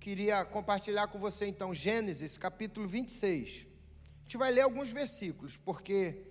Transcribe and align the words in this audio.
queria 0.00 0.44
compartilhar 0.46 1.08
com 1.08 1.18
você 1.18 1.46
então 1.46 1.74
Gênesis 1.74 2.38
capítulo 2.38 2.88
26. 2.88 3.66
A 4.18 4.22
gente 4.22 4.36
vai 4.38 4.50
ler 4.50 4.62
alguns 4.62 4.90
versículos, 4.90 5.58
porque 5.58 6.22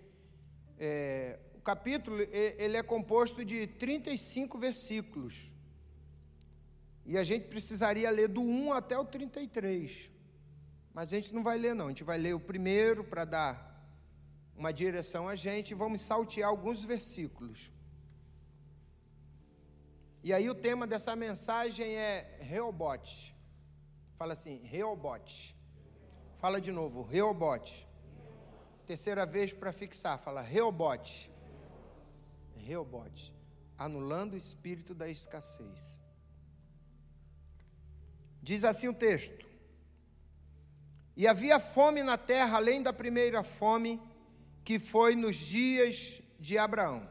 é, 0.80 1.38
o 1.54 1.62
capítulo 1.62 2.20
ele 2.20 2.78
é 2.78 2.82
composto 2.82 3.46
de 3.46 3.68
35 3.68 4.58
versículos. 4.58 5.54
E 7.06 7.18
a 7.18 7.24
gente 7.24 7.48
precisaria 7.48 8.10
ler 8.10 8.28
do 8.28 8.42
1 8.42 8.74
até 8.74 8.98
o 8.98 9.06
33. 9.06 10.10
Mas 10.94 11.14
a 11.14 11.16
gente 11.16 11.34
não 11.34 11.44
vai 11.44 11.58
ler, 11.58 11.76
não. 11.76 11.86
A 11.86 11.90
gente 11.90 12.04
vai 12.04 12.18
ler 12.18 12.34
o 12.34 12.40
primeiro 12.40 13.04
para 13.04 13.24
dar 13.24 13.54
uma 14.56 14.72
direção 14.74 15.30
a 15.30 15.36
gente 15.36 15.72
e 15.72 15.76
vamos 15.76 16.02
saltear 16.02 16.50
alguns 16.50 16.84
versículos. 16.84 17.72
E 20.24 20.34
aí 20.34 20.50
o 20.50 20.56
tema 20.56 20.86
dessa 20.86 21.16
mensagem 21.16 21.96
é 21.96 22.38
Reobote. 22.42 23.39
Fala 24.20 24.34
assim, 24.34 24.60
Reobote. 24.66 25.56
Fala 26.40 26.60
de 26.60 26.74
novo, 26.74 27.04
Reobote. 27.04 27.88
Terceira 28.86 29.26
vez 29.26 29.54
para 29.54 29.72
fixar, 29.72 30.20
fala 30.20 30.42
Reobote. 30.42 31.32
Reobote. 32.58 33.34
Anulando 33.78 34.34
o 34.34 34.38
espírito 34.38 34.94
da 34.94 35.08
escassez. 35.08 35.98
Diz 38.44 38.66
assim 38.66 38.90
o 38.90 38.94
texto: 38.94 39.48
E 41.16 41.26
havia 41.26 41.58
fome 41.58 42.04
na 42.04 42.18
terra, 42.18 42.58
além 42.58 42.84
da 42.84 42.92
primeira 42.92 43.42
fome, 43.42 44.02
que 44.66 44.80
foi 44.80 45.16
nos 45.16 45.38
dias 45.38 46.22
de 46.38 46.58
Abraão. 46.58 47.10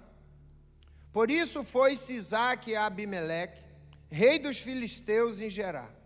Por 1.11 1.31
isso 1.31 1.63
foi-se 1.63 2.13
Isaac 2.13 2.75
a 2.75 2.85
Abimeleque, 2.85 3.65
rei 4.11 4.39
dos 4.39 4.61
filisteus 4.61 5.41
em 5.41 5.49
Gerar. 5.49 5.98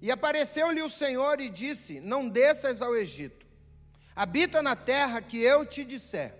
E 0.00 0.10
apareceu-lhe 0.10 0.82
o 0.82 0.90
Senhor 0.90 1.40
e 1.40 1.48
disse: 1.48 2.00
Não 2.00 2.28
desças 2.28 2.82
ao 2.82 2.96
Egito. 2.96 3.46
Habita 4.14 4.62
na 4.62 4.76
terra 4.76 5.20
que 5.20 5.38
eu 5.38 5.64
te 5.64 5.84
disser. 5.84 6.34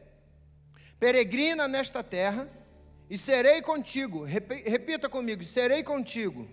Peregrina 0.98 1.68
nesta 1.68 2.02
terra 2.02 2.48
e 3.08 3.18
serei 3.18 3.62
contigo. 3.62 4.24
Repita 4.24 5.08
comigo: 5.08 5.44
serei 5.44 5.82
contigo. 5.82 6.48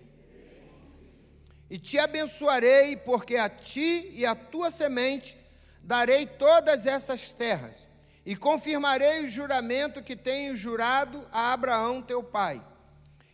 E 1.70 1.78
te 1.78 1.98
abençoarei, 1.98 2.96
porque 2.96 3.36
a 3.36 3.48
ti 3.48 4.10
e 4.12 4.24
a 4.26 4.34
tua 4.34 4.70
semente 4.70 5.36
darei 5.82 6.26
todas 6.26 6.86
essas 6.86 7.32
terras 7.32 7.88
e 8.24 8.34
confirmarei 8.34 9.24
o 9.24 9.28
juramento 9.28 10.02
que 10.02 10.16
tenho 10.16 10.56
jurado 10.56 11.26
a 11.30 11.52
Abraão 11.52 12.00
teu 12.00 12.22
pai. 12.22 12.62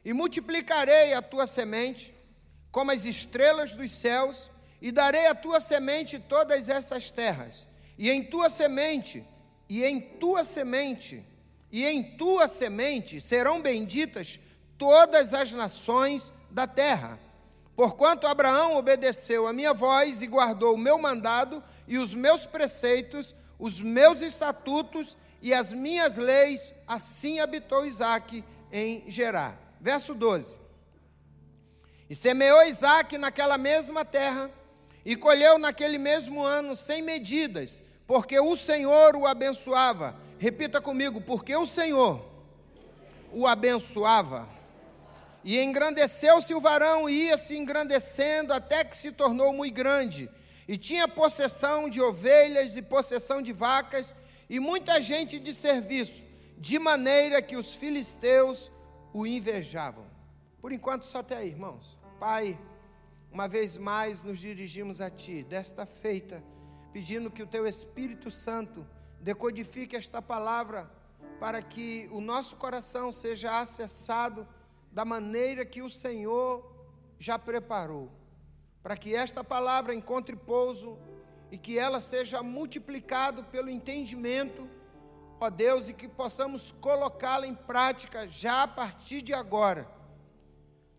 E 0.05 0.13
multiplicarei 0.13 1.13
a 1.13 1.23
tua 1.23 1.47
semente 1.47 2.15
como 2.71 2.91
as 2.91 3.05
estrelas 3.05 3.73
dos 3.73 3.93
céus, 3.93 4.51
e 4.81 4.91
darei 4.91 5.27
a 5.27 5.35
tua 5.35 5.61
semente 5.61 6.19
todas 6.19 6.69
essas 6.69 7.11
terras. 7.11 7.67
E 7.99 8.11
em 8.11 8.25
tua 8.25 8.49
semente, 8.49 9.25
e 9.69 9.85
em 9.85 10.01
tua 10.01 10.45
semente, 10.45 11.25
e 11.71 11.85
em 11.85 12.17
tua 12.17 12.49
semente 12.49 13.21
serão 13.21 13.61
benditas 13.61 14.41
todas 14.79 15.35
as 15.35 15.53
nações 15.53 16.33
da 16.51 16.67
terra. 16.67 17.19
Porquanto 17.77 18.27
Abraão 18.27 18.77
obedeceu 18.77 19.47
a 19.47 19.53
minha 19.53 19.73
voz 19.73 20.23
e 20.23 20.27
guardou 20.27 20.75
o 20.75 20.79
meu 20.79 20.99
mandado 20.99 21.63
e 21.87 21.99
os 21.99 22.13
meus 22.15 22.47
preceitos, 22.47 23.35
os 23.59 23.81
meus 23.81 24.21
estatutos 24.23 25.17
e 25.43 25.55
as 25.55 25.73
minhas 25.73 26.17
leis, 26.17 26.75
assim 26.87 27.41
habitou 27.41 27.87
Isaac 27.87 28.45
em 28.73 29.05
Gerar. 29.09 29.59
Verso 29.81 30.15
12. 30.15 30.59
E 32.11 32.15
semeou 32.17 32.63
Isaac 32.65 33.17
naquela 33.17 33.57
mesma 33.57 34.05
terra, 34.05 34.51
e 35.05 35.17
colheu 35.17 35.59
naquele 35.59 35.97
mesmo 35.97 36.43
ano 36.43 36.77
sem 36.77 37.01
medidas, 37.01 37.83
porque 38.07 38.39
o 38.39 38.57
Senhor 38.57 39.17
o 39.17 39.27
abençoava. 39.27 40.17
Repita 40.39 40.81
comigo, 40.81 41.21
porque 41.23 41.57
o 41.57 41.67
Senhor 41.67 42.23
o 43.33 43.47
abençoava. 43.47 44.47
E 45.45 45.59
engrandeceu-se 45.59 46.53
o 46.53 46.61
varão, 46.61 47.09
e 47.09 47.29
ia 47.29 47.39
se 47.39 47.57
engrandecendo 47.57 48.53
até 48.53 48.85
que 48.85 48.97
se 48.97 49.13
tornou 49.13 49.53
muito 49.53 49.75
grande 49.75 50.29
e 50.71 50.79
tinha 50.79 51.09
possessão 51.09 51.91
de 51.91 52.01
ovelhas 52.01 52.77
e 52.77 52.83
possessão 52.83 53.43
de 53.43 53.53
vacas 53.53 54.15
e 54.49 54.61
muita 54.61 55.01
gente 55.03 55.41
de 55.41 55.53
serviço, 55.53 56.23
de 56.57 56.79
maneira 56.79 57.43
que 57.43 57.57
os 57.57 57.75
filisteus 57.75 58.71
o 59.13 59.27
invejavam. 59.27 60.07
Por 60.61 60.71
enquanto, 60.71 61.07
só 61.07 61.19
até 61.19 61.39
aí, 61.39 61.49
irmãos. 61.49 61.99
Pai, 62.21 62.57
uma 63.33 63.49
vez 63.49 63.79
mais 63.79 64.23
nos 64.23 64.39
dirigimos 64.39 65.01
a 65.01 65.09
Ti, 65.09 65.43
desta 65.43 65.87
feita, 65.87 66.45
pedindo 66.93 67.31
que 67.31 67.43
o 67.43 67.47
Teu 67.47 67.67
Espírito 67.67 68.31
Santo 68.31 68.87
decodifique 69.19 69.97
esta 69.97 70.21
palavra 70.21 70.91
para 71.41 71.63
que 71.63 72.09
o 72.13 72.21
nosso 72.21 72.57
coração 72.57 73.11
seja 73.11 73.59
acessado 73.59 74.47
da 74.93 75.03
maneira 75.03 75.65
que 75.65 75.81
o 75.81 75.89
Senhor 75.89 76.71
já 77.19 77.39
preparou 77.39 78.11
para 78.83 78.97
que 78.97 79.15
esta 79.15 79.43
palavra 79.43 79.95
encontre 79.95 80.37
pouso 80.37 80.99
e 81.51 81.59
que 81.59 81.79
ela 81.79 82.01
seja 82.01 82.43
multiplicado 82.43 83.45
pelo 83.45 83.69
entendimento, 83.69 84.69
ó 85.41 85.51
Deus, 85.51 85.89
e 85.89 85.95
que 85.95 86.09
possamos 86.09 86.71
colocá-la 86.73 87.47
em 87.47 87.55
prática 87.55 88.29
já 88.29 88.63
a 88.63 88.69
partir 88.69 89.21
de 89.21 89.35
agora. 89.35 90.00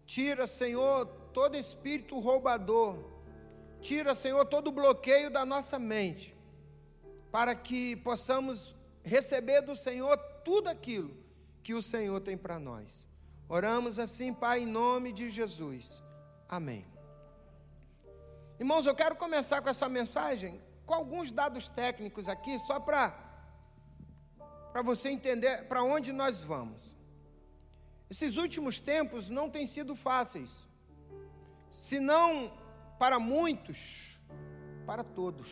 Tira, 0.05 0.47
Senhor, 0.47 1.05
todo 1.33 1.55
espírito 1.55 2.19
roubador, 2.19 2.97
tira, 3.79 4.13
Senhor, 4.13 4.45
todo 4.45 4.71
bloqueio 4.71 5.29
da 5.31 5.45
nossa 5.45 5.79
mente, 5.79 6.35
para 7.31 7.55
que 7.55 7.95
possamos 7.97 8.75
receber 9.03 9.61
do 9.61 9.75
Senhor 9.75 10.17
tudo 10.43 10.67
aquilo 10.69 11.15
que 11.63 11.73
o 11.73 11.81
Senhor 11.81 12.19
tem 12.21 12.37
para 12.37 12.59
nós. 12.59 13.07
Oramos 13.47 13.99
assim, 13.99 14.33
Pai, 14.33 14.61
em 14.61 14.65
nome 14.65 15.11
de 15.11 15.29
Jesus. 15.29 16.03
Amém. 16.47 16.85
Irmãos, 18.59 18.85
eu 18.85 18.95
quero 18.95 19.15
começar 19.15 19.61
com 19.61 19.69
essa 19.69 19.89
mensagem 19.89 20.61
com 20.85 20.93
alguns 20.93 21.31
dados 21.31 21.67
técnicos 21.69 22.27
aqui, 22.27 22.59
só 22.59 22.79
para 22.79 23.29
para 24.71 24.81
você 24.81 25.09
entender 25.09 25.67
para 25.67 25.83
onde 25.83 26.13
nós 26.13 26.41
vamos. 26.41 26.95
Esses 28.11 28.35
últimos 28.35 28.77
tempos 28.77 29.29
não 29.29 29.49
têm 29.49 29.65
sido 29.65 29.95
fáceis, 29.95 30.67
se 31.71 31.97
não 31.97 32.51
para 32.99 33.17
muitos, 33.17 34.19
para 34.85 35.01
todos. 35.01 35.49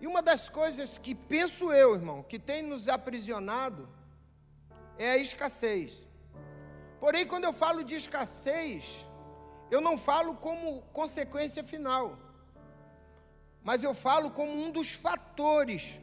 E 0.00 0.06
uma 0.06 0.22
das 0.22 0.48
coisas 0.48 0.96
que 0.96 1.16
penso 1.16 1.72
eu, 1.72 1.96
irmão, 1.96 2.22
que 2.22 2.38
tem 2.38 2.62
nos 2.62 2.88
aprisionado 2.88 3.88
é 4.96 5.10
a 5.10 5.16
escassez. 5.16 6.06
Porém, 7.00 7.26
quando 7.26 7.48
eu 7.50 7.52
falo 7.52 7.82
de 7.82 7.96
escassez, 7.96 9.04
eu 9.72 9.80
não 9.80 9.98
falo 9.98 10.36
como 10.36 10.82
consequência 11.00 11.64
final, 11.64 12.16
mas 13.64 13.82
eu 13.82 13.94
falo 13.94 14.30
como 14.30 14.52
um 14.52 14.70
dos 14.70 14.92
fatores 14.92 16.00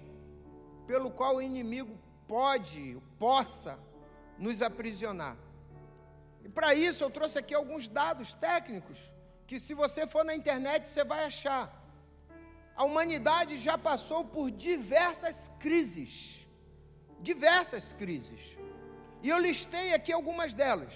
pelo 0.85 1.09
qual 1.09 1.37
o 1.37 1.41
inimigo 1.41 1.97
pode, 2.27 3.01
possa 3.17 3.79
nos 4.37 4.61
aprisionar. 4.61 5.37
E 6.43 6.49
para 6.49 6.73
isso 6.75 7.03
eu 7.03 7.09
trouxe 7.09 7.37
aqui 7.39 7.53
alguns 7.53 7.87
dados 7.87 8.33
técnicos 8.33 8.99
que 9.47 9.59
se 9.59 9.73
você 9.73 10.05
for 10.05 10.23
na 10.23 10.35
internet 10.35 10.89
você 10.89 11.03
vai 11.03 11.25
achar. 11.25 11.65
A 12.75 12.83
humanidade 12.83 13.57
já 13.57 13.77
passou 13.77 14.25
por 14.25 14.51
diversas 14.51 15.51
crises, 15.59 16.45
diversas 17.21 17.93
crises. 17.93 18.57
E 19.23 19.29
eu 19.29 19.37
listei 19.37 19.93
aqui 19.93 20.11
algumas 20.11 20.53
delas. 20.53 20.93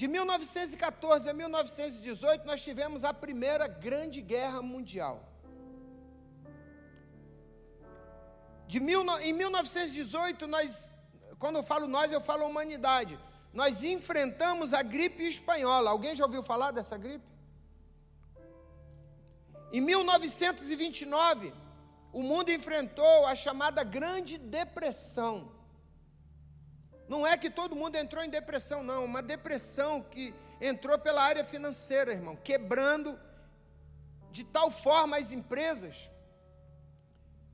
De 0.00 0.06
1914 0.06 1.28
a 1.28 1.32
1918, 1.32 2.46
nós 2.46 2.62
tivemos 2.62 3.02
a 3.02 3.12
primeira 3.12 3.66
grande 3.66 4.20
guerra 4.20 4.60
mundial. 4.62 5.16
Mil, 8.88 9.02
em 9.20 9.32
1918, 9.32 10.46
nós, 10.46 10.94
quando 11.38 11.56
eu 11.56 11.62
falo 11.62 11.86
nós, 11.86 12.12
eu 12.12 12.20
falo 12.20 12.46
humanidade. 12.46 13.18
Nós 13.52 13.82
enfrentamos 13.82 14.72
a 14.72 14.82
gripe 14.82 15.22
espanhola. 15.24 15.90
Alguém 15.90 16.14
já 16.14 16.24
ouviu 16.24 16.42
falar 16.42 16.70
dessa 16.70 16.96
gripe? 16.96 17.24
Em 19.72 19.80
1929, 19.80 21.52
o 22.12 22.22
mundo 22.22 22.50
enfrentou 22.50 23.26
a 23.26 23.34
chamada 23.34 23.82
Grande 23.82 24.38
Depressão. 24.38 25.52
Não 27.08 27.26
é 27.26 27.36
que 27.36 27.50
todo 27.50 27.76
mundo 27.76 27.96
entrou 27.96 28.24
em 28.24 28.30
depressão, 28.30 28.82
não. 28.82 29.04
Uma 29.04 29.22
depressão 29.22 30.02
que 30.02 30.34
entrou 30.60 30.98
pela 30.98 31.22
área 31.22 31.44
financeira, 31.44 32.12
irmão, 32.12 32.36
quebrando 32.36 33.18
de 34.30 34.44
tal 34.44 34.70
forma 34.70 35.16
as 35.16 35.32
empresas, 35.32 36.10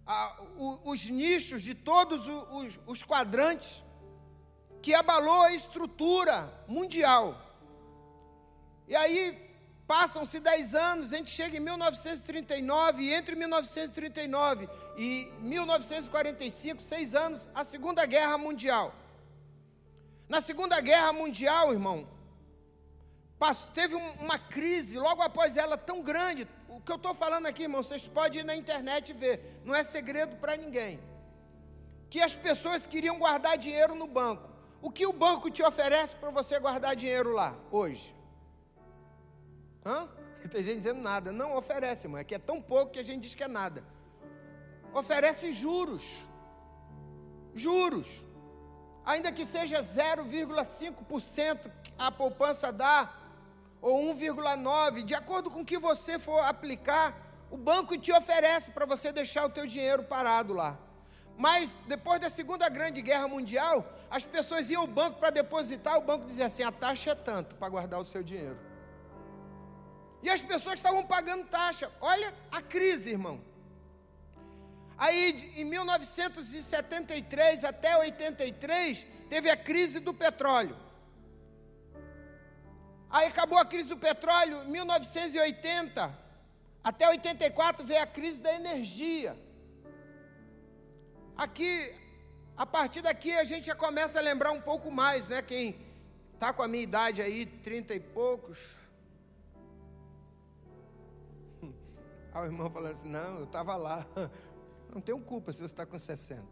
a, 0.07 0.37
o, 0.57 0.91
os 0.91 1.09
nichos 1.09 1.63
de 1.63 1.75
todos 1.75 2.27
os, 2.29 2.81
os 2.87 3.03
quadrantes, 3.03 3.83
que 4.81 4.95
abalou 4.95 5.43
a 5.43 5.53
estrutura 5.53 6.53
mundial. 6.67 7.41
E 8.89 8.97
aí 8.97 9.53
Passam-se 9.87 10.41
10 10.41 10.75
anos, 10.75 11.13
a 11.13 11.17
gente 11.17 11.31
chega 11.31 11.57
em 11.57 11.61
1939, 11.61 13.03
e 13.03 13.13
entre 13.13 13.35
1939 13.35 14.67
e 14.97 15.31
1945, 15.41 16.81
seis 16.81 17.15
anos, 17.15 17.47
a 17.55 17.63
Segunda 17.63 18.07
Guerra 18.07 18.39
Mundial. 18.39 18.95
Na 20.29 20.41
Segunda 20.41 20.81
Guerra 20.81 21.13
Mundial, 21.13 21.73
irmão, 21.73 22.09
teve 23.75 23.95
uma 23.95 24.39
crise 24.39 24.99
logo 24.99 25.21
após 25.21 25.57
ela 25.59 25.77
tão 25.77 26.01
grande. 26.01 26.49
O 26.77 26.81
que 26.81 26.91
eu 26.91 26.97
estou 26.97 27.15
falando 27.15 27.47
aqui, 27.47 27.65
irmão, 27.65 27.83
vocês 27.83 28.09
podem 28.09 28.41
ir 28.41 28.45
na 28.45 28.57
internet 28.57 29.11
e 29.11 29.13
ver, 29.13 29.61
não 29.65 29.75
é 29.75 29.85
segredo 29.85 30.37
para 30.37 30.57
ninguém. 30.57 30.99
Que 32.09 32.21
as 32.21 32.35
pessoas 32.35 32.87
queriam 32.87 33.19
guardar 33.19 33.59
dinheiro 33.59 33.95
no 33.95 34.07
banco. 34.07 34.49
O 34.81 34.91
que 34.91 35.07
o 35.07 35.13
banco 35.13 35.51
te 35.51 35.63
oferece 35.63 36.17
para 36.17 36.31
você 36.31 36.59
guardar 36.59 36.97
dinheiro 36.97 37.31
lá, 37.33 37.55
hoje? 37.71 38.15
Hã? 39.85 40.09
Tem 40.51 40.63
gente 40.63 40.79
dizendo 40.79 41.01
nada. 41.01 41.31
Não 41.31 41.55
oferece, 41.57 42.07
irmão. 42.07 42.21
É 42.21 42.25
que 42.25 42.35
é 42.35 42.39
tão 42.39 42.61
pouco 42.61 42.93
que 42.93 42.99
a 42.99 43.05
gente 43.05 43.23
diz 43.23 43.35
que 43.35 43.45
é 43.45 43.49
nada. 43.49 43.85
Oferece 44.95 45.53
juros. 45.53 46.03
Juros. 47.55 48.09
Ainda 49.05 49.31
que 49.31 49.45
seja 49.45 49.81
0,5% 49.81 51.71
a 51.99 52.11
poupança 52.11 52.73
dá, 52.73 53.13
ou 53.83 54.15
1,9%, 54.15 55.03
de 55.03 55.15
acordo 55.15 55.51
com 55.51 55.63
o 55.63 55.65
que 55.65 55.77
você 55.77 56.19
for 56.19 56.39
aplicar, 56.39 57.21
o 57.51 57.57
banco 57.57 57.99
te 57.99 58.13
oferece 58.13 58.71
para 58.71 58.87
você 58.87 59.13
deixar 59.13 59.45
o 59.45 59.51
teu 59.51 59.67
dinheiro 59.67 60.05
parado 60.05 60.55
lá. 60.55 60.79
Mas 61.37 61.81
depois 61.87 62.21
da 62.21 62.31
Segunda 62.31 62.69
Grande 62.69 63.03
Guerra 63.03 63.27
Mundial, 63.27 63.85
as 64.09 64.25
pessoas 64.25 64.71
iam 64.71 64.83
ao 64.83 64.87
banco 64.87 65.19
para 65.19 65.31
depositar, 65.31 65.99
o 65.99 66.03
banco 66.03 66.27
dizia 66.27 66.47
assim: 66.47 66.63
a 66.63 66.71
taxa 66.71 67.11
é 67.11 67.15
tanto 67.15 67.57
para 67.57 67.69
guardar 67.69 68.01
o 68.01 68.07
seu 68.07 68.23
dinheiro. 68.23 68.59
E 70.23 70.31
as 70.31 70.41
pessoas 70.41 70.77
estavam 70.77 71.05
pagando 71.05 71.45
taxa. 71.47 71.91
Olha 72.01 72.33
a 72.51 72.63
crise, 72.63 73.11
irmão. 73.11 73.41
Aí, 74.97 75.53
em 75.57 75.65
1973 75.65 77.65
até 77.65 77.99
83, 77.99 79.05
teve 79.29 79.51
a 79.51 79.57
crise 79.57 79.99
do 79.99 80.15
petróleo. 80.15 80.77
Aí 83.13 83.29
acabou 83.29 83.59
a 83.59 83.65
crise 83.65 83.89
do 83.91 83.99
petróleo, 84.09 84.63
em 84.65 84.71
1980 84.71 86.23
até 86.83 87.09
84 87.09 87.87
veio 87.87 88.03
a 88.03 88.07
crise 88.07 88.41
da 88.41 88.53
energia. 88.55 89.39
Aqui, 91.37 91.95
a 92.57 92.67
partir 92.67 93.03
daqui 93.03 93.33
a 93.33 93.45
gente 93.45 93.67
já 93.67 93.75
começa 93.75 94.19
a 94.19 94.23
lembrar 94.23 94.51
um 94.51 94.61
pouco 94.61 94.91
mais, 94.91 95.29
né? 95.29 95.43
Quem 95.43 95.79
está 96.35 96.53
com 96.53 96.63
a 96.63 96.69
minha 96.69 96.83
idade 96.83 97.23
aí, 97.23 97.47
30 97.47 97.95
e 97.95 98.01
poucos, 98.01 98.77
Aí 102.35 102.43
o 102.43 102.45
irmão 102.47 102.71
falando 102.71 102.93
assim: 102.93 103.09
Não, 103.09 103.39
eu 103.41 103.45
estava 103.45 103.77
lá. 103.77 104.07
Não 104.93 105.01
tenho 105.01 105.21
culpa 105.21 105.53
se 105.53 105.59
você 105.61 105.67
está 105.67 105.87
com 105.87 105.99
60. 105.99 106.43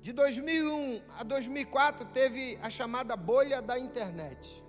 De 0.00 0.12
2001 0.12 1.02
a 1.18 1.22
2004 1.22 2.06
teve 2.06 2.58
a 2.62 2.70
chamada 2.70 3.16
bolha 3.16 3.60
da 3.60 3.78
internet. 3.78 4.63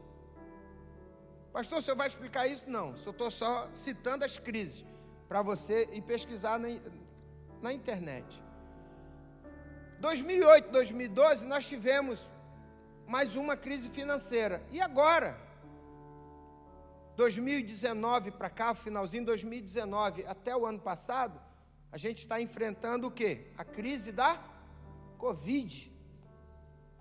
Pastor, 1.56 1.78
o 1.78 1.82
senhor 1.82 1.96
vai 1.96 2.08
explicar 2.10 2.48
isso? 2.48 2.70
Não, 2.70 2.94
eu 3.06 3.12
estou 3.12 3.32
só 3.32 3.70
citando 3.74 4.26
as 4.26 4.38
crises 4.38 4.84
para 5.26 5.42
você 5.42 5.88
ir 5.94 6.02
pesquisar 6.02 6.60
na, 6.60 6.68
na 7.62 7.72
internet. 7.72 8.44
2008, 10.02 10.70
2012, 10.70 11.46
nós 11.46 11.66
tivemos 11.66 12.30
mais 13.08 13.38
uma 13.38 13.56
crise 13.56 13.88
financeira. 13.90 14.62
E 14.70 14.82
agora? 14.82 15.40
2019 17.16 18.32
para 18.32 18.50
cá, 18.50 18.76
finalzinho 18.76 19.24
de 19.24 19.28
2019 19.28 20.26
até 20.26 20.54
o 20.54 20.66
ano 20.66 20.82
passado, 20.82 21.40
a 21.90 21.98
gente 21.98 22.18
está 22.18 22.42
enfrentando 22.42 23.08
o 23.08 23.12
quê? 23.12 23.48
A 23.58 23.64
crise 23.64 24.12
da 24.12 24.44
Covid. 25.18 25.90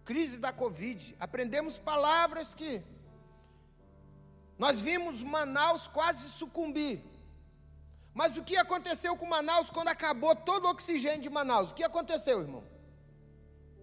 Crise 0.05 0.39
da 0.39 0.53
Covid. 0.53 1.17
Aprendemos 1.19 1.77
palavras 1.77 2.55
que 2.55 2.94
nós 4.59 4.81
vimos 4.81 5.23
Manaus 5.23 5.87
quase 5.87 6.29
sucumbir. 6.29 7.03
Mas 8.13 8.37
o 8.37 8.45
que 8.45 8.57
aconteceu 8.57 9.17
com 9.17 9.27
Manaus 9.27 9.71
quando 9.71 9.89
acabou 9.89 10.35
todo 10.37 10.67
o 10.67 10.71
oxigênio 10.71 11.21
de 11.21 11.29
Manaus? 11.29 11.71
O 11.71 11.75
que 11.75 11.83
aconteceu, 11.83 12.41
irmão? 12.41 12.63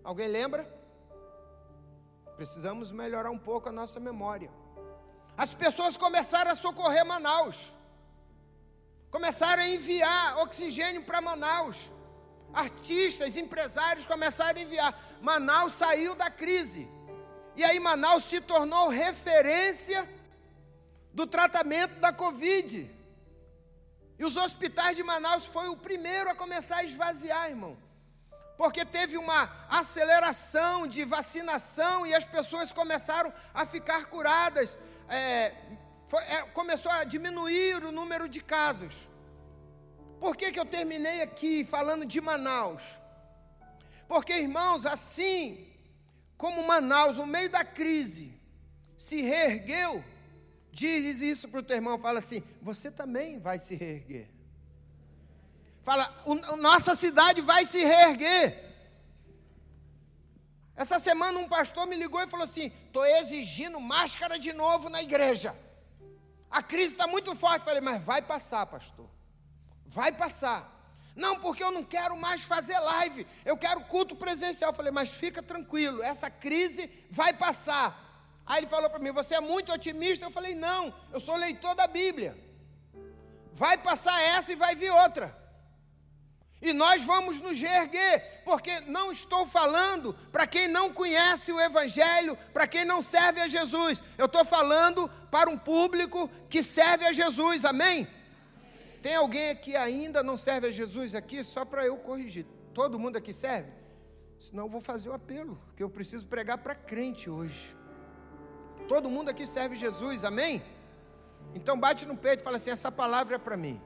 Alguém 0.04 0.30
lembra? 0.30 0.64
Precisamos 2.38 2.92
melhorar 2.92 3.30
um 3.30 3.38
pouco 3.38 3.68
a 3.68 3.72
nossa 3.72 4.00
memória. 4.00 4.50
As 5.38 5.54
pessoas 5.54 5.98
começaram 5.98 6.52
a 6.52 6.56
socorrer 6.56 7.06
Manaus, 7.06 7.58
começaram 9.10 9.64
a 9.64 9.68
enviar 9.68 10.38
oxigênio 10.40 11.04
para 11.04 11.22
Manaus. 11.22 11.78
Artistas, 12.54 13.38
empresários 13.38 14.06
começaram 14.06 14.60
a 14.60 14.64
enviar. 14.64 15.00
Manaus 15.22 15.74
saiu 15.74 16.16
da 16.16 16.30
crise. 16.30 16.88
E 17.56 17.64
aí 17.64 17.80
Manaus 17.80 18.24
se 18.24 18.40
tornou 18.40 18.88
referência 18.88 20.08
do 21.14 21.26
tratamento 21.28 22.00
da 22.00 22.12
Covid. 22.12 22.90
E 24.20 24.26
os 24.26 24.38
hospitais 24.38 24.96
de 24.96 25.04
Manaus 25.04 25.46
foi 25.46 25.68
o 25.68 25.78
primeiro 25.78 26.30
a 26.30 26.36
começar 26.36 26.78
a 26.78 26.84
esvaziar, 26.84 27.50
irmão. 27.50 27.78
Porque 28.58 28.86
teve 28.86 29.18
uma 29.18 29.50
aceleração 29.68 30.86
de 30.86 31.04
vacinação 31.04 32.06
e 32.06 32.14
as 32.14 32.26
pessoas 32.26 32.72
começaram 32.72 33.34
a 33.54 33.66
ficar 33.66 34.06
curadas 34.06 34.78
é, 35.12 35.54
foi, 36.08 36.24
é, 36.24 36.42
começou 36.54 36.92
a 36.92 37.04
diminuir 37.04 37.84
o 37.84 37.92
número 37.92 38.30
de 38.30 38.42
casos. 38.42 38.94
Por 40.20 40.38
que, 40.38 40.52
que 40.52 40.60
eu 40.60 40.66
terminei 40.66 41.22
aqui 41.22 41.66
falando 41.66 42.06
de 42.06 42.22
Manaus? 42.22 42.84
Porque, 44.08 44.34
irmãos, 44.34 44.86
assim 44.86 45.68
como 46.38 46.66
Manaus, 46.66 47.18
no 47.18 47.26
meio 47.26 47.50
da 47.50 47.64
crise, 47.64 48.34
se 48.98 49.22
reergueu, 49.22 50.04
diz 50.72 51.22
isso 51.22 51.50
para 51.50 51.60
o 51.60 51.64
teu 51.64 51.76
irmão, 51.76 52.00
fala 52.00 52.20
assim: 52.20 52.44
você 52.62 52.90
também 52.90 53.40
vai 53.40 53.60
se 53.60 53.76
reerguer. 53.76 54.30
Fala, 55.84 56.14
o, 56.26 56.36
nossa 56.58 56.96
cidade 56.96 57.42
vai 57.42 57.66
se 57.66 57.80
reerguer. 57.84 58.72
Essa 60.76 61.00
semana 61.00 61.38
um 61.40 61.48
pastor 61.48 61.86
me 61.88 61.96
ligou 61.96 62.22
e 62.22 62.28
falou 62.28 62.46
assim: 62.46 62.72
estou 62.86 63.06
exigindo 63.06 63.80
máscara 63.80 64.40
de 64.40 64.54
novo 64.54 64.90
na 64.90 65.02
igreja. 65.02 65.56
A 66.50 66.62
crise 66.62 66.94
está 66.94 67.08
muito 67.08 67.36
forte. 67.36 67.64
Falei, 67.64 67.82
mas 67.82 68.04
vai 68.04 68.22
passar, 68.22 68.66
pastor. 68.66 69.10
Vai 69.86 70.12
passar. 70.12 70.70
Não, 71.16 71.40
porque 71.40 71.64
eu 71.64 71.72
não 71.72 71.84
quero 71.84 72.16
mais 72.16 72.44
fazer 72.44 72.78
live. 72.80 73.28
Eu 73.46 73.58
quero 73.58 73.82
culto 73.82 74.16
presencial. 74.16 74.74
Falei, 74.74 74.92
mas 74.92 75.12
fica 75.12 75.42
tranquilo, 75.42 76.02
essa 76.02 76.30
crise 76.30 76.90
vai 77.10 77.34
passar. 77.34 78.11
Aí 78.46 78.60
ele 78.60 78.68
falou 78.68 78.90
para 78.90 79.00
mim: 79.00 79.12
Você 79.12 79.36
é 79.36 79.40
muito 79.40 79.72
otimista? 79.72 80.26
Eu 80.26 80.32
falei: 80.32 80.56
Não, 80.56 80.94
eu 81.14 81.20
sou 81.20 81.36
leitor 81.36 81.76
da 81.76 81.88
Bíblia. 81.88 82.38
Vai 83.54 83.78
passar 83.78 84.22
essa 84.22 84.52
e 84.52 84.56
vai 84.56 84.76
vir 84.76 84.92
outra. 84.92 85.42
E 86.62 86.74
nós 86.74 87.04
vamos 87.04 87.40
nos 87.40 87.60
reerguer, 87.60 88.44
porque 88.46 88.82
não 88.82 89.12
estou 89.12 89.48
falando 89.48 90.14
para 90.32 90.46
quem 90.46 90.68
não 90.68 90.94
conhece 90.94 91.52
o 91.52 91.60
Evangelho, 91.60 92.38
para 92.54 92.68
quem 92.68 92.86
não 92.86 93.02
serve 93.02 93.42
a 93.42 93.48
Jesus. 93.48 94.04
Eu 94.16 94.28
estou 94.28 94.46
falando 94.46 95.10
para 95.32 95.50
um 95.50 95.58
público 95.58 96.30
que 96.48 96.62
serve 96.62 97.06
a 97.06 97.12
Jesus, 97.12 97.66
amém? 97.66 98.08
Tem 99.02 99.16
alguém 99.16 99.56
que 99.56 99.76
ainda 99.76 100.22
não 100.22 100.38
serve 100.38 100.68
a 100.68 100.72
Jesus 100.72 101.16
aqui, 101.16 101.44
só 101.44 101.66
para 101.66 101.84
eu 101.84 101.98
corrigir. 101.98 102.46
Todo 102.76 103.00
mundo 103.00 103.18
aqui 103.18 103.34
serve? 103.34 103.72
Senão 104.40 104.66
eu 104.66 104.70
vou 104.70 104.82
fazer 104.82 105.10
o 105.10 105.14
apelo, 105.14 105.60
que 105.76 105.82
eu 105.82 105.90
preciso 105.90 106.28
pregar 106.28 106.60
para 106.60 106.76
crente 106.76 107.28
hoje. 107.28 107.76
Todo 108.92 109.10
mundo 109.10 109.30
aqui 109.30 109.48
serve 109.48 109.78
Jesus, 109.78 110.26
amém? 110.26 110.62
Então 111.56 111.80
bate 111.80 112.06
no 112.06 112.18
peito 112.18 112.42
e 112.42 112.44
fala 112.44 112.58
assim: 112.58 112.72
essa 112.72 112.92
palavra 112.92 113.36
é 113.36 113.38
para 113.38 113.56
mim. 113.56 113.82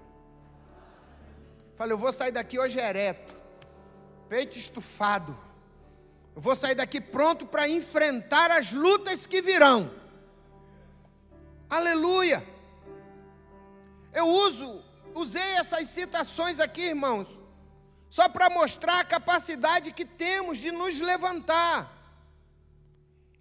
Falei, 1.75 1.93
eu 1.93 1.97
vou 2.05 2.12
sair 2.12 2.31
daqui 2.31 2.57
hoje 2.57 2.79
ereto, 2.79 3.35
peito 4.27 4.57
estufado. 4.57 5.38
Eu 6.35 6.41
vou 6.41 6.55
sair 6.55 6.74
daqui 6.74 7.00
pronto 7.00 7.45
para 7.45 7.69
enfrentar 7.69 8.50
as 8.50 8.71
lutas 8.71 9.27
que 9.27 9.43
virão. 9.43 9.91
Aleluia! 11.69 12.43
Eu 14.12 14.27
uso, 14.27 14.83
usei 15.13 15.51
essas 15.51 15.88
citações 15.88 16.59
aqui, 16.59 16.81
irmãos, 16.81 17.27
só 18.09 18.27
para 18.27 18.50
mostrar 18.50 19.01
a 19.01 19.05
capacidade 19.05 19.91
que 19.91 20.03
temos 20.03 20.57
de 20.57 20.71
nos 20.71 21.00
levantar. 21.00 21.94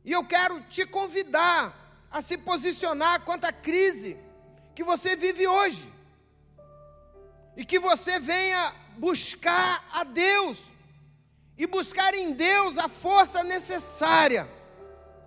E 0.05 0.13
eu 0.13 0.25
quero 0.25 0.61
te 0.63 0.85
convidar 0.85 1.75
a 2.11 2.21
se 2.21 2.37
posicionar 2.37 3.23
quanto 3.23 3.45
à 3.45 3.53
crise 3.53 4.17
que 4.75 4.85
você 4.85 5.17
vive 5.17 5.47
hoje 5.47 5.91
e 7.57 7.65
que 7.65 7.79
você 7.79 8.21
venha 8.21 8.73
buscar 8.99 9.85
a 9.93 10.05
Deus 10.05 10.71
e 11.57 11.67
buscar 11.67 12.15
em 12.15 12.35
Deus 12.35 12.77
a 12.77 12.89
força 12.89 13.43
necessária 13.43 14.49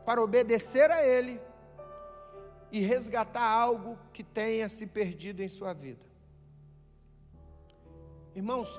para 0.05 0.21
obedecer 0.21 0.91
a 0.91 1.05
Ele 1.05 1.41
e 2.71 2.81
resgatar 2.81 3.43
algo 3.43 3.97
que 4.13 4.23
tenha 4.23 4.69
se 4.69 4.85
perdido 4.85 5.41
em 5.41 5.49
sua 5.49 5.73
vida. 5.73 6.05
Irmãos, 8.35 8.69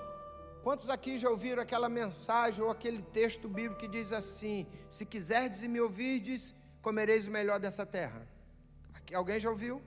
quantos 0.69 0.91
aqui 0.91 1.13
já 1.17 1.31
ouviram 1.31 1.63
aquela 1.63 1.89
mensagem 1.89 2.63
ou 2.63 2.71
aquele 2.71 3.01
texto 3.19 3.47
bíblico 3.49 3.81
que 3.83 3.89
diz 3.89 4.13
assim: 4.13 4.67
Se 4.97 5.07
quiserdes 5.13 5.63
e 5.63 5.69
me 5.75 5.81
ouvirdes, 5.81 6.55
comereis 6.83 7.27
o 7.27 7.31
melhor 7.31 7.59
dessa 7.59 7.87
terra? 7.87 8.21
Alguém 9.21 9.41
já 9.41 9.49
ouviu? 9.49 9.81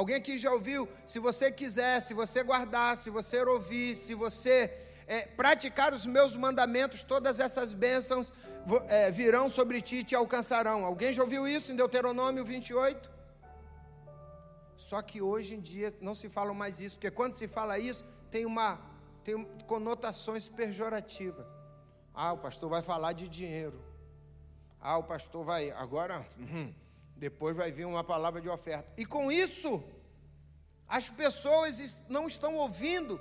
Alguém 0.00 0.16
aqui 0.16 0.36
já 0.36 0.50
ouviu? 0.52 0.88
Se 1.06 1.20
você 1.20 1.46
quiser, 1.60 2.00
se 2.00 2.12
você 2.12 2.42
guardar, 2.42 2.96
se 2.96 3.08
você 3.08 3.40
ouvir, 3.44 3.94
se 3.94 4.14
você 4.14 4.56
é, 5.06 5.18
praticar 5.42 5.92
os 5.98 6.04
meus 6.04 6.34
mandamentos, 6.34 7.04
todas 7.04 7.38
essas 7.38 7.72
bênçãos 7.72 8.34
é, 8.88 9.12
virão 9.12 9.48
sobre 9.48 9.80
ti 9.80 9.98
e 9.98 10.02
te 10.02 10.16
alcançarão. 10.16 10.84
Alguém 10.84 11.12
já 11.12 11.22
ouviu 11.22 11.46
isso 11.46 11.70
em 11.70 11.76
Deuteronômio 11.76 12.44
28? 12.44 13.08
Só 14.76 15.00
que 15.00 15.22
hoje 15.22 15.54
em 15.54 15.60
dia 15.60 15.94
não 16.00 16.16
se 16.16 16.28
fala 16.28 16.52
mais 16.52 16.80
isso, 16.80 16.96
porque 16.96 17.12
quando 17.12 17.36
se 17.36 17.46
fala 17.46 17.78
isso, 17.78 18.04
tem 18.28 18.44
uma 18.44 18.92
tem 19.24 19.44
conotações 19.66 20.48
pejorativas. 20.48 21.46
Ah, 22.12 22.32
o 22.32 22.38
pastor 22.38 22.68
vai 22.68 22.82
falar 22.82 23.12
de 23.12 23.26
dinheiro. 23.26 23.82
Ah, 24.80 24.98
o 24.98 25.02
pastor 25.02 25.44
vai 25.44 25.70
agora, 25.70 26.26
uhum, 26.38 26.72
depois 27.16 27.56
vai 27.56 27.72
vir 27.72 27.86
uma 27.86 28.04
palavra 28.04 28.40
de 28.40 28.48
oferta. 28.48 28.92
E 28.96 29.06
com 29.06 29.32
isso, 29.32 29.82
as 30.86 31.08
pessoas 31.08 32.00
não 32.08 32.26
estão 32.26 32.56
ouvindo 32.56 33.18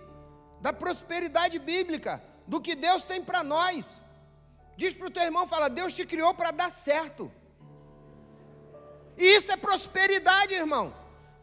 da 0.60 0.74
prosperidade 0.74 1.58
bíblica, 1.58 2.22
do 2.46 2.60
que 2.60 2.76
Deus 2.76 3.04
tem 3.04 3.24
para 3.24 3.42
nós. 3.44 4.02
Diz 4.76 4.94
para 4.94 5.08
o 5.08 5.12
teu 5.12 5.24
irmão, 5.24 5.48
fala, 5.48 5.70
Deus 5.70 5.94
te 5.94 6.06
criou 6.06 6.34
para 6.34 6.52
dar 6.52 6.72
certo. 6.72 7.32
E 9.18 9.26
isso 9.38 9.52
é 9.52 9.58
prosperidade, 9.58 10.54
irmão. 10.54 10.94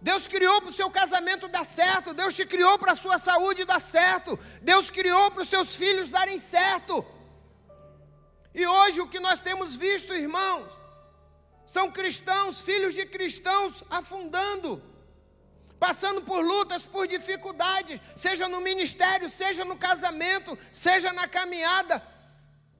Deus 0.01 0.27
criou 0.27 0.61
para 0.61 0.71
o 0.71 0.73
seu 0.73 0.91
casamento 0.91 1.49
dar 1.49 1.67
certo, 1.67 2.15
Deus 2.15 2.35
te 2.35 2.47
criou 2.47 2.79
para 2.79 2.93
a 2.93 2.97
sua 2.97 3.19
saúde 3.19 3.65
dar 3.65 3.81
certo, 3.81 4.39
Deus 4.63 4.91
criou 4.91 5.31
para 5.31 5.43
os 5.43 5.49
seus 5.49 5.75
filhos 5.75 6.09
darem 6.09 6.39
certo. 6.39 7.05
E 8.55 8.67
hoje 8.67 9.01
o 9.01 9.09
que 9.09 9.21
nós 9.21 9.41
temos 9.41 9.77
visto, 9.77 10.15
irmãos, 10.15 10.67
são 11.67 11.91
cristãos, 11.91 12.61
filhos 12.61 12.95
de 12.95 13.05
cristãos, 13.07 13.85
afundando, 13.91 14.83
passando 15.79 16.23
por 16.23 16.41
lutas, 16.45 16.87
por 16.87 17.07
dificuldades, 17.07 18.01
seja 18.17 18.49
no 18.49 18.61
ministério, 18.61 19.29
seja 19.29 19.65
no 19.65 19.77
casamento, 19.77 20.59
seja 20.73 21.13
na 21.13 21.29
caminhada, 21.29 22.03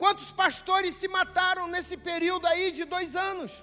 Quantos 0.01 0.33
pastores 0.33 0.95
se 0.95 1.07
mataram 1.09 1.67
nesse 1.69 1.95
período 1.95 2.47
aí 2.47 2.73
de 2.73 2.87
dois 2.87 3.15
anos? 3.15 3.63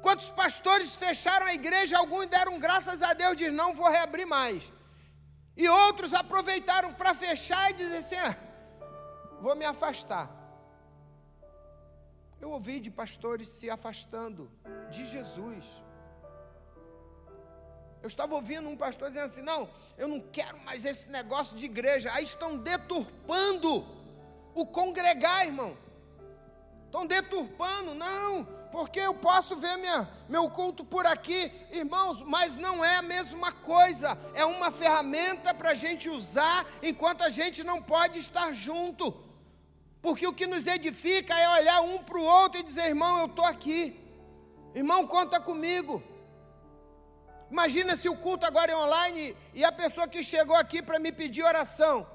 Quantos 0.00 0.30
pastores 0.30 0.94
fecharam 0.94 1.46
a 1.46 1.54
igreja? 1.54 1.98
Alguns 1.98 2.26
deram 2.26 2.58
graças 2.58 3.02
a 3.02 3.12
Deus, 3.14 3.36
diz 3.36 3.52
não 3.52 3.74
vou 3.74 3.88
reabrir 3.88 4.26
mais. 4.26 4.62
E 5.56 5.68
outros 5.68 6.14
aproveitaram 6.14 6.94
para 6.94 7.14
fechar 7.14 7.70
e 7.70 7.74
dizer 7.74 7.98
assim: 7.98 8.16
ah, 8.16 8.36
vou 9.40 9.56
me 9.56 9.64
afastar. 9.64 10.30
Eu 12.40 12.50
ouvi 12.50 12.78
de 12.78 12.90
pastores 12.90 13.48
se 13.48 13.68
afastando 13.68 14.50
de 14.90 15.04
Jesus. 15.04 15.64
Eu 18.00 18.06
estava 18.06 18.36
ouvindo 18.36 18.68
um 18.68 18.76
pastor 18.76 19.08
dizendo 19.08 19.26
assim: 19.26 19.42
não, 19.42 19.68
eu 19.96 20.06
não 20.06 20.20
quero 20.20 20.56
mais 20.58 20.84
esse 20.84 21.08
negócio 21.08 21.56
de 21.56 21.64
igreja. 21.64 22.12
Aí 22.12 22.24
estão 22.24 22.56
deturpando 22.56 23.84
o 24.54 24.64
congregar, 24.64 25.44
irmão. 25.44 25.76
Estão 26.86 27.04
deturpando, 27.04 27.94
não, 27.94 28.46
porque 28.70 29.00
eu 29.00 29.14
posso 29.14 29.56
ver 29.56 29.76
minha, 29.76 30.08
meu 30.28 30.50
culto 30.50 30.84
por 30.84 31.06
aqui, 31.06 31.52
irmãos, 31.72 32.22
mas 32.22 32.56
não 32.56 32.84
é 32.84 32.96
a 32.96 33.02
mesma 33.02 33.50
coisa, 33.52 34.18
é 34.34 34.44
uma 34.44 34.70
ferramenta 34.70 35.52
para 35.52 35.70
a 35.70 35.74
gente 35.74 36.08
usar 36.08 36.66
enquanto 36.82 37.22
a 37.22 37.28
gente 37.28 37.62
não 37.64 37.82
pode 37.82 38.18
estar 38.18 38.52
junto, 38.52 39.14
porque 40.00 40.26
o 40.26 40.32
que 40.32 40.46
nos 40.46 40.66
edifica 40.66 41.34
é 41.34 41.48
olhar 41.60 41.80
um 41.80 41.98
para 41.98 42.18
o 42.18 42.22
outro 42.22 42.60
e 42.60 42.62
dizer, 42.62 42.86
irmão, 42.86 43.18
eu 43.20 43.26
estou 43.26 43.44
aqui, 43.44 43.80
irmão, 44.74 45.06
conta 45.06 45.40
comigo. 45.40 46.02
Imagina 47.50 47.96
se 47.96 48.08
o 48.08 48.16
culto 48.16 48.44
agora 48.46 48.72
é 48.72 48.76
online 48.76 49.36
e 49.54 49.64
a 49.64 49.72
pessoa 49.72 50.06
que 50.06 50.22
chegou 50.22 50.54
aqui 50.54 50.82
para 50.82 50.98
me 50.98 51.10
pedir 51.10 51.42
oração, 51.42 52.06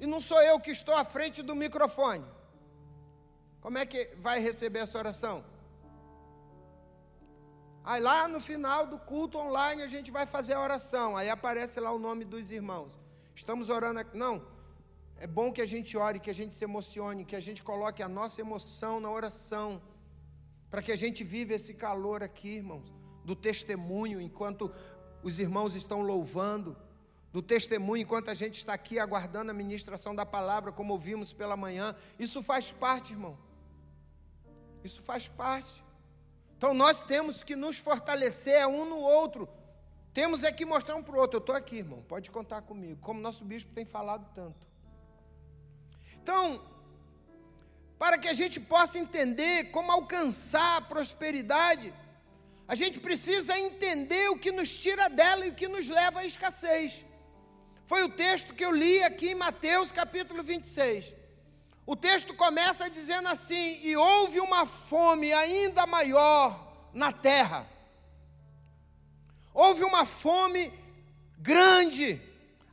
e 0.00 0.06
não 0.06 0.20
sou 0.20 0.40
eu 0.42 0.58
que 0.60 0.70
estou 0.70 0.94
à 0.94 1.04
frente 1.04 1.42
do 1.42 1.54
microfone. 1.54 2.24
Como 3.60 3.78
é 3.78 3.84
que 3.84 4.10
vai 4.16 4.38
receber 4.40 4.80
essa 4.80 4.98
oração? 4.98 5.44
Aí 7.90 8.00
lá 8.00 8.26
no 8.26 8.40
final 8.40 8.84
do 8.92 8.98
culto 8.98 9.38
online 9.38 9.80
a 9.80 9.86
gente 9.86 10.10
vai 10.10 10.26
fazer 10.26 10.54
a 10.54 10.60
oração. 10.60 11.16
Aí 11.16 11.30
aparece 11.30 11.78
lá 11.78 11.92
o 11.92 12.00
nome 12.00 12.24
dos 12.24 12.50
irmãos. 12.50 12.92
Estamos 13.32 13.68
orando 13.68 14.00
aqui. 14.00 14.18
Não. 14.18 14.42
É 15.24 15.26
bom 15.26 15.52
que 15.52 15.62
a 15.62 15.66
gente 15.66 15.96
ore, 15.96 16.18
que 16.18 16.28
a 16.28 16.34
gente 16.34 16.56
se 16.56 16.64
emocione, 16.64 17.24
que 17.24 17.36
a 17.36 17.40
gente 17.40 17.62
coloque 17.62 18.02
a 18.02 18.08
nossa 18.08 18.40
emoção 18.40 18.98
na 18.98 19.08
oração. 19.08 19.80
Para 20.68 20.82
que 20.82 20.90
a 20.90 20.96
gente 20.96 21.22
viva 21.22 21.54
esse 21.54 21.74
calor 21.74 22.24
aqui, 22.24 22.56
irmãos, 22.56 22.92
do 23.24 23.36
testemunho, 23.36 24.20
enquanto 24.20 24.68
os 25.22 25.38
irmãos 25.38 25.76
estão 25.76 26.00
louvando 26.02 26.76
do 27.32 27.40
testemunho, 27.40 28.02
enquanto 28.02 28.30
a 28.30 28.34
gente 28.34 28.56
está 28.56 28.74
aqui 28.74 28.98
aguardando 28.98 29.52
a 29.52 29.54
ministração 29.54 30.12
da 30.12 30.26
palavra, 30.26 30.72
como 30.72 30.92
ouvimos 30.92 31.32
pela 31.32 31.56
manhã. 31.56 31.94
Isso 32.18 32.42
faz 32.42 32.72
parte, 32.72 33.12
irmão. 33.12 33.38
Isso 34.82 35.00
faz 35.04 35.28
parte. 35.28 35.85
Então 36.56 36.72
nós 36.72 37.00
temos 37.02 37.42
que 37.42 37.54
nos 37.54 37.78
fortalecer 37.78 38.66
um 38.66 38.84
no 38.84 38.98
outro. 38.98 39.48
Temos 40.14 40.42
é 40.42 40.50
que 40.50 40.64
mostrar 40.64 40.96
um 40.96 41.02
para 41.02 41.16
o 41.16 41.18
outro. 41.18 41.36
Eu 41.36 41.40
estou 41.40 41.54
aqui, 41.54 41.76
irmão, 41.76 42.02
pode 42.08 42.30
contar 42.30 42.62
comigo, 42.62 42.98
como 43.00 43.20
nosso 43.20 43.44
bispo 43.44 43.72
tem 43.72 43.84
falado 43.84 44.26
tanto. 44.34 44.66
Então, 46.22 46.62
para 47.98 48.18
que 48.18 48.28
a 48.28 48.32
gente 48.32 48.58
possa 48.58 48.98
entender 48.98 49.70
como 49.70 49.92
alcançar 49.92 50.78
a 50.78 50.80
prosperidade, 50.80 51.92
a 52.68 52.74
gente 52.74 52.98
precisa 53.00 53.58
entender 53.58 54.28
o 54.30 54.38
que 54.38 54.50
nos 54.50 54.74
tira 54.74 55.08
dela 55.08 55.46
e 55.46 55.50
o 55.50 55.54
que 55.54 55.68
nos 55.68 55.88
leva 55.88 56.20
à 56.20 56.24
escassez. 56.24 57.04
Foi 57.86 58.02
o 58.02 58.08
texto 58.08 58.54
que 58.54 58.64
eu 58.64 58.72
li 58.72 59.02
aqui 59.02 59.28
em 59.28 59.34
Mateus 59.34 59.92
capítulo 59.92 60.42
26. 60.42 61.14
O 61.86 61.94
texto 61.94 62.34
começa 62.34 62.90
dizendo 62.90 63.28
assim: 63.28 63.78
E 63.82 63.96
houve 63.96 64.40
uma 64.40 64.66
fome 64.66 65.32
ainda 65.32 65.86
maior 65.86 66.90
na 66.92 67.12
terra. 67.12 67.66
Houve 69.54 69.84
uma 69.84 70.04
fome 70.04 70.72
grande, 71.38 72.20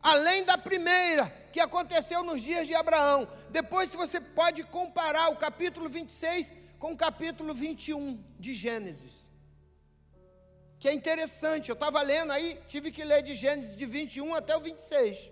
além 0.01 0.43
da 0.43 0.57
primeira, 0.57 1.29
que 1.53 1.59
aconteceu 1.59 2.23
nos 2.23 2.41
dias 2.41 2.67
de 2.67 2.75
Abraão. 2.75 3.27
Depois, 3.49 3.91
se 3.91 3.95
você 3.95 4.19
pode 4.19 4.63
comparar 4.63 5.29
o 5.29 5.37
capítulo 5.37 5.87
26 5.87 6.53
com 6.79 6.93
o 6.93 6.97
capítulo 6.97 7.53
21 7.53 8.21
de 8.39 8.53
Gênesis 8.53 9.31
que 10.83 10.89
é 10.89 10.93
interessante. 10.93 11.69
Eu 11.69 11.75
estava 11.75 12.01
lendo 12.01 12.33
aí, 12.33 12.59
tive 12.67 12.91
que 12.91 13.05
ler 13.05 13.21
de 13.23 13.35
Gênesis 13.35 13.73
de 13.77 13.85
21 13.85 14.35
até 14.35 14.53
o 14.53 14.59
26, 14.59 15.31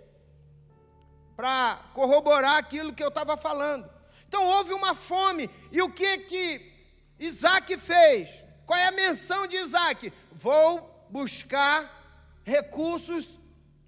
para 1.36 1.80
corroborar 1.94 2.58
aquilo 2.58 2.94
que 2.94 3.04
eu 3.04 3.10
estava 3.10 3.36
falando. 3.38 3.90
Então 4.28 4.46
houve 4.46 4.74
uma 4.74 4.96
fome, 4.96 5.50
e 5.72 5.82
o 5.82 5.92
que 5.92 6.18
que 6.20 6.72
Isaac 7.20 7.78
fez? 7.78 8.30
Qual 8.66 8.80
é 8.80 8.88
a 8.88 8.92
menção 8.92 9.46
de 9.48 9.58
Isaac? 9.58 10.14
Vou 10.32 11.06
buscar 11.10 12.02
recursos 12.44 13.38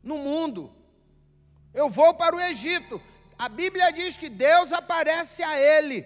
no 0.04 0.18
mundo. 0.18 0.74
Eu 1.74 1.90
vou 1.90 2.14
para 2.14 2.36
o 2.36 2.42
Egito. 2.42 3.02
A 3.38 3.48
Bíblia 3.48 3.92
diz 3.92 4.18
que 4.18 4.30
Deus 4.30 4.72
aparece 4.72 5.42
a 5.42 5.60
ele. 5.60 6.06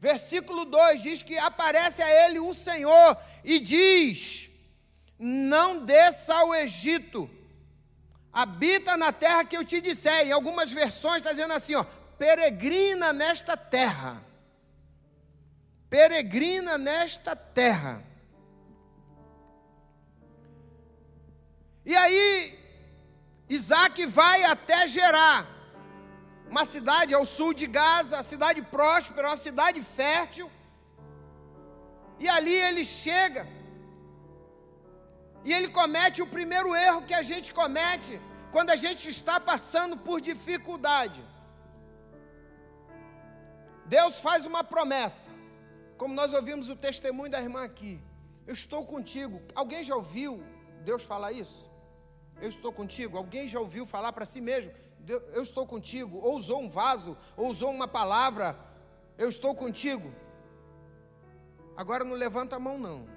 Versículo 0.00 0.64
2 0.64 1.02
diz 1.02 1.22
que 1.22 1.36
aparece 1.38 2.02
a 2.02 2.24
ele 2.24 2.38
o 2.38 2.52
Senhor 2.52 3.16
e 3.44 3.60
diz: 3.60 4.50
não 5.18 5.84
desça 5.84 6.34
ao 6.34 6.54
Egito, 6.54 7.30
habita 8.34 8.96
na 8.96 9.12
terra 9.12 9.44
que 9.44 9.56
eu 9.56 9.64
te 9.64 9.80
disser. 9.80 10.26
Em 10.26 10.32
algumas 10.32 10.72
versões 10.72 11.18
está 11.18 11.30
dizendo 11.30 11.54
assim, 11.54 11.76
ó, 11.76 11.84
peregrina 12.18 13.12
nesta 13.12 13.56
terra. 13.56 14.20
Peregrina 15.88 16.76
nesta 16.76 17.36
terra. 17.36 18.02
E 21.86 21.94
aí, 21.94 22.58
Isaac 23.48 24.04
vai 24.06 24.42
até 24.44 24.88
Gerar, 24.88 25.46
uma 26.48 26.64
cidade 26.64 27.14
ao 27.14 27.26
sul 27.26 27.52
de 27.54 27.66
Gaza, 27.66 28.18
a 28.18 28.22
cidade 28.22 28.62
próspera, 28.62 29.28
uma 29.28 29.36
cidade 29.36 29.80
fértil. 29.82 30.50
E 32.18 32.28
ali 32.28 32.54
ele 32.54 32.84
chega 32.84 33.46
e 35.44 35.52
ele 35.52 35.68
comete 35.68 36.22
o 36.22 36.26
primeiro 36.26 36.74
erro 36.74 37.06
que 37.08 37.14
a 37.14 37.22
gente 37.22 37.52
comete 37.52 38.20
quando 38.50 38.70
a 38.70 38.76
gente 38.76 39.08
está 39.08 39.38
passando 39.38 39.96
por 39.96 40.20
dificuldade. 40.20 41.20
Deus 43.84 44.18
faz 44.18 44.46
uma 44.46 44.64
promessa, 44.64 45.28
como 45.98 46.14
nós 46.14 46.32
ouvimos 46.32 46.68
o 46.68 46.76
testemunho 46.76 47.30
da 47.30 47.42
irmã 47.42 47.62
aqui. 47.62 48.00
Eu 48.46 48.54
estou 48.54 48.84
contigo. 48.84 49.42
Alguém 49.54 49.84
já 49.84 49.94
ouviu 49.94 50.42
Deus 50.82 51.02
falar 51.02 51.32
isso? 51.32 51.70
Eu 52.40 52.48
estou 52.48 52.72
contigo. 52.72 53.16
Alguém 53.16 53.46
já 53.46 53.60
ouviu 53.60 53.84
falar 53.86 54.12
para 54.12 54.26
si 54.26 54.40
mesmo? 54.40 54.72
Eu 55.06 55.42
estou 55.42 55.66
contigo. 55.66 56.18
Ou 56.18 56.36
usou 56.36 56.60
um 56.62 56.68
vaso, 56.68 57.16
ou 57.36 57.48
usou 57.48 57.70
uma 57.70 57.88
palavra. 57.88 58.58
Eu 59.18 59.28
estou 59.28 59.54
contigo. 59.54 60.12
Agora 61.76 62.04
não 62.04 62.14
levanta 62.14 62.56
a 62.56 62.58
mão, 62.58 62.78
não. 62.78 63.13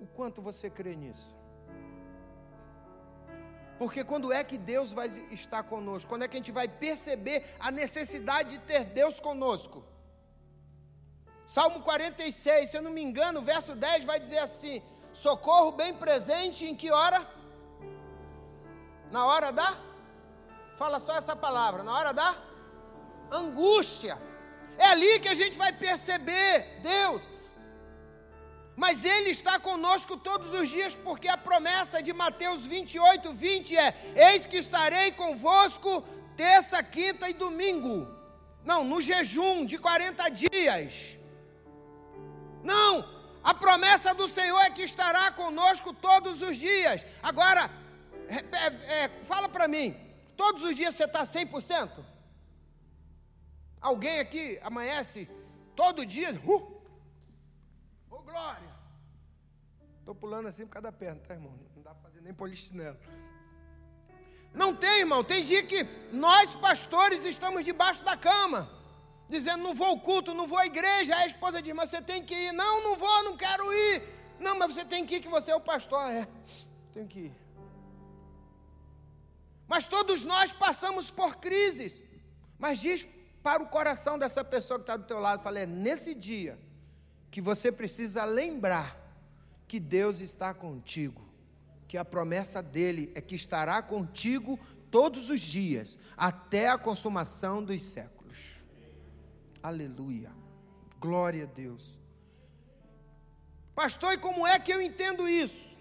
O 0.00 0.06
quanto 0.06 0.40
você 0.42 0.68
crê 0.68 0.94
nisso? 0.94 1.30
Porque 3.78 4.02
quando 4.10 4.32
é 4.32 4.42
que 4.42 4.56
Deus 4.56 4.90
vai 4.98 5.08
estar 5.30 5.62
conosco? 5.62 6.08
Quando 6.08 6.24
é 6.24 6.28
que 6.28 6.36
a 6.36 6.40
gente 6.42 6.52
vai 6.60 6.66
perceber 6.66 7.44
a 7.58 7.70
necessidade 7.70 8.50
de 8.54 8.58
ter 8.70 8.84
Deus 8.84 9.20
conosco? 9.20 9.84
Salmo 11.46 11.80
46, 11.80 12.70
se 12.70 12.76
eu 12.76 12.82
não 12.82 12.90
me 12.90 13.02
engano, 13.02 13.42
verso 13.42 13.74
10 13.74 14.04
vai 14.04 14.18
dizer 14.18 14.38
assim: 14.38 14.82
socorro 15.12 15.72
bem 15.72 15.94
presente 15.94 16.66
em 16.66 16.74
que 16.74 16.90
hora? 16.90 17.20
Na 19.10 19.24
hora 19.26 19.52
da? 19.52 19.78
Fala 20.76 20.98
só 20.98 21.14
essa 21.16 21.36
palavra, 21.36 21.82
na 21.82 21.92
hora 21.96 22.12
da 22.12 22.36
angústia. 23.30 24.18
É 24.78 24.86
ali 24.86 25.20
que 25.20 25.28
a 25.28 25.34
gente 25.34 25.56
vai 25.56 25.72
perceber 25.72 26.80
Deus. 26.82 27.22
Mas 28.76 29.04
Ele 29.04 29.30
está 29.30 29.58
conosco 29.58 30.16
todos 30.18 30.52
os 30.52 30.68
dias, 30.68 30.94
porque 30.94 31.28
a 31.28 31.38
promessa 31.38 32.02
de 32.02 32.12
Mateus 32.12 32.64
28, 32.64 33.32
20 33.32 33.76
é: 33.76 33.94
Eis 34.14 34.46
que 34.46 34.58
estarei 34.58 35.12
convosco 35.12 36.02
terça, 36.36 36.82
quinta 36.82 37.28
e 37.30 37.32
domingo. 37.32 38.14
Não, 38.62 38.84
no 38.84 39.00
jejum 39.00 39.64
de 39.64 39.78
40 39.78 40.28
dias. 40.28 41.18
Não, 42.62 43.08
a 43.42 43.54
promessa 43.54 44.12
do 44.12 44.28
Senhor 44.28 44.60
é 44.60 44.70
que 44.70 44.82
estará 44.82 45.30
conosco 45.30 45.92
todos 45.94 46.42
os 46.42 46.56
dias. 46.56 47.06
Agora, 47.22 47.70
é, 48.28 49.04
é, 49.04 49.08
fala 49.24 49.48
para 49.48 49.66
mim, 49.68 49.96
todos 50.36 50.62
os 50.62 50.74
dias 50.76 50.94
você 50.94 51.04
está 51.04 51.24
100%? 51.24 52.04
Alguém 53.80 54.18
aqui 54.18 54.58
amanhece 54.62 55.30
todo 55.76 56.04
dia? 56.04 56.32
Uh, 56.44 56.75
glória! 58.36 58.72
Estou 60.00 60.14
pulando 60.22 60.46
assim 60.48 60.64
por 60.66 60.72
causa 60.74 60.88
da 60.90 60.92
perna, 61.02 61.20
tá, 61.26 61.34
irmão? 61.34 61.54
Não 61.74 61.82
dá 61.82 61.92
para 61.94 62.02
fazer 62.08 62.20
nem 62.20 62.34
polistinelo. 62.42 62.98
Não 64.62 64.70
tem, 64.84 65.00
irmão. 65.04 65.20
Tem 65.30 65.42
dia 65.42 65.62
que 65.70 65.80
nós, 66.26 66.54
pastores, 66.66 67.24
estamos 67.24 67.64
debaixo 67.70 68.02
da 68.10 68.16
cama 68.28 68.60
dizendo: 69.34 69.62
não 69.66 69.74
vou 69.80 69.88
ao 69.88 70.00
culto, 70.08 70.34
não 70.40 70.46
vou 70.52 70.58
à 70.58 70.66
igreja. 70.66 71.14
Aí 71.14 71.24
a 71.24 71.32
esposa 71.34 71.62
diz: 71.62 71.74
mas 71.74 71.90
você 71.90 72.00
tem 72.10 72.22
que 72.28 72.36
ir. 72.46 72.52
Não, 72.52 72.74
não 72.86 72.94
vou, 73.04 73.18
não 73.28 73.36
quero 73.44 73.72
ir. 73.72 73.96
Não, 74.38 74.54
mas 74.58 74.74
você 74.74 74.84
tem 74.84 75.04
que 75.06 75.16
ir, 75.16 75.20
que 75.20 75.34
você 75.36 75.50
é 75.50 75.56
o 75.56 75.66
pastor. 75.72 76.02
É, 76.20 76.28
tem 76.94 77.06
que 77.06 77.20
ir. 77.28 77.34
Mas 79.66 79.84
todos 79.86 80.22
nós 80.32 80.52
passamos 80.52 81.10
por 81.10 81.36
crises. 81.36 82.02
Mas 82.58 82.78
diz 82.78 83.06
para 83.42 83.62
o 83.62 83.68
coração 83.76 84.18
dessa 84.18 84.44
pessoa 84.44 84.78
que 84.78 84.84
está 84.84 84.96
do 84.96 85.04
teu 85.04 85.18
lado, 85.18 85.42
fala, 85.42 85.60
é 85.60 85.66
nesse 85.66 86.14
dia 86.14 86.58
que 87.36 87.40
você 87.42 87.70
precisa 87.70 88.24
lembrar 88.24 88.98
que 89.68 89.78
Deus 89.78 90.20
está 90.20 90.54
contigo, 90.54 91.20
que 91.86 91.98
a 91.98 92.02
promessa 92.02 92.62
dele 92.62 93.12
é 93.14 93.20
que 93.20 93.34
estará 93.34 93.82
contigo 93.82 94.58
todos 94.90 95.28
os 95.28 95.42
dias, 95.42 95.98
até 96.16 96.70
a 96.70 96.78
consumação 96.78 97.62
dos 97.62 97.82
séculos. 97.82 98.64
Aleluia. 99.62 100.32
Glória 100.98 101.44
a 101.44 101.46
Deus. 101.46 101.98
Pastor, 103.74 104.14
e 104.14 104.16
como 104.16 104.46
é 104.46 104.58
que 104.58 104.72
eu 104.72 104.80
entendo 104.80 105.28
isso? 105.28 105.76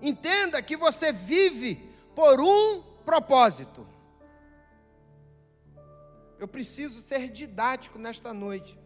Entenda 0.00 0.62
que 0.62 0.76
você 0.76 1.12
vive 1.12 1.92
por 2.14 2.40
um 2.40 2.80
propósito. 3.04 3.84
Eu 6.38 6.46
preciso 6.46 7.00
ser 7.00 7.28
didático 7.28 7.98
nesta 7.98 8.32
noite 8.32 8.83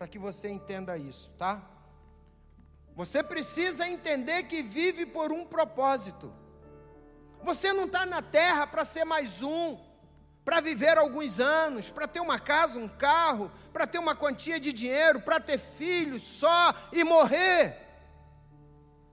para 0.00 0.08
que 0.08 0.18
você 0.18 0.48
entenda 0.48 0.96
isso, 0.96 1.28
tá? 1.36 1.62
Você 2.96 3.22
precisa 3.22 3.86
entender 3.86 4.44
que 4.44 4.62
vive 4.62 5.04
por 5.04 5.30
um 5.30 5.44
propósito. 5.44 6.32
Você 7.42 7.70
não 7.74 7.84
está 7.84 8.06
na 8.06 8.22
terra 8.22 8.66
para 8.66 8.86
ser 8.86 9.04
mais 9.04 9.42
um 9.42 9.78
para 10.42 10.58
viver 10.62 10.96
alguns 10.96 11.38
anos, 11.38 11.90
para 11.90 12.08
ter 12.08 12.18
uma 12.18 12.40
casa, 12.40 12.78
um 12.78 12.88
carro, 12.88 13.52
para 13.74 13.86
ter 13.86 13.98
uma 13.98 14.16
quantia 14.16 14.58
de 14.58 14.72
dinheiro, 14.72 15.20
para 15.20 15.38
ter 15.38 15.58
filhos 15.58 16.22
só 16.22 16.74
e 16.90 17.04
morrer. 17.04 17.76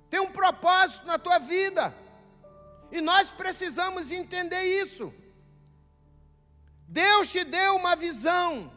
Tem 0.10 0.21
um 0.21 0.32
propósito 0.32 1.06
na 1.06 1.19
tua 1.19 1.38
vida. 1.38 1.93
E 2.93 3.02
nós 3.02 3.30
precisamos 3.30 4.10
entender 4.10 4.63
isso. 4.63 5.13
Deus 6.88 7.28
te 7.28 7.43
deu 7.43 7.76
uma 7.76 7.93
visão, 7.93 8.71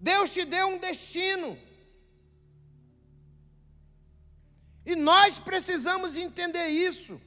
Deus 0.00 0.32
te 0.32 0.44
deu 0.44 0.68
um 0.68 0.78
destino. 0.78 1.58
E 4.84 4.94
nós 4.94 5.38
precisamos 5.38 6.16
entender 6.16 6.68
isso. 6.68 7.20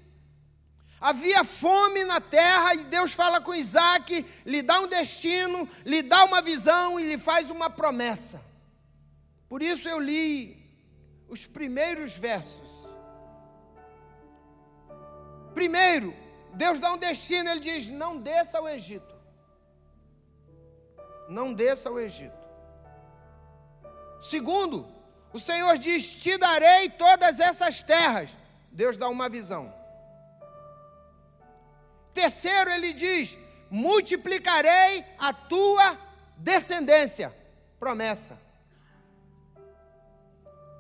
Havia 1.02 1.44
fome 1.44 2.04
na 2.04 2.20
terra 2.20 2.76
e 2.76 2.84
Deus 2.84 3.14
fala 3.14 3.40
com 3.40 3.56
Isaac, 3.56 4.26
lhe 4.46 4.62
dá 4.62 4.82
um 4.82 4.88
destino, 4.88 5.68
lhe 5.86 6.02
dá 6.02 6.26
uma 6.26 6.42
visão 6.42 7.00
e 7.00 7.04
lhe 7.04 7.18
faz 7.18 7.50
uma 7.50 7.70
promessa. 7.70 8.44
Por 9.48 9.62
isso 9.62 9.88
eu 9.88 10.00
li 10.00 10.58
os 11.28 11.46
primeiros 11.46 12.16
versos. 12.16 12.88
Primeiro, 15.54 16.14
Deus 16.54 16.80
dá 16.80 16.94
um 16.94 16.98
destino, 16.98 17.50
ele 17.50 17.62
diz: 17.62 17.90
não 17.90 18.20
desça 18.20 18.58
ao 18.58 18.68
Egito. 18.68 19.16
Não 21.30 21.54
desça 21.54 21.90
ao 21.90 22.00
Egito. 22.00 22.39
Segundo, 24.20 24.88
o 25.32 25.40
Senhor 25.40 25.78
diz: 25.78 26.14
te 26.16 26.38
darei 26.38 26.90
todas 26.90 27.40
essas 27.40 27.82
terras. 27.82 28.30
Deus 28.72 28.98
dá 28.98 29.08
uma 29.08 29.30
visão. 29.30 29.74
Terceiro, 32.14 32.70
ele 32.70 32.94
diz: 32.94 33.38
multiplicarei 33.70 35.06
a 35.18 35.34
tua 35.34 35.98
descendência. 36.38 37.36
Promessa. 37.80 38.38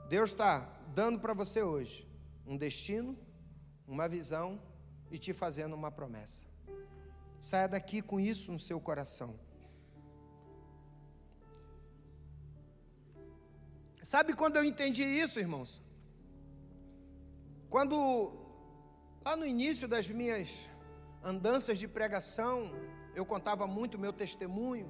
Deus 0.09 0.31
está 0.31 0.67
dando 0.87 1.19
para 1.19 1.33
você 1.33 1.61
hoje 1.61 2.07
um 2.45 2.57
destino, 2.57 3.17
uma 3.87 4.09
visão 4.09 4.59
e 5.11 5.19
te 5.19 5.33
fazendo 5.33 5.73
uma 5.75 5.91
promessa. 5.91 6.43
Saia 7.39 7.67
daqui 7.67 8.01
com 8.01 8.19
isso 8.19 8.51
no 8.51 8.59
seu 8.59 8.81
coração. 8.81 9.39
Sabe 14.11 14.33
quando 14.33 14.55
eu 14.57 14.63
entendi 14.63 15.03
isso, 15.23 15.39
irmãos? 15.39 15.71
Quando, 17.73 17.97
lá 19.23 19.35
no 19.37 19.45
início 19.45 19.87
das 19.87 20.07
minhas 20.19 20.49
andanças 21.31 21.77
de 21.77 21.87
pregação, 21.87 22.71
eu 23.13 23.23
contava 23.23 23.67
muito 23.67 23.99
meu 24.05 24.11
testemunho. 24.11 24.87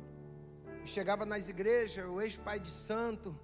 Chegava 0.85 1.25
nas 1.25 1.49
igrejas, 1.49 2.05
o 2.05 2.21
ex-pai 2.21 2.61
de 2.61 2.71
santo, 2.71 3.37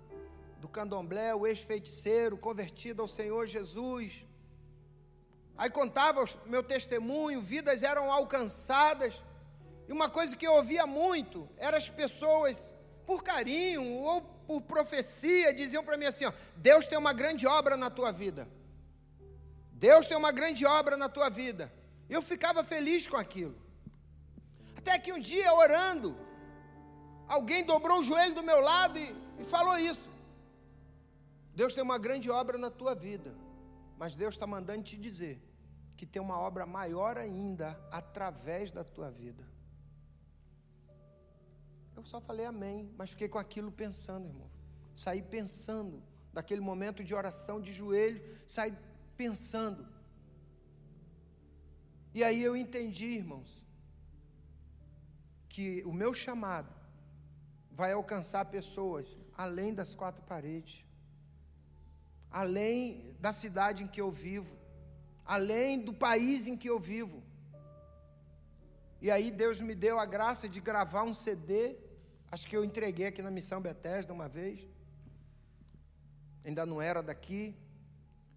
do 0.61 0.69
candomblé, 0.69 1.35
o 1.35 1.45
ex-feiticeiro, 1.45 2.37
convertido 2.37 3.01
ao 3.01 3.09
Senhor 3.17 3.45
Jesus. 3.45 4.25
Aí 5.57 5.69
contava 5.69 6.23
o 6.23 6.49
meu 6.49 6.63
testemunho, 6.63 7.41
vidas 7.41 7.83
eram 7.83 8.09
alcançadas. 8.19 9.21
E 9.89 9.91
uma 9.91 10.09
coisa 10.09 10.37
que 10.37 10.47
eu 10.47 10.53
ouvia 10.53 10.87
muito 10.87 11.49
era 11.57 11.75
as 11.75 11.89
pessoas, 11.89 12.73
por 13.05 13.21
carinho 13.25 13.83
ou 13.83 14.34
por 14.47 14.61
profecia, 14.61 15.53
diziam 15.53 15.83
para 15.83 15.97
mim 15.97 16.05
assim: 16.05 16.25
ó, 16.25 16.33
Deus 16.57 16.85
tem 16.85 16.97
uma 16.97 17.13
grande 17.13 17.45
obra 17.45 17.75
na 17.75 17.89
tua 17.89 18.11
vida. 18.11 18.47
Deus 19.71 20.05
tem 20.05 20.17
uma 20.17 20.31
grande 20.31 20.65
obra 20.65 20.95
na 20.95 21.09
tua 21.09 21.29
vida. 21.29 21.71
Eu 22.09 22.21
ficava 22.21 22.63
feliz 22.63 23.07
com 23.07 23.17
aquilo. 23.17 23.55
Até 24.77 24.97
que 24.99 25.11
um 25.11 25.19
dia, 25.19 25.53
orando, 25.53 26.15
alguém 27.27 27.63
dobrou 27.63 27.99
o 27.99 28.03
joelho 28.03 28.35
do 28.35 28.43
meu 28.43 28.59
lado 28.61 28.97
e, 28.97 29.15
e 29.39 29.43
falou 29.45 29.77
isso. 29.77 30.09
Deus 31.53 31.73
tem 31.73 31.83
uma 31.83 31.97
grande 31.97 32.29
obra 32.29 32.57
na 32.57 32.69
tua 32.69 32.93
vida, 32.93 33.33
mas 33.97 34.13
Deus 34.13 34.33
está 34.35 34.45
mandando 34.45 34.83
te 34.83 34.97
dizer 34.97 35.41
que 35.97 36.05
tem 36.05 36.21
uma 36.21 36.37
obra 36.39 36.65
maior 36.65 37.17
ainda 37.17 37.79
através 37.91 38.71
da 38.71 38.83
tua 38.83 39.09
vida. 39.09 39.43
Eu 41.95 42.03
só 42.03 42.19
falei 42.19 42.45
amém, 42.45 42.91
mas 42.97 43.09
fiquei 43.09 43.29
com 43.29 43.39
aquilo 43.39 43.71
pensando, 43.71 44.27
irmão. 44.27 44.49
Saí 44.95 45.21
pensando, 45.21 46.03
daquele 46.33 46.61
momento 46.61 47.03
de 47.03 47.15
oração 47.15 47.61
de 47.61 47.71
joelho, 47.71 48.21
saí 48.45 48.73
pensando. 49.15 49.87
E 52.13 52.23
aí 52.23 52.41
eu 52.41 52.55
entendi, 52.55 53.07
irmãos, 53.07 53.63
que 55.49 55.83
o 55.85 55.93
meu 55.93 56.13
chamado 56.13 56.73
vai 57.71 57.91
alcançar 57.93 58.45
pessoas 58.45 59.17
além 59.37 59.73
das 59.73 59.93
quatro 59.93 60.23
paredes, 60.23 60.83
além 62.29 63.15
da 63.19 63.31
cidade 63.31 63.83
em 63.83 63.87
que 63.87 64.01
eu 64.01 64.11
vivo, 64.11 64.53
além 65.25 65.79
do 65.79 65.93
país 65.93 66.47
em 66.47 66.57
que 66.57 66.69
eu 66.69 66.79
vivo. 66.79 67.23
E 69.01 69.09
aí 69.09 69.29
Deus 69.31 69.61
me 69.61 69.75
deu 69.75 69.99
a 69.99 70.05
graça 70.05 70.47
de 70.47 70.59
gravar 70.59 71.03
um 71.03 71.13
CD, 71.13 71.77
acho 72.31 72.47
que 72.47 72.55
eu 72.55 72.63
entreguei 72.63 73.07
aqui 73.07 73.21
na 73.21 73.31
Missão 73.31 73.61
Bethesda 73.61 74.13
uma 74.13 74.27
vez. 74.27 74.59
Ainda 76.43 76.65
não 76.65 76.81
era 76.81 77.01
daqui. 77.01 77.55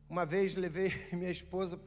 Uma 0.09 0.25
vez 0.25 0.55
levei 0.55 0.91
minha 1.13 1.31
esposa, 1.31 1.79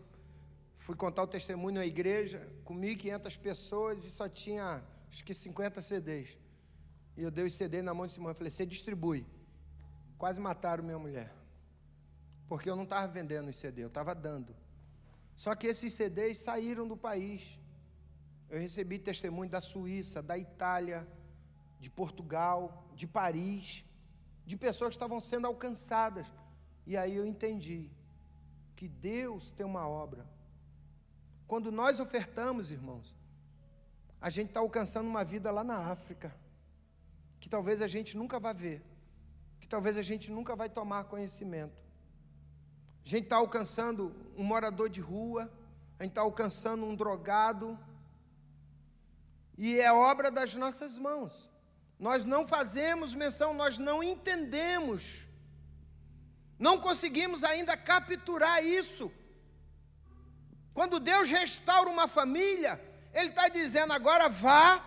fui 0.78 0.96
contar 0.96 1.24
o 1.24 1.28
testemunho 1.28 1.76
na 1.76 1.86
igreja, 1.86 2.48
com 2.64 2.76
1.500 2.76 3.40
pessoas 3.40 4.04
e 4.04 4.12
só 4.12 4.30
tinha, 4.30 4.84
acho 5.10 5.24
que 5.24 5.34
50 5.34 5.82
CDs. 5.82 6.38
E 7.18 7.24
eu 7.24 7.32
dei 7.32 7.46
o 7.46 7.52
CD 7.52 7.82
na 7.82 7.94
mão 7.94 8.08
de 8.08 8.14
Simão 8.14 8.32
e 8.32 8.36
falei: 8.36 8.52
Você 8.52 8.66
distribui. 8.66 9.26
Quase 10.18 10.40
mataram 10.40 10.84
minha 10.84 11.00
mulher. 11.00 11.34
Porque 12.48 12.70
eu 12.70 12.76
não 12.76 12.84
estava 12.84 13.08
vendendo 13.08 13.50
os 13.50 13.58
CD, 13.58 13.84
eu 13.84 13.88
estava 13.88 14.14
dando. 14.14 14.56
Só 15.36 15.56
que 15.56 15.68
esses 15.68 15.94
CDs 15.94 16.40
saíram 16.40 16.88
do 16.88 16.96
país. 16.96 17.58
Eu 18.50 18.60
recebi 18.60 19.00
testemunho 19.00 19.50
da 19.50 19.62
Suíça, 19.62 20.22
da 20.22 20.38
Itália, 20.38 21.08
de 21.82 21.90
Portugal, 21.90 22.86
de 22.96 23.08
Paris, 23.08 23.84
de 24.46 24.56
pessoas 24.56 24.90
que 24.92 24.96
estavam 24.98 25.20
sendo 25.20 25.48
alcançadas. 25.48 26.28
E 26.86 26.96
aí 26.96 27.16
eu 27.16 27.26
entendi 27.26 27.90
que 28.76 28.88
Deus 28.88 29.52
tem 29.52 29.66
uma 29.66 29.88
obra. 29.88 30.26
Quando 31.48 31.72
nós 31.72 32.00
ofertamos, 32.00 32.72
irmãos, 32.72 33.16
a 34.22 34.30
gente 34.30 34.50
está 34.50 34.60
alcançando 34.60 35.08
uma 35.08 35.24
vida 35.24 35.50
lá 35.52 35.64
na 35.64 35.78
África, 35.96 36.34
que 37.40 37.50
talvez 37.50 37.82
a 37.82 37.88
gente 37.88 38.16
nunca 38.16 38.40
vá 38.40 38.54
ver, 38.54 38.84
que 39.60 39.68
talvez 39.68 39.98
a 39.98 40.04
gente 40.04 40.32
nunca 40.32 40.56
vai 40.56 40.70
tomar 40.70 41.06
conhecimento. 41.06 41.82
A 43.04 43.10
gente 43.10 43.24
está 43.24 43.38
alcançando 43.38 44.16
um 44.38 44.44
morador 44.44 44.88
de 44.88 45.02
rua, 45.02 45.52
a 45.98 46.04
gente 46.04 46.12
está 46.12 46.22
alcançando 46.22 46.86
um 46.86 46.96
drogado, 46.96 47.78
e 49.58 49.80
é 49.80 49.92
obra 49.92 50.30
das 50.30 50.54
nossas 50.56 50.98
mãos. 50.98 51.52
Nós 52.06 52.26
não 52.26 52.48
fazemos 52.48 53.14
menção, 53.14 53.54
nós 53.54 53.78
não 53.78 53.98
entendemos, 54.04 55.02
não 56.58 56.80
conseguimos 56.80 57.44
ainda 57.44 57.78
capturar 57.78 58.66
isso. 58.66 59.12
Quando 60.74 61.00
Deus 61.00 61.30
restaura 61.30 61.88
uma 61.96 62.08
família, 62.08 62.82
Ele 63.14 63.30
está 63.30 63.48
dizendo 63.50 63.94
agora 63.94 64.28
vá 64.28 64.84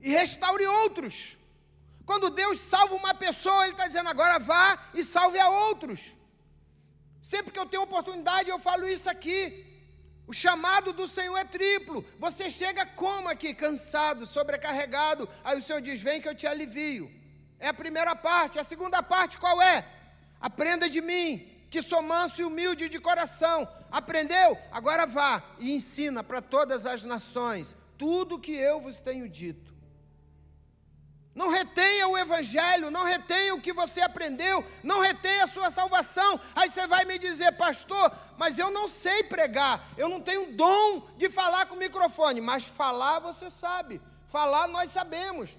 e 0.00 0.10
restaure 0.10 0.66
outros. 0.66 1.38
Quando 2.04 2.28
Deus 2.28 2.58
salva 2.60 2.96
uma 2.96 3.14
pessoa, 3.14 3.62
Ele 3.62 3.74
está 3.74 3.86
dizendo 3.86 4.08
agora 4.08 4.40
vá 4.40 4.66
e 4.92 5.04
salve 5.04 5.38
a 5.38 5.48
outros. 5.48 6.00
Sempre 7.22 7.52
que 7.52 7.58
eu 7.60 7.66
tenho 7.66 7.84
oportunidade, 7.84 8.50
eu 8.50 8.58
falo 8.58 8.88
isso 8.88 9.08
aqui. 9.08 9.69
O 10.30 10.32
chamado 10.32 10.92
do 10.92 11.08
Senhor 11.08 11.36
é 11.36 11.44
triplo. 11.44 12.04
Você 12.16 12.48
chega 12.48 12.86
como 12.86 13.28
aqui? 13.28 13.52
Cansado, 13.52 14.24
sobrecarregado. 14.24 15.28
Aí 15.42 15.58
o 15.58 15.62
Senhor 15.62 15.80
diz: 15.80 16.00
Vem 16.00 16.20
que 16.20 16.28
eu 16.28 16.36
te 16.36 16.46
alivio. 16.46 17.10
É 17.58 17.66
a 17.66 17.74
primeira 17.74 18.14
parte. 18.14 18.56
A 18.56 18.62
segunda 18.62 19.02
parte 19.02 19.36
qual 19.36 19.60
é? 19.60 19.84
Aprenda 20.40 20.88
de 20.88 21.00
mim, 21.00 21.48
que 21.68 21.82
sou 21.82 22.00
manso 22.00 22.40
e 22.40 22.44
humilde 22.44 22.88
de 22.88 23.00
coração. 23.00 23.68
Aprendeu? 23.90 24.56
Agora 24.70 25.04
vá 25.04 25.42
e 25.58 25.72
ensina 25.72 26.22
para 26.22 26.40
todas 26.40 26.86
as 26.86 27.02
nações 27.02 27.74
tudo 27.98 28.36
o 28.36 28.40
que 28.40 28.52
eu 28.52 28.80
vos 28.80 29.00
tenho 29.00 29.28
dito. 29.28 29.74
Não 31.34 31.48
retenha 31.48 32.08
o 32.08 32.18
Evangelho, 32.18 32.90
não 32.90 33.04
retenha 33.04 33.54
o 33.54 33.60
que 33.60 33.72
você 33.72 34.00
aprendeu, 34.00 34.64
não 34.82 35.00
retenha 35.00 35.44
a 35.44 35.46
sua 35.46 35.70
salvação. 35.70 36.40
Aí 36.54 36.68
você 36.68 36.86
vai 36.86 37.04
me 37.04 37.18
dizer, 37.18 37.52
pastor, 37.52 38.12
mas 38.36 38.58
eu 38.58 38.70
não 38.70 38.88
sei 38.88 39.22
pregar, 39.22 39.88
eu 39.96 40.08
não 40.08 40.20
tenho 40.20 40.56
dom 40.56 41.08
de 41.16 41.30
falar 41.30 41.66
com 41.66 41.76
o 41.76 41.78
microfone, 41.78 42.40
mas 42.40 42.64
falar 42.64 43.20
você 43.20 43.48
sabe, 43.48 44.02
falar 44.26 44.66
nós 44.66 44.90
sabemos. 44.90 45.56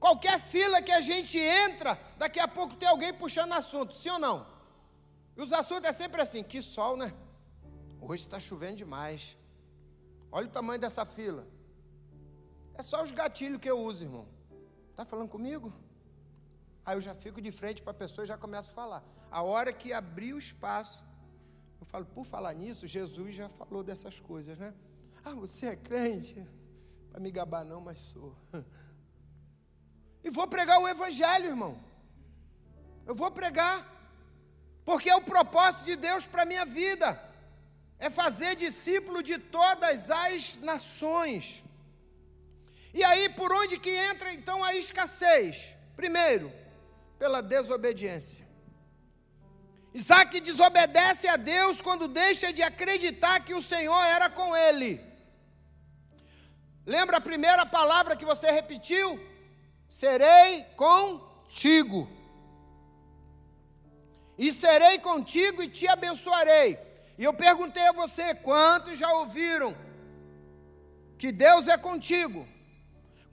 Qualquer 0.00 0.40
fila 0.40 0.80
que 0.80 0.92
a 0.92 1.00
gente 1.00 1.38
entra, 1.38 1.98
daqui 2.16 2.40
a 2.40 2.48
pouco 2.48 2.74
tem 2.74 2.88
alguém 2.88 3.12
puxando 3.12 3.52
assunto, 3.52 3.94
sim 3.94 4.10
ou 4.10 4.18
não? 4.18 4.46
E 5.36 5.42
os 5.42 5.52
assuntos 5.52 5.88
é 5.88 5.92
sempre 5.92 6.22
assim: 6.22 6.42
que 6.42 6.62
sol, 6.62 6.96
né? 6.96 7.12
Hoje 8.00 8.22
está 8.24 8.38
chovendo 8.38 8.76
demais. 8.76 9.36
Olha 10.30 10.46
o 10.46 10.50
tamanho 10.50 10.80
dessa 10.80 11.04
fila. 11.04 11.46
É 12.78 12.82
só 12.82 13.02
os 13.02 13.10
gatilhos 13.10 13.60
que 13.60 13.70
eu 13.70 13.78
uso, 13.78 14.04
irmão. 14.04 14.26
Está 14.90 15.04
falando 15.04 15.28
comigo? 15.28 15.72
Aí 16.84 16.96
eu 16.96 17.00
já 17.00 17.14
fico 17.14 17.40
de 17.40 17.50
frente 17.50 17.82
para 17.82 17.90
a 17.90 18.02
pessoa 18.02 18.24
e 18.24 18.28
já 18.28 18.36
começo 18.36 18.70
a 18.70 18.74
falar. 18.74 19.02
A 19.30 19.42
hora 19.42 19.72
que 19.72 19.92
abrir 19.92 20.32
o 20.34 20.38
espaço, 20.38 21.02
eu 21.80 21.86
falo, 21.86 22.06
por 22.06 22.24
falar 22.24 22.52
nisso, 22.54 22.86
Jesus 22.86 23.34
já 23.34 23.48
falou 23.48 23.82
dessas 23.82 24.20
coisas, 24.20 24.58
né? 24.58 24.72
Ah, 25.24 25.34
você 25.34 25.66
é 25.66 25.76
crente? 25.76 26.46
Para 27.10 27.20
me 27.20 27.30
gabar 27.30 27.64
não, 27.64 27.80
mas 27.80 28.02
sou. 28.02 28.34
E 30.26 30.30
vou 30.30 30.46
pregar 30.48 30.80
o 30.80 30.88
evangelho, 30.88 31.46
irmão. 31.46 31.78
Eu 33.06 33.14
vou 33.14 33.30
pregar. 33.30 33.76
Porque 34.84 35.08
é 35.08 35.14
o 35.14 35.20
propósito 35.22 35.84
de 35.84 35.94
Deus 35.94 36.26
para 36.26 36.42
a 36.42 36.44
minha 36.44 36.64
vida. 36.64 37.08
É 37.96 38.10
fazer 38.10 38.56
discípulo 38.56 39.22
de 39.22 39.38
todas 39.38 40.10
as 40.10 40.56
nações. 40.56 41.64
E 42.98 43.04
aí, 43.08 43.24
por 43.38 43.50
onde 43.60 43.74
que 43.84 43.94
entra 44.10 44.28
então 44.32 44.58
a 44.64 44.70
escassez? 44.82 45.76
Primeiro, 46.00 46.46
pela 47.18 47.40
desobediência. 47.54 48.42
Isaac 50.00 50.40
desobedece 50.40 51.26
a 51.28 51.36
Deus 51.36 51.76
quando 51.86 52.14
deixa 52.22 52.50
de 52.56 52.62
acreditar 52.62 53.36
que 53.46 53.52
o 53.58 53.60
Senhor 53.72 54.02
era 54.16 54.30
com 54.38 54.48
ele. 54.56 54.90
Lembra 56.94 57.18
a 57.18 57.28
primeira 57.28 57.66
palavra 57.66 58.16
que 58.16 58.30
você 58.32 58.50
repetiu? 58.50 59.08
Serei 60.00 60.64
contigo. 60.84 62.00
E 64.38 64.54
serei 64.64 64.98
contigo 65.10 65.62
e 65.62 65.68
te 65.68 65.86
abençoarei. 65.86 66.78
E 67.18 67.24
eu 67.28 67.34
perguntei 67.34 67.86
a 67.88 67.96
você: 68.02 68.34
quantos 68.34 68.98
já 68.98 69.12
ouviram 69.22 69.76
que 71.18 71.30
Deus 71.30 71.68
é 71.68 71.76
contigo? 71.76 72.55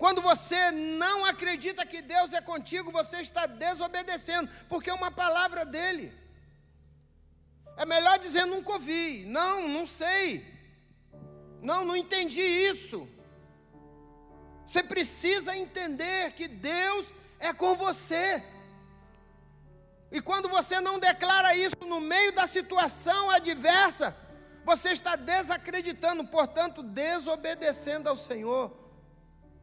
Quando 0.03 0.21
você 0.21 0.69
não 0.69 1.23
acredita 1.23 1.85
que 1.85 2.01
Deus 2.01 2.33
é 2.33 2.41
contigo, 2.41 2.91
você 2.91 3.21
está 3.21 3.45
desobedecendo, 3.45 4.49
porque 4.67 4.89
é 4.89 4.93
uma 4.93 5.09
palavra 5.09 5.63
dele. 5.65 6.13
É 7.77 7.85
melhor 7.85 8.19
dizer 8.19 8.43
nunca 8.45 8.73
ouvi. 8.73 9.23
Não, 9.25 9.65
não 9.65 9.87
sei. 9.87 10.45
Não, 11.61 11.85
não 11.85 11.95
entendi 11.95 12.41
isso. 12.41 13.07
Você 14.67 14.83
precisa 14.83 15.55
entender 15.55 16.33
que 16.33 16.49
Deus 16.49 17.13
é 17.39 17.53
com 17.53 17.73
você. 17.73 18.43
E 20.11 20.19
quando 20.19 20.49
você 20.49 20.81
não 20.81 20.99
declara 20.99 21.55
isso 21.55 21.77
no 21.85 22.01
meio 22.01 22.33
da 22.33 22.45
situação 22.45 23.31
adversa, 23.31 24.13
você 24.65 24.89
está 24.89 25.15
desacreditando, 25.15 26.27
portanto, 26.27 26.83
desobedecendo 26.83 28.09
ao 28.09 28.17
Senhor. 28.17 28.82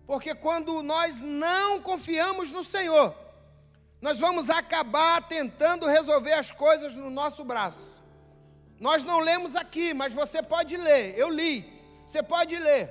Porque 0.07 0.35
quando 0.35 0.83
nós 0.83 1.21
não 1.21 1.81
confiamos 1.81 2.51
no 2.51 2.65
Senhor, 2.65 3.15
nós 4.01 4.19
vamos 4.19 4.49
acabar 4.49 5.29
tentando 5.29 5.87
resolver 5.87 6.33
as 6.33 6.51
coisas 6.51 6.95
no 6.95 7.11
nosso 7.11 7.45
braço. 7.45 7.93
Nós 8.79 9.03
não 9.03 9.21
lemos 9.21 9.55
aqui, 9.55 9.93
mas 9.93 10.13
você 10.13 10.43
pode 10.43 10.77
ler. 10.77 11.19
Eu 11.19 11.29
li. 11.29 11.71
Você 12.07 12.23
pode 12.23 12.57
ler. 12.57 12.91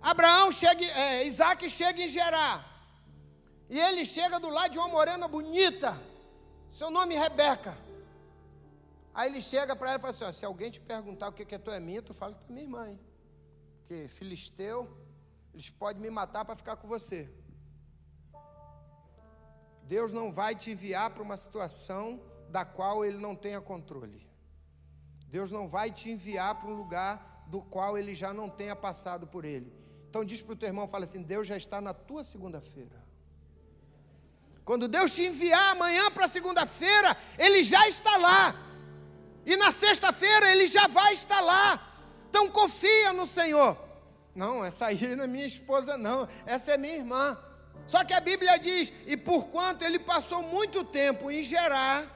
Abraão 0.00 0.52
chega, 0.52 0.84
é, 0.84 1.26
Isaac 1.26 1.68
chega 1.68 2.02
em 2.02 2.08
Gerar. 2.08 2.64
E 3.68 3.78
ele 3.78 4.04
chega 4.06 4.38
do 4.38 4.48
lado 4.48 4.72
de 4.72 4.78
uma 4.78 4.88
morena 4.88 5.26
bonita. 5.26 6.00
Seu 6.70 6.90
nome 6.90 7.14
é 7.14 7.18
Rebeca. 7.18 7.76
Aí 9.12 9.28
ele 9.28 9.42
chega 9.42 9.74
para 9.74 9.90
ela 9.90 9.98
e 9.98 10.00
fala 10.00 10.12
assim: 10.12 10.24
ó, 10.24 10.32
se 10.32 10.44
alguém 10.44 10.70
te 10.70 10.78
perguntar 10.78 11.28
o 11.28 11.32
que, 11.32 11.52
é 11.52 11.58
tu 11.58 11.70
é 11.72 11.80
minha, 11.80 12.00
tu 12.00 12.14
fala 12.14 12.34
que 12.34 12.44
tu 12.44 12.50
é 12.50 12.52
minha 12.52 12.64
irmã. 12.64 12.88
Hein? 12.88 13.00
Porque 13.80 14.06
filisteu 14.08 14.88
eles 15.58 15.70
podem 15.70 16.00
me 16.00 16.08
matar 16.08 16.44
para 16.44 16.54
ficar 16.54 16.76
com 16.76 16.86
você. 16.86 17.28
Deus 19.82 20.12
não 20.12 20.30
vai 20.30 20.54
te 20.54 20.70
enviar 20.70 21.10
para 21.10 21.20
uma 21.20 21.36
situação 21.36 22.22
da 22.48 22.64
qual 22.64 23.04
Ele 23.04 23.18
não 23.18 23.34
tenha 23.34 23.60
controle. 23.60 24.24
Deus 25.26 25.50
não 25.50 25.66
vai 25.66 25.90
te 25.90 26.10
enviar 26.10 26.54
para 26.54 26.70
um 26.70 26.76
lugar 26.76 27.44
do 27.48 27.60
qual 27.60 27.98
Ele 27.98 28.14
já 28.14 28.32
não 28.32 28.48
tenha 28.48 28.76
passado 28.76 29.26
por 29.26 29.44
ele. 29.44 29.72
Então 30.08 30.24
diz 30.24 30.40
para 30.40 30.52
o 30.52 30.56
teu 30.56 30.68
irmão, 30.68 30.86
fala 30.86 31.06
assim, 31.06 31.24
Deus 31.24 31.44
já 31.44 31.56
está 31.56 31.80
na 31.80 31.92
tua 31.92 32.22
segunda-feira. 32.22 33.04
Quando 34.64 34.86
Deus 34.86 35.12
te 35.12 35.26
enviar 35.26 35.72
amanhã 35.72 36.08
para 36.08 36.28
segunda-feira, 36.28 37.16
Ele 37.36 37.64
já 37.64 37.88
está 37.88 38.16
lá. 38.16 38.54
E 39.44 39.56
na 39.56 39.72
sexta-feira 39.72 40.52
Ele 40.52 40.68
já 40.68 40.86
vai 40.86 41.14
estar 41.14 41.40
lá. 41.40 41.82
Então 42.28 42.48
confia 42.48 43.12
no 43.12 43.26
Senhor. 43.26 43.87
Não, 44.38 44.64
essa 44.64 44.86
aí 44.86 45.16
não 45.16 45.24
é 45.24 45.26
minha 45.26 45.46
esposa, 45.54 45.98
não. 45.98 46.28
Essa 46.46 46.74
é 46.74 46.76
minha 46.76 46.94
irmã. 46.94 47.36
Só 47.88 48.04
que 48.04 48.14
a 48.14 48.20
Bíblia 48.20 48.56
diz: 48.56 48.92
e 49.04 49.16
por 49.16 49.48
quanto 49.48 49.84
ele 49.84 49.98
passou 49.98 50.40
muito 50.42 50.84
tempo 50.84 51.28
em 51.28 51.42
Gerar, 51.42 52.06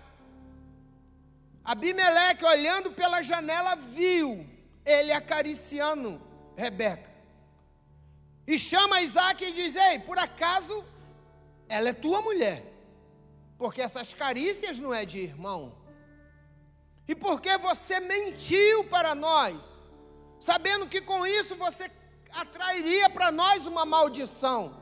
Abimeleque, 1.64 2.44
olhando 2.44 2.92
pela 2.92 3.22
janela, 3.22 3.74
viu 3.74 4.46
ele 4.84 5.12
acariciando 5.12 6.22
Rebeca. 6.56 7.10
E 8.46 8.56
chama 8.56 9.02
Isaac 9.02 9.44
e 9.44 9.52
diz: 9.52 9.74
Ei, 9.74 9.98
por 9.98 10.16
acaso 10.16 10.84
ela 11.68 11.88
é 11.88 11.92
tua 11.92 12.22
mulher? 12.22 12.62
Porque 13.58 13.82
essas 13.82 14.14
carícias 14.14 14.78
não 14.78 14.94
é 14.94 15.04
de 15.04 15.18
irmão. 15.18 15.60
E 17.08 17.16
porque 17.16 17.58
você 17.58 17.98
mentiu 17.98 18.84
para 18.84 19.12
nós, 19.12 19.56
sabendo 20.38 20.86
que 20.86 21.00
com 21.00 21.26
isso 21.26 21.56
você 21.56 21.90
atrairia 22.32 23.08
para 23.10 23.30
nós 23.30 23.66
uma 23.66 23.84
maldição. 23.84 24.80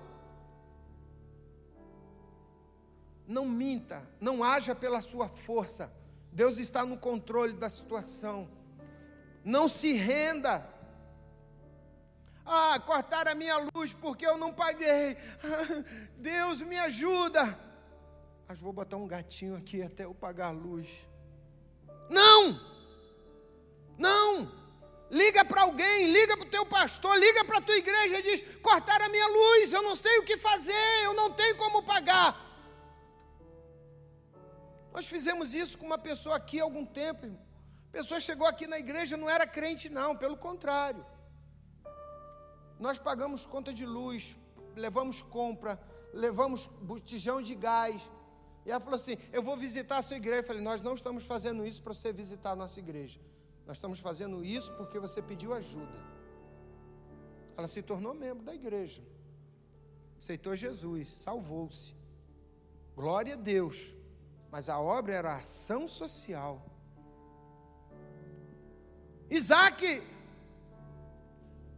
Não 3.26 3.46
minta, 3.46 4.08
não 4.20 4.42
haja 4.42 4.74
pela 4.74 5.00
sua 5.02 5.28
força. 5.28 5.92
Deus 6.32 6.58
está 6.58 6.84
no 6.84 6.96
controle 6.96 7.52
da 7.52 7.68
situação. 7.68 8.48
Não 9.44 9.68
se 9.68 9.92
renda. 9.92 10.68
Ah, 12.44 12.80
cortaram 12.80 13.32
a 13.32 13.34
minha 13.34 13.56
luz 13.74 13.92
porque 13.92 14.26
eu 14.26 14.36
não 14.36 14.52
paguei. 14.52 15.16
Deus 16.16 16.60
me 16.60 16.76
ajuda. 16.78 17.58
Mas 18.48 18.58
vou 18.58 18.72
botar 18.72 18.96
um 18.96 19.06
gatinho 19.06 19.56
aqui 19.56 19.80
até 19.82 20.04
eu 20.04 20.14
pagar 20.14 20.48
a 20.48 20.50
luz. 20.50 21.08
Não! 22.08 22.60
Não! 23.96 24.59
Liga 25.10 25.44
para 25.44 25.62
alguém, 25.62 26.12
liga 26.12 26.36
para 26.36 26.46
o 26.46 26.50
teu 26.50 26.64
pastor, 26.64 27.18
liga 27.18 27.44
para 27.44 27.58
a 27.58 27.60
tua 27.60 27.76
igreja 27.76 28.18
e 28.18 28.22
diz: 28.22 28.56
cortaram 28.62 29.06
a 29.06 29.08
minha 29.08 29.26
luz, 29.26 29.72
eu 29.72 29.82
não 29.82 29.96
sei 29.96 30.18
o 30.18 30.24
que 30.24 30.36
fazer, 30.36 31.04
eu 31.04 31.12
não 31.14 31.32
tenho 31.32 31.56
como 31.56 31.82
pagar. 31.82 32.30
Nós 34.92 35.06
fizemos 35.06 35.52
isso 35.52 35.76
com 35.78 35.86
uma 35.86 35.98
pessoa 35.98 36.36
aqui 36.36 36.60
há 36.60 36.64
algum 36.64 36.84
tempo, 36.84 37.26
irmão. 37.26 37.40
A 37.88 37.92
pessoa 37.92 38.20
chegou 38.20 38.46
aqui 38.46 38.68
na 38.68 38.78
igreja, 38.78 39.16
não 39.16 39.28
era 39.28 39.46
crente, 39.46 39.88
não, 39.88 40.16
pelo 40.16 40.36
contrário. 40.36 41.04
Nós 42.78 42.98
pagamos 42.98 43.44
conta 43.44 43.72
de 43.74 43.84
luz, 43.84 44.38
levamos 44.76 45.20
compra, 45.22 45.72
levamos 46.12 46.66
botijão 46.80 47.42
de 47.42 47.54
gás. 47.56 48.00
E 48.64 48.70
ela 48.70 48.80
falou 48.80 48.94
assim: 48.94 49.18
Eu 49.32 49.42
vou 49.42 49.56
visitar 49.56 49.98
a 49.98 50.02
sua 50.02 50.16
igreja. 50.16 50.42
Eu 50.42 50.46
falei: 50.46 50.62
Nós 50.62 50.80
não 50.80 50.94
estamos 50.94 51.24
fazendo 51.24 51.66
isso 51.66 51.82
para 51.82 51.94
você 51.94 52.12
visitar 52.12 52.52
a 52.52 52.56
nossa 52.56 52.78
igreja. 52.78 53.18
Nós 53.70 53.76
estamos 53.76 54.00
fazendo 54.00 54.44
isso 54.44 54.72
porque 54.72 54.98
você 54.98 55.22
pediu 55.22 55.54
ajuda. 55.54 55.98
Ela 57.56 57.68
se 57.68 57.80
tornou 57.80 58.12
membro 58.12 58.44
da 58.44 58.52
igreja. 58.52 59.00
Aceitou 60.18 60.56
Jesus, 60.56 61.12
salvou-se. 61.12 61.94
Glória 62.96 63.34
a 63.34 63.36
Deus. 63.36 63.94
Mas 64.50 64.68
a 64.68 64.80
obra 64.80 65.14
era 65.14 65.36
ação 65.36 65.86
social. 65.86 66.66
Isaac, 69.30 70.02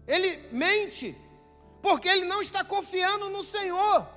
ele 0.07 0.51
mente, 0.51 1.15
porque 1.83 2.09
ele 2.09 2.25
não 2.25 2.41
está 2.41 2.65
confiando 2.65 3.29
no 3.29 3.45
Senhor. 3.45 4.09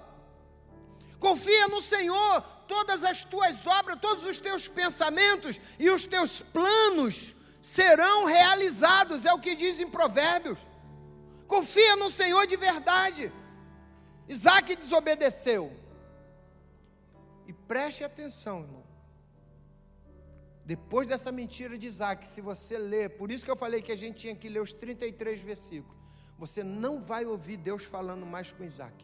Confia 1.19 1.67
no 1.67 1.81
Senhor, 1.81 2.41
todas 2.69 3.03
as 3.03 3.25
tuas 3.25 3.67
obras, 3.67 3.99
todos 3.99 4.23
os 4.23 4.39
teus 4.39 4.65
pensamentos 4.65 5.59
e 5.77 5.89
os 5.89 6.05
teus 6.05 6.39
planos 6.39 7.34
serão 7.73 8.25
realizados, 8.25 9.25
é 9.25 9.34
o 9.34 9.39
que 9.39 9.56
diz 9.56 9.80
em 9.80 9.89
Provérbios. 9.89 10.60
Confia 11.47 11.95
no 11.95 12.10
Senhor 12.12 12.45
de 12.45 12.56
verdade. 12.56 13.32
Isaac 14.28 14.75
desobedeceu. 14.75 15.63
E 17.47 17.54
preste 17.71 18.04
atenção, 18.04 18.62
irmão. 18.65 18.84
Depois 20.63 21.08
dessa 21.08 21.32
mentira 21.32 21.75
de 21.75 21.88
Isaac, 21.88 22.30
se 22.30 22.39
você 22.39 22.78
ler, 22.78 23.17
por 23.17 23.32
isso 23.32 23.45
que 23.45 23.51
eu 23.56 23.62
falei 23.65 23.82
que 23.82 23.91
a 23.91 24.01
gente 24.04 24.17
tinha 24.23 24.36
que 24.36 24.47
ler 24.47 24.62
os 24.62 24.73
33 24.73 25.41
versículos, 25.41 25.99
você 26.38 26.63
não 26.63 27.01
vai 27.01 27.25
ouvir 27.25 27.58
Deus 27.58 27.84
falando 27.84 28.28
mais 28.28 28.51
com 28.51 28.63
Isaac. 28.63 28.99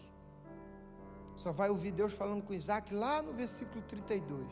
Só 1.35 1.51
vai 1.51 1.69
ouvir 1.69 1.91
Deus 1.91 2.13
falando 2.13 2.43
com 2.43 2.53
Isaac 2.53 2.93
lá 2.93 3.23
no 3.23 3.33
versículo 3.33 3.81
32. 3.83 4.47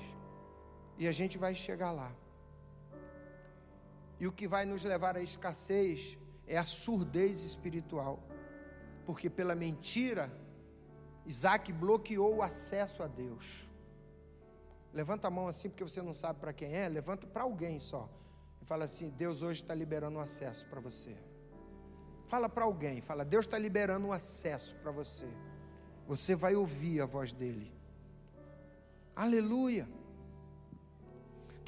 E 0.97 1.07
a 1.07 1.11
gente 1.11 1.37
vai 1.37 1.53
chegar 1.53 1.91
lá. 1.91 2.11
E 4.19 4.27
o 4.27 4.31
que 4.31 4.47
vai 4.47 4.65
nos 4.65 4.83
levar 4.83 5.15
à 5.15 5.21
escassez 5.21 6.17
é 6.45 6.57
a 6.57 6.65
surdez 6.65 7.43
espiritual. 7.43 8.21
Porque 9.05 9.29
pela 9.29 9.55
mentira, 9.55 10.31
Isaac 11.25 11.71
bloqueou 11.71 12.37
o 12.37 12.43
acesso 12.43 13.01
a 13.01 13.07
Deus. 13.07 13.45
Levanta 14.93 15.27
a 15.27 15.31
mão 15.31 15.47
assim, 15.47 15.69
porque 15.69 15.83
você 15.83 16.01
não 16.01 16.13
sabe 16.13 16.39
para 16.39 16.51
quem 16.51 16.73
é. 16.73 16.87
Levanta 16.87 17.27
para 17.27 17.43
alguém 17.43 17.79
só. 17.79 18.09
E 18.61 18.65
fala 18.65 18.85
assim: 18.85 19.09
Deus 19.09 19.41
hoje 19.41 19.61
está 19.61 19.73
liberando 19.73 20.17
um 20.17 20.21
acesso 20.21 20.65
para 20.65 20.79
você. 20.79 21.15
Fala 22.25 22.49
para 22.49 22.65
alguém. 22.65 22.99
Fala: 23.01 23.23
Deus 23.23 23.45
está 23.45 23.57
liberando 23.57 24.07
um 24.07 24.11
acesso 24.11 24.75
para 24.77 24.91
você. 24.91 25.27
Você 26.07 26.35
vai 26.35 26.55
ouvir 26.55 27.01
a 27.01 27.05
voz 27.05 27.31
dele. 27.31 27.71
Aleluia. 29.15 29.87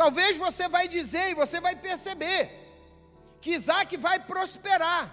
Talvez 0.02 0.36
você 0.46 0.68
vai 0.76 0.86
dizer 0.88 1.26
e 1.30 1.40
você 1.42 1.58
vai 1.66 1.76
perceber 1.88 2.42
que 3.42 3.52
Isaac 3.58 3.90
vai 4.06 4.18
prosperar. 4.32 5.04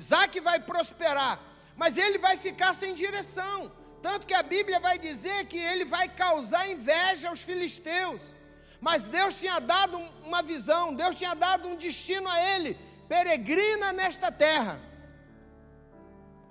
Isaac 0.00 0.40
vai 0.48 0.58
prosperar, 0.70 1.34
mas 1.76 1.96
ele 2.04 2.18
vai 2.26 2.36
ficar 2.36 2.72
sem 2.74 2.92
direção. 3.02 3.70
Tanto 4.06 4.26
que 4.26 4.34
a 4.34 4.42
Bíblia 4.42 4.80
vai 4.80 4.98
dizer 4.98 5.38
que 5.50 5.60
ele 5.70 5.84
vai 5.84 6.06
causar 6.08 6.68
inveja 6.68 7.28
aos 7.28 7.42
filisteus. 7.48 8.34
Mas 8.80 9.06
Deus 9.06 9.38
tinha 9.38 9.60
dado 9.60 9.96
uma 10.24 10.42
visão, 10.42 10.92
Deus 11.02 11.14
tinha 11.14 11.34
dado 11.34 11.68
um 11.68 11.76
destino 11.76 12.28
a 12.28 12.38
ele. 12.52 12.72
Peregrina 13.08 13.92
nesta 13.92 14.32
terra. 14.32 14.80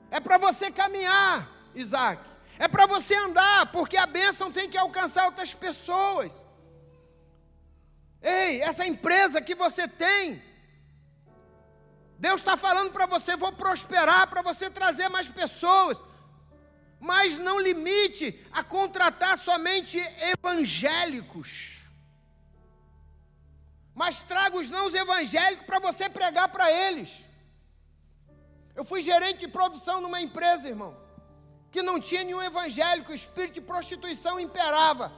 É 0.09 0.21
para 0.21 0.37
você 0.37 0.71
caminhar, 0.71 1.35
Isaac. 1.75 2.23
É 2.57 2.69
para 2.69 2.85
você 2.85 3.15
andar, 3.15 3.69
porque 3.73 3.97
a 3.97 4.05
bênção 4.05 4.49
tem 4.49 4.69
que 4.69 4.77
alcançar 4.77 5.25
outras 5.25 5.53
pessoas. 5.53 6.45
Ei, 8.21 8.61
essa 8.61 8.85
empresa 8.85 9.41
que 9.41 9.55
você 9.55 9.87
tem, 9.87 10.41
Deus 12.17 12.39
está 12.39 12.55
falando 12.55 12.91
para 12.91 13.05
você: 13.05 13.35
vou 13.35 13.51
prosperar, 13.51 14.27
para 14.27 14.41
você 14.41 14.69
trazer 14.69 15.09
mais 15.09 15.27
pessoas 15.27 16.03
mas 17.01 17.39
não 17.39 17.59
limite 17.59 18.25
a 18.51 18.63
contratar 18.63 19.39
somente 19.39 19.97
evangélicos. 20.33 21.81
Mas 23.95 24.19
traga 24.21 24.55
os 24.55 24.69
não 24.69 24.87
evangélicos 24.87 25.65
para 25.65 25.79
você 25.79 26.07
pregar 26.07 26.49
para 26.49 26.71
eles. 26.71 27.09
Eu 28.75 28.85
fui 28.85 29.01
gerente 29.01 29.39
de 29.39 29.47
produção 29.47 29.99
numa 29.99 30.21
empresa, 30.21 30.69
irmão, 30.69 30.95
que 31.71 31.81
não 31.81 31.99
tinha 31.99 32.23
nenhum 32.23 32.41
evangélico, 32.41 33.11
o 33.11 33.15
espírito 33.15 33.55
de 33.55 33.61
prostituição 33.61 34.39
imperava. 34.39 35.11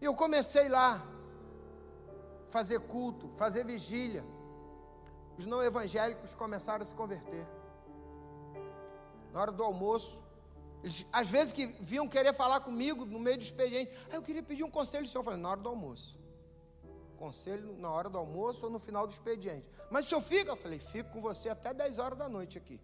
E 0.00 0.04
eu 0.04 0.14
comecei 0.14 0.68
lá, 0.68 1.02
fazer 2.50 2.80
culto, 2.80 3.28
fazer 3.36 3.64
vigília. 3.64 4.24
Os 5.36 5.46
não 5.46 5.62
evangélicos 5.62 6.34
começaram 6.34 6.82
a 6.82 6.86
se 6.86 6.94
converter 6.94 7.46
na 9.32 9.40
hora 9.40 9.52
do 9.52 9.62
almoço. 9.62 10.20
Eles, 10.82 11.04
às 11.12 11.28
vezes 11.28 11.52
que 11.52 11.66
vinham 11.80 12.08
querer 12.08 12.32
falar 12.32 12.60
comigo 12.60 13.04
no 13.04 13.18
meio 13.18 13.36
do 13.36 13.42
expediente. 13.42 13.92
Ah, 14.10 14.16
eu 14.16 14.22
queria 14.22 14.42
pedir 14.42 14.64
um 14.64 14.70
conselho 14.70 15.04
do 15.04 15.08
senhor. 15.08 15.20
Eu 15.20 15.24
falei, 15.24 15.40
na 15.40 15.50
hora 15.50 15.60
do 15.60 15.68
almoço. 15.68 16.18
Conselho 17.16 17.76
na 17.78 17.90
hora 17.90 18.08
do 18.08 18.16
almoço 18.16 18.64
ou 18.64 18.70
no 18.70 18.78
final 18.78 19.06
do 19.06 19.12
expediente. 19.12 19.66
Mas 19.90 20.06
o 20.06 20.08
senhor 20.08 20.20
fica? 20.20 20.50
Eu 20.52 20.56
falei, 20.56 20.78
fico 20.78 21.10
com 21.10 21.20
você 21.20 21.48
até 21.48 21.74
10 21.74 21.98
horas 21.98 22.18
da 22.18 22.28
noite 22.28 22.56
aqui. 22.56 22.80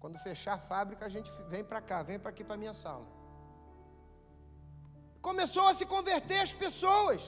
Quando 0.00 0.18
fechar 0.18 0.54
a 0.54 0.58
fábrica, 0.58 1.04
a 1.04 1.08
gente 1.08 1.30
vem 1.48 1.62
para 1.62 1.80
cá, 1.80 2.02
vem 2.02 2.18
para 2.18 2.30
aqui 2.30 2.42
para 2.42 2.56
minha 2.56 2.74
sala. 2.74 3.06
Começou 5.20 5.66
a 5.68 5.74
se 5.74 5.84
converter 5.84 6.40
as 6.40 6.52
pessoas. 6.52 7.22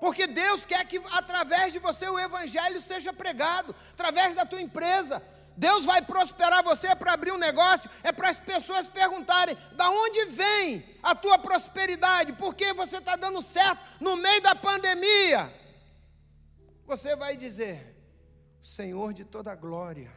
Porque 0.00 0.26
Deus 0.26 0.64
quer 0.64 0.84
que 0.86 1.00
através 1.10 1.72
de 1.72 1.78
você 1.78 2.08
o 2.08 2.18
evangelho 2.18 2.80
seja 2.82 3.12
pregado, 3.12 3.74
através 3.92 4.34
da 4.34 4.44
tua 4.44 4.60
empresa. 4.60 5.22
Deus 5.56 5.84
vai 5.84 6.02
prosperar 6.02 6.62
você 6.64 6.94
para 6.96 7.12
abrir 7.12 7.32
um 7.32 7.38
negócio, 7.38 7.88
é 8.02 8.10
para 8.10 8.28
as 8.28 8.36
pessoas 8.36 8.86
perguntarem: 8.86 9.56
da 9.72 9.88
onde 9.88 10.26
vem 10.26 10.84
a 11.02 11.14
tua 11.14 11.38
prosperidade? 11.38 12.32
Por 12.32 12.54
que 12.54 12.72
você 12.72 12.98
está 12.98 13.16
dando 13.16 13.40
certo 13.40 13.80
no 14.00 14.16
meio 14.16 14.42
da 14.42 14.54
pandemia? 14.54 15.52
Você 16.86 17.14
vai 17.14 17.36
dizer: 17.36 17.96
Senhor 18.60 19.12
de 19.12 19.24
toda 19.24 19.54
glória. 19.54 20.12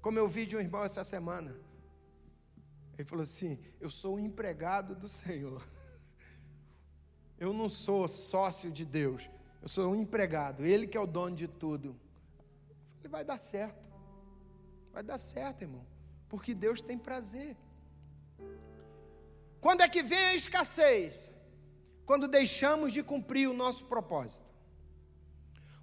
Como 0.00 0.18
eu 0.18 0.28
vi 0.28 0.46
de 0.46 0.56
um 0.56 0.60
irmão 0.60 0.84
essa 0.84 1.02
semana, 1.02 1.54
ele 2.98 3.08
falou 3.08 3.22
assim: 3.22 3.58
Eu 3.80 3.90
sou 3.90 4.16
o 4.16 4.20
empregado 4.20 4.94
do 4.94 5.08
Senhor. 5.08 5.62
Eu 7.38 7.52
não 7.52 7.68
sou 7.68 8.08
sócio 8.08 8.70
de 8.70 8.84
Deus, 8.84 9.28
eu 9.60 9.68
sou 9.68 9.90
um 9.90 9.96
empregado, 9.96 10.64
Ele 10.64 10.86
que 10.86 10.96
é 10.96 11.00
o 11.00 11.06
dono 11.06 11.36
de 11.36 11.46
tudo. 11.46 11.94
Falei, 12.96 13.10
vai 13.10 13.24
dar 13.24 13.38
certo, 13.38 13.84
vai 14.90 15.02
dar 15.02 15.18
certo, 15.18 15.62
irmão, 15.62 15.86
porque 16.28 16.54
Deus 16.54 16.80
tem 16.80 16.98
prazer 16.98 17.56
Quando 19.60 19.82
é 19.82 19.88
que 19.88 20.02
vem 20.02 20.18
a 20.18 20.34
escassez? 20.34 21.30
Quando 22.06 22.26
deixamos 22.26 22.92
de 22.92 23.02
cumprir 23.02 23.48
o 23.48 23.54
nosso 23.54 23.84
propósito. 23.84 24.46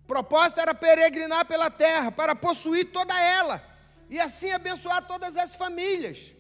O 0.04 0.08
propósito 0.08 0.60
era 0.60 0.74
peregrinar 0.74 1.46
pela 1.46 1.70
terra, 1.70 2.12
para 2.12 2.34
possuir 2.34 2.92
toda 2.92 3.18
ela, 3.22 3.64
e 4.10 4.20
assim 4.20 4.52
abençoar 4.52 5.06
todas 5.06 5.36
as 5.36 5.54
famílias. 5.56 6.34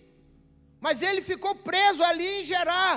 Mas 0.86 1.02
ele 1.08 1.22
ficou 1.32 1.54
preso 1.70 2.02
ali 2.10 2.28
em 2.40 2.44
Gerar. 2.52 2.96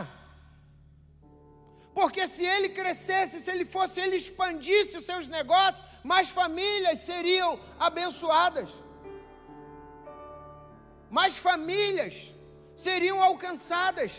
Porque 1.98 2.22
se 2.32 2.44
ele 2.54 2.68
crescesse, 2.78 3.38
se 3.42 3.50
ele 3.52 3.66
fosse, 3.74 4.00
ele 4.04 4.16
expandisse 4.22 4.98
os 4.98 5.06
seus 5.10 5.26
negócios, 5.36 5.84
mais 6.12 6.28
famílias 6.38 6.98
seriam 7.10 7.52
abençoadas. 7.88 8.70
Mais 11.18 11.38
famílias 11.46 12.16
seriam 12.86 13.22
alcançadas. 13.28 14.12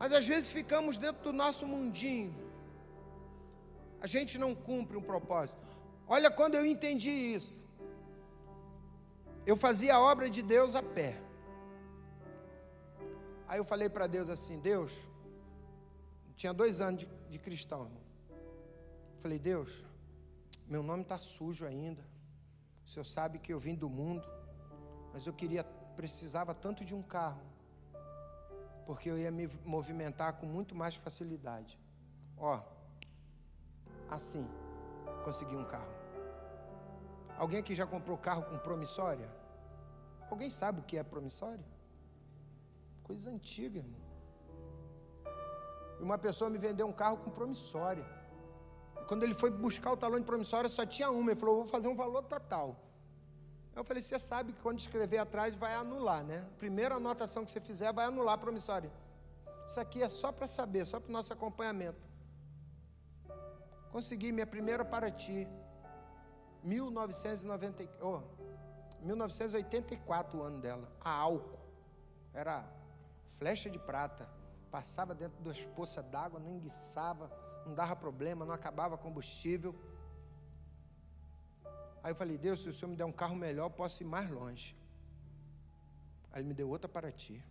Mas 0.00 0.12
às 0.12 0.26
vezes 0.32 0.50
ficamos 0.58 0.96
dentro 1.06 1.22
do 1.28 1.32
nosso 1.44 1.64
mundinho. 1.72 2.34
A 4.04 4.08
gente 4.16 4.36
não 4.44 4.52
cumpre 4.68 4.96
um 5.00 5.08
propósito. 5.14 5.64
Olha 6.16 6.30
quando 6.38 6.56
eu 6.56 6.66
entendi 6.74 7.14
isso. 7.38 7.56
Eu 9.46 9.56
fazia 9.66 9.94
a 9.94 10.04
obra 10.12 10.28
de 10.28 10.42
Deus 10.54 10.74
a 10.74 10.82
pé. 10.82 11.29
Aí 13.50 13.58
eu 13.58 13.64
falei 13.64 13.88
para 13.88 14.06
Deus 14.06 14.30
assim: 14.30 14.60
Deus, 14.60 14.92
tinha 16.36 16.52
dois 16.54 16.80
anos 16.80 17.00
de, 17.00 17.06
de 17.32 17.38
cristão, 17.46 17.80
irmão. 17.86 18.04
Falei, 19.22 19.40
Deus, 19.40 19.84
meu 20.68 20.84
nome 20.84 21.02
está 21.02 21.18
sujo 21.18 21.66
ainda. 21.66 22.02
O 22.86 22.88
Senhor 22.88 23.04
sabe 23.04 23.40
que 23.40 23.52
eu 23.52 23.58
vim 23.58 23.74
do 23.74 23.88
mundo, 23.88 24.24
mas 25.12 25.26
eu 25.26 25.32
queria, 25.32 25.64
precisava 25.96 26.54
tanto 26.54 26.84
de 26.84 26.94
um 26.94 27.02
carro, 27.02 27.42
porque 28.86 29.10
eu 29.10 29.18
ia 29.18 29.32
me 29.32 29.48
movimentar 29.64 30.34
com 30.34 30.46
muito 30.46 30.72
mais 30.76 30.94
facilidade. 30.94 31.76
Ó, 32.38 32.62
assim, 34.08 34.46
consegui 35.24 35.56
um 35.56 35.64
carro. 35.64 35.92
Alguém 37.36 37.58
aqui 37.58 37.74
já 37.74 37.84
comprou 37.84 38.16
carro 38.16 38.44
com 38.44 38.56
promissória? 38.58 39.28
Alguém 40.30 40.50
sabe 40.50 40.78
o 40.78 40.84
que 40.84 40.96
é 40.96 41.02
promissória? 41.02 41.79
Coisa 43.10 43.28
antiga, 43.28 43.78
irmão. 43.84 44.02
E 45.98 46.02
uma 46.08 46.16
pessoa 46.16 46.48
me 46.48 46.58
vendeu 46.58 46.86
um 46.86 46.92
carro 46.92 47.16
com 47.22 47.30
promissória. 47.38 48.06
E 49.00 49.04
quando 49.08 49.24
ele 49.24 49.34
foi 49.34 49.50
buscar 49.50 49.90
o 49.92 49.96
talão 49.96 50.20
de 50.20 50.26
promissória, 50.26 50.70
só 50.70 50.86
tinha 50.86 51.10
uma. 51.10 51.32
Ele 51.32 51.40
falou: 51.40 51.56
vou 51.56 51.66
fazer 51.66 51.88
um 51.88 51.96
valor 51.96 52.22
total. 52.34 52.68
Eu 53.74 53.82
falei: 53.82 54.00
você 54.00 54.16
sabe 54.16 54.52
que 54.52 54.62
quando 54.62 54.78
escrever 54.78 55.18
atrás 55.18 55.56
vai 55.56 55.74
anular, 55.74 56.22
né? 56.22 56.48
Primeira 56.56 56.94
anotação 57.02 57.44
que 57.44 57.50
você 57.50 57.60
fizer 57.60 57.92
vai 57.92 58.06
anular 58.06 58.34
a 58.36 58.38
promissória. 58.38 58.92
Isso 59.68 59.80
aqui 59.80 60.04
é 60.04 60.08
só 60.08 60.30
para 60.30 60.46
saber, 60.46 60.86
só 60.86 61.00
para 61.00 61.08
o 61.08 61.12
nosso 61.12 61.32
acompanhamento. 61.32 62.06
Consegui 63.90 64.30
minha 64.30 64.46
primeira 64.46 64.84
para 64.84 65.10
ti. 65.10 65.48
1990, 66.62 67.88
oh, 68.00 68.20
1984 69.02 70.38
o 70.38 70.42
ano 70.44 70.60
dela. 70.60 70.88
A 71.00 71.10
álcool. 71.10 71.58
Era 72.32 72.79
flecha 73.40 73.68
de 73.74 73.78
prata, 73.90 74.24
passava 74.70 75.12
dentro 75.14 75.42
das 75.42 75.60
poças 75.76 76.04
d'água, 76.12 76.38
não 76.38 76.52
enguiçava, 76.56 77.26
não 77.64 77.74
dava 77.74 77.96
problema, 77.96 78.44
não 78.44 78.54
acabava 78.60 78.98
combustível. 78.98 79.74
Aí 82.02 82.10
eu 82.12 82.18
falei, 82.22 82.36
Deus, 82.36 82.62
se 82.62 82.68
o 82.68 82.72
Senhor 82.72 82.90
me 82.90 82.96
der 82.96 83.06
um 83.12 83.16
carro 83.22 83.34
melhor, 83.34 83.64
eu 83.66 83.70
posso 83.70 84.02
ir 84.02 84.06
mais 84.06 84.30
longe. 84.30 84.76
Aí 86.30 86.40
ele 86.40 86.48
me 86.48 86.54
deu 86.60 86.68
outra 86.68 86.88
para 86.96 87.10
ti. 87.10 87.42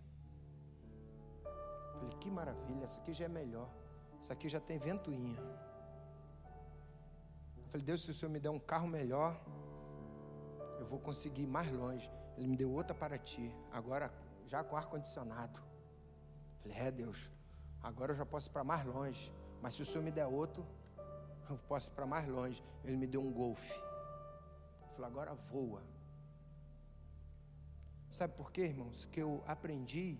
Falei, 1.93 2.11
que 2.21 2.29
maravilha, 2.29 2.85
essa 2.85 2.99
aqui 2.99 3.13
já 3.19 3.25
é 3.25 3.27
melhor. 3.27 3.69
Essa 4.21 4.33
aqui 4.33 4.47
já 4.47 4.59
tem 4.59 4.77
ventoinha. 4.77 5.39
Eu 7.63 7.69
falei, 7.71 7.85
Deus, 7.85 8.03
se 8.03 8.11
o 8.11 8.13
Senhor 8.13 8.31
me 8.31 8.39
der 8.39 8.51
um 8.51 8.59
carro 8.59 8.87
melhor, 8.87 9.31
eu 10.79 10.85
vou 10.85 10.99
conseguir 10.99 11.43
ir 11.47 11.47
mais 11.57 11.71
longe. 11.71 12.07
Ele 12.37 12.47
me 12.47 12.55
deu 12.55 12.71
outra 12.71 12.93
para 12.93 13.17
ti, 13.17 13.51
agora 13.71 14.13
já 14.45 14.63
com 14.63 14.77
ar-condicionado. 14.77 15.68
Falei, 16.61 16.77
é 16.77 16.91
Deus, 16.91 17.29
agora 17.81 18.11
eu 18.11 18.17
já 18.17 18.25
posso 18.25 18.49
ir 18.49 18.51
para 18.51 18.63
mais 18.63 18.85
longe. 18.85 19.31
Mas 19.61 19.75
se 19.75 19.81
o 19.81 19.85
Senhor 19.85 20.03
me 20.03 20.11
der 20.11 20.25
outro, 20.25 20.65
eu 21.49 21.57
posso 21.67 21.89
ir 21.89 21.93
para 21.93 22.05
mais 22.05 22.27
longe. 22.27 22.63
Ele 22.83 22.97
me 22.97 23.07
deu 23.07 23.21
um 23.21 23.31
golfe. 23.31 23.79
Falei, 24.95 25.11
agora 25.11 25.33
voa. 25.33 25.81
Sabe 28.09 28.33
por 28.33 28.51
quê, 28.51 28.61
irmãos? 28.61 29.05
Que 29.05 29.21
eu 29.21 29.43
aprendi 29.47 30.19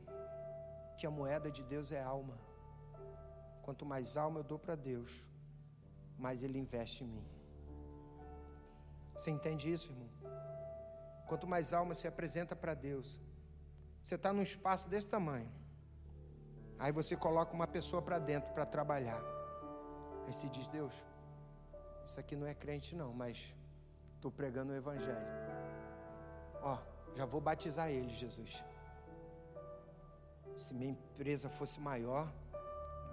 que 0.97 1.07
a 1.07 1.11
moeda 1.11 1.49
de 1.49 1.63
Deus 1.63 1.91
é 1.91 2.01
alma. 2.01 2.37
Quanto 3.63 3.85
mais 3.85 4.17
alma 4.17 4.39
eu 4.39 4.43
dou 4.43 4.59
para 4.59 4.75
Deus, 4.75 5.11
mais 6.17 6.43
Ele 6.43 6.59
investe 6.59 7.03
em 7.03 7.07
mim. 7.07 7.25
Você 9.13 9.31
entende 9.31 9.71
isso, 9.71 9.91
irmão? 9.91 10.09
Quanto 11.27 11.45
mais 11.45 11.73
alma 11.73 11.93
se 11.93 12.07
apresenta 12.07 12.55
para 12.55 12.73
Deus, 12.73 13.19
você 14.03 14.15
está 14.15 14.31
num 14.33 14.41
espaço 14.41 14.89
desse 14.89 15.07
tamanho. 15.07 15.49
Aí 16.79 16.93
você 16.93 17.13
coloca 17.15 17.53
uma 17.53 17.67
pessoa 17.67 18.01
para 18.01 18.17
dentro 18.17 18.53
para 18.53 18.65
trabalhar. 18.65 19.21
Aí 20.25 20.33
se 20.33 20.47
diz: 20.47 20.65
Deus, 20.67 20.93
isso 22.05 22.17
aqui 22.19 22.37
não 22.37 22.47
é 22.47 22.53
crente, 22.53 22.95
não, 22.95 23.13
mas 23.13 23.53
estou 24.15 24.31
pregando 24.31 24.71
o 24.71 24.75
Evangelho. 24.75 25.27
Ó, 26.61 26.77
já 27.13 27.25
vou 27.25 27.41
batizar 27.41 27.89
ele, 27.89 28.09
Jesus. 28.09 28.63
Se 30.55 30.73
minha 30.73 30.91
empresa 30.91 31.49
fosse 31.49 31.79
maior, 31.81 32.31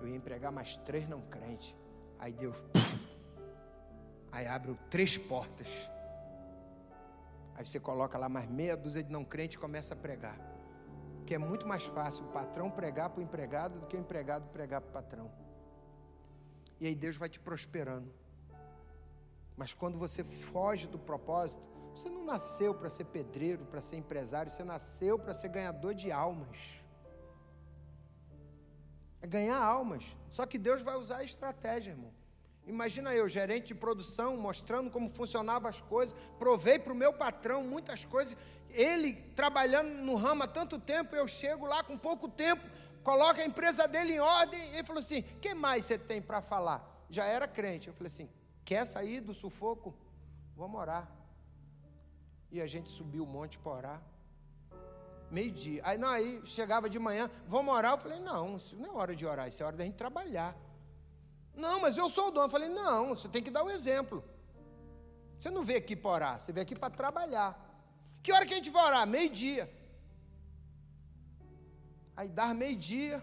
eu 0.00 0.06
ia 0.06 0.16
empregar 0.16 0.52
mais 0.52 0.76
três 0.78 1.08
não 1.08 1.20
crentes. 1.22 1.74
Aí 2.20 2.32
Deus, 2.32 2.64
aí 4.30 4.46
abre 4.46 4.78
três 4.88 5.18
portas. 5.18 5.90
Aí 7.56 7.66
você 7.66 7.80
coloca 7.80 8.16
lá 8.16 8.28
mais 8.28 8.48
meia 8.48 8.76
dúzia 8.76 9.02
de 9.02 9.10
não 9.10 9.24
crente 9.24 9.56
e 9.56 9.60
começa 9.60 9.94
a 9.94 9.96
pregar 9.96 10.55
que 11.26 11.34
é 11.34 11.38
muito 11.38 11.66
mais 11.66 11.84
fácil 11.84 12.24
o 12.24 12.28
patrão 12.28 12.70
pregar 12.70 13.10
para 13.10 13.20
o 13.20 13.22
empregado 13.22 13.80
do 13.80 13.86
que 13.86 13.96
o 13.96 14.00
empregado 14.00 14.48
pregar 14.50 14.80
para 14.80 14.90
o 14.90 14.92
patrão. 14.92 15.30
E 16.80 16.86
aí 16.86 16.94
Deus 16.94 17.16
vai 17.16 17.28
te 17.28 17.40
prosperando. 17.40 18.10
Mas 19.56 19.72
quando 19.74 19.98
você 19.98 20.22
foge 20.22 20.86
do 20.86 20.98
propósito, 20.98 21.62
você 21.94 22.08
não 22.08 22.24
nasceu 22.24 22.74
para 22.74 22.90
ser 22.90 23.04
pedreiro, 23.04 23.64
para 23.64 23.82
ser 23.82 23.96
empresário, 23.96 24.52
você 24.52 24.62
nasceu 24.62 25.18
para 25.18 25.34
ser 25.34 25.48
ganhador 25.48 25.94
de 25.94 26.12
almas. 26.12 26.58
É 29.20 29.26
ganhar 29.26 29.58
almas. 29.58 30.04
Só 30.28 30.46
que 30.46 30.58
Deus 30.58 30.82
vai 30.82 30.96
usar 30.96 31.18
a 31.18 31.24
estratégia, 31.24 31.90
irmão. 31.90 32.12
Imagina 32.66 33.14
eu, 33.14 33.28
gerente 33.28 33.68
de 33.68 33.74
produção, 33.74 34.36
mostrando 34.36 34.90
como 34.90 35.08
funcionavam 35.08 35.70
as 35.70 35.80
coisas, 35.80 36.16
provei 36.38 36.78
para 36.78 36.92
o 36.92 36.96
meu 36.96 37.12
patrão 37.12 37.62
muitas 37.62 38.04
coisas 38.04 38.36
ele 38.70 39.14
trabalhando 39.34 39.88
no 39.88 40.14
ramo 40.14 40.42
há 40.42 40.46
tanto 40.46 40.78
tempo, 40.78 41.14
eu 41.14 41.26
chego 41.26 41.66
lá 41.66 41.82
com 41.82 41.96
pouco 41.96 42.28
tempo, 42.28 42.64
coloca 43.02 43.40
a 43.40 43.46
empresa 43.46 43.86
dele 43.86 44.14
em 44.14 44.20
ordem, 44.20 44.60
e 44.60 44.74
ele 44.74 44.84
falou 44.84 45.02
assim: 45.02 45.22
que 45.40 45.54
mais 45.54 45.84
você 45.84 45.98
tem 45.98 46.20
para 46.20 46.40
falar? 46.40 47.04
Já 47.08 47.24
era 47.24 47.46
crente. 47.46 47.88
Eu 47.88 47.94
falei 47.94 48.08
assim: 48.08 48.28
quer 48.64 48.84
sair 48.84 49.20
do 49.20 49.32
sufoco? 49.32 49.94
Vamos 50.56 50.80
orar. 50.80 51.08
E 52.50 52.60
a 52.60 52.66
gente 52.66 52.90
subiu 52.90 53.24
o 53.24 53.26
monte 53.26 53.58
para 53.58 53.72
orar. 53.72 54.02
Meio-dia. 55.30 55.82
Aí, 55.84 55.98
não, 55.98 56.08
aí 56.08 56.40
chegava 56.44 56.88
de 56.88 56.98
manhã, 56.98 57.30
vamos 57.46 57.74
orar. 57.74 57.92
Eu 57.92 57.98
falei: 57.98 58.20
não, 58.20 58.56
isso 58.56 58.76
não 58.76 58.86
é 58.86 58.92
hora 58.92 59.14
de 59.14 59.26
orar, 59.26 59.48
isso 59.48 59.62
é 59.62 59.66
hora 59.66 59.76
da 59.76 59.84
gente 59.84 59.96
trabalhar. 59.96 60.56
Não, 61.54 61.80
mas 61.80 61.96
eu 61.96 62.08
sou 62.08 62.28
o 62.28 62.30
dono. 62.30 62.46
Eu 62.46 62.50
falei: 62.50 62.68
não, 62.68 63.08
você 63.08 63.28
tem 63.28 63.42
que 63.42 63.50
dar 63.50 63.62
o 63.62 63.70
exemplo. 63.70 64.22
Você 65.38 65.50
não 65.50 65.62
veio 65.62 65.78
aqui 65.78 65.94
para 65.94 66.10
orar, 66.10 66.40
você 66.40 66.52
veio 66.52 66.62
aqui 66.62 66.74
para 66.74 66.90
trabalhar. 66.90 67.65
Que 68.26 68.32
hora 68.34 68.44
que 68.44 68.54
a 68.54 68.56
gente 68.56 68.70
vai 68.76 68.84
orar? 68.90 69.06
Meio-dia. 69.06 69.64
Aí 72.16 72.28
dar 72.38 72.52
meio-dia, 72.62 73.22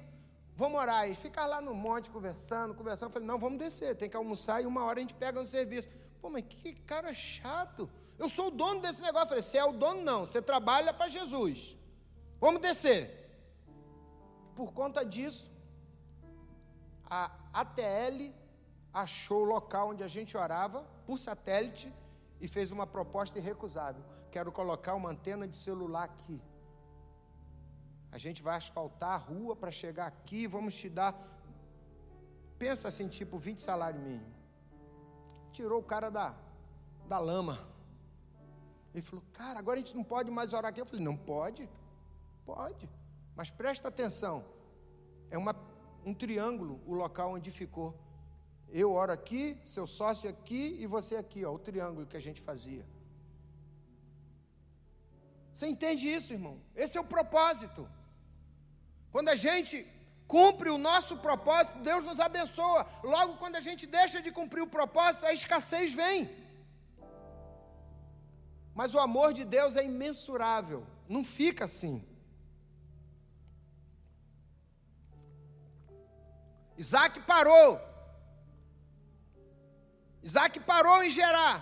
vamos 0.55 0.79
orar. 0.79 1.01
E 1.09 1.15
ficar 1.23 1.45
lá 1.45 1.59
no 1.65 1.73
monte 1.85 2.09
conversando, 2.09 2.73
conversando. 2.73 3.09
Eu 3.09 3.13
falei, 3.15 3.27
não, 3.27 3.37
vamos 3.37 3.59
descer, 3.59 3.97
tem 3.97 4.09
que 4.09 4.15
almoçar 4.15 4.57
e 4.61 4.65
uma 4.65 4.85
hora 4.85 4.99
a 4.99 5.01
gente 5.01 5.13
pega 5.23 5.41
no 5.41 5.45
serviço. 5.55 5.89
Pô, 6.21 6.29
mas 6.29 6.45
que 6.47 6.71
cara 6.91 7.13
chato. 7.13 7.89
Eu 8.17 8.29
sou 8.29 8.47
o 8.47 8.51
dono 8.61 8.79
desse 8.79 9.01
negócio. 9.01 9.25
Eu 9.25 9.29
falei, 9.31 9.43
você 9.43 9.57
é 9.57 9.65
o 9.65 9.73
dono? 9.73 10.01
Não, 10.09 10.21
você 10.25 10.41
trabalha 10.41 10.93
para 10.93 11.09
Jesus. 11.09 11.75
Vamos 12.39 12.61
descer. 12.61 13.01
Por 14.55 14.71
conta 14.71 15.03
disso, 15.03 15.51
a 17.09 17.29
ATL 17.51 18.31
achou 18.93 19.41
o 19.41 19.51
local 19.55 19.89
onde 19.89 20.01
a 20.01 20.07
gente 20.07 20.37
orava, 20.37 20.79
por 21.05 21.19
satélite, 21.19 21.91
e 22.39 22.47
fez 22.47 22.71
uma 22.71 22.85
proposta 22.85 23.37
irrecusável 23.39 24.03
quero 24.33 24.51
colocar 24.51 24.95
uma 24.95 25.11
antena 25.11 25.47
de 25.47 25.55
celular 25.55 26.05
aqui. 26.05 26.41
A 28.11 28.17
gente 28.17 28.41
vai 28.41 28.55
asfaltar 28.57 29.11
a 29.11 29.23
rua 29.31 29.55
para 29.55 29.71
chegar 29.71 30.07
aqui, 30.07 30.47
vamos 30.47 30.73
te 30.73 30.89
dar. 30.89 31.13
Pensa 32.57 32.87
assim, 32.87 33.07
tipo 33.07 33.37
20 33.37 33.61
salário 33.61 33.99
mínimo. 33.99 34.33
Tirou 35.51 35.79
o 35.79 35.83
cara 35.83 36.09
da, 36.09 36.35
da 37.07 37.19
lama. 37.19 37.59
Ele 38.91 39.03
falou, 39.03 39.23
cara, 39.33 39.59
agora 39.59 39.77
a 39.77 39.81
gente 39.83 39.95
não 39.95 40.03
pode 40.03 40.31
mais 40.31 40.51
orar 40.51 40.69
aqui. 40.71 40.81
Eu 40.81 40.85
falei, 40.87 41.05
não 41.05 41.15
pode. 41.15 41.69
Pode, 42.43 42.89
mas 43.35 43.51
presta 43.51 43.87
atenção. 43.87 44.43
É 45.29 45.37
uma, 45.37 45.55
um 46.03 46.13
triângulo 46.13 46.81
o 46.87 46.93
local 46.95 47.33
onde 47.33 47.51
ficou. 47.51 47.95
Eu 48.81 48.91
oro 49.01 49.13
aqui, 49.17 49.43
seu 49.73 49.85
sócio 49.85 50.27
aqui 50.33 50.63
e 50.83 50.85
você 50.95 51.15
aqui, 51.15 51.41
ó, 51.45 51.51
o 51.53 51.63
triângulo 51.67 52.09
que 52.11 52.17
a 52.21 52.25
gente 52.27 52.41
fazia. 52.49 52.83
Você 55.53 55.67
entende 55.73 56.05
isso, 56.17 56.33
irmão? 56.37 56.55
Esse 56.83 56.97
é 56.97 57.01
o 57.01 57.11
propósito. 57.15 57.81
Quando 59.11 59.29
a 59.35 59.37
gente 59.45 59.75
cumpre 60.35 60.69
o 60.71 60.79
nosso 60.89 61.15
propósito, 61.27 61.83
Deus 61.89 62.03
nos 62.09 62.19
abençoa. 62.27 62.81
Logo, 63.13 63.37
quando 63.41 63.57
a 63.61 63.63
gente 63.67 63.85
deixa 63.99 64.19
de 64.25 64.31
cumprir 64.39 64.63
o 64.63 64.73
propósito, 64.77 65.27
a 65.27 65.33
escassez 65.39 65.93
vem. 66.01 66.19
Mas 68.79 68.95
o 68.95 69.03
amor 69.07 69.29
de 69.39 69.45
Deus 69.57 69.75
é 69.75 69.85
imensurável, 69.85 70.81
não 71.07 71.23
fica 71.23 71.65
assim. 71.65 71.95
Isaac 76.75 77.19
parou. 77.33 77.92
Isaac 80.23 80.59
parou 80.61 81.03
em 81.03 81.09
gerar. 81.09 81.55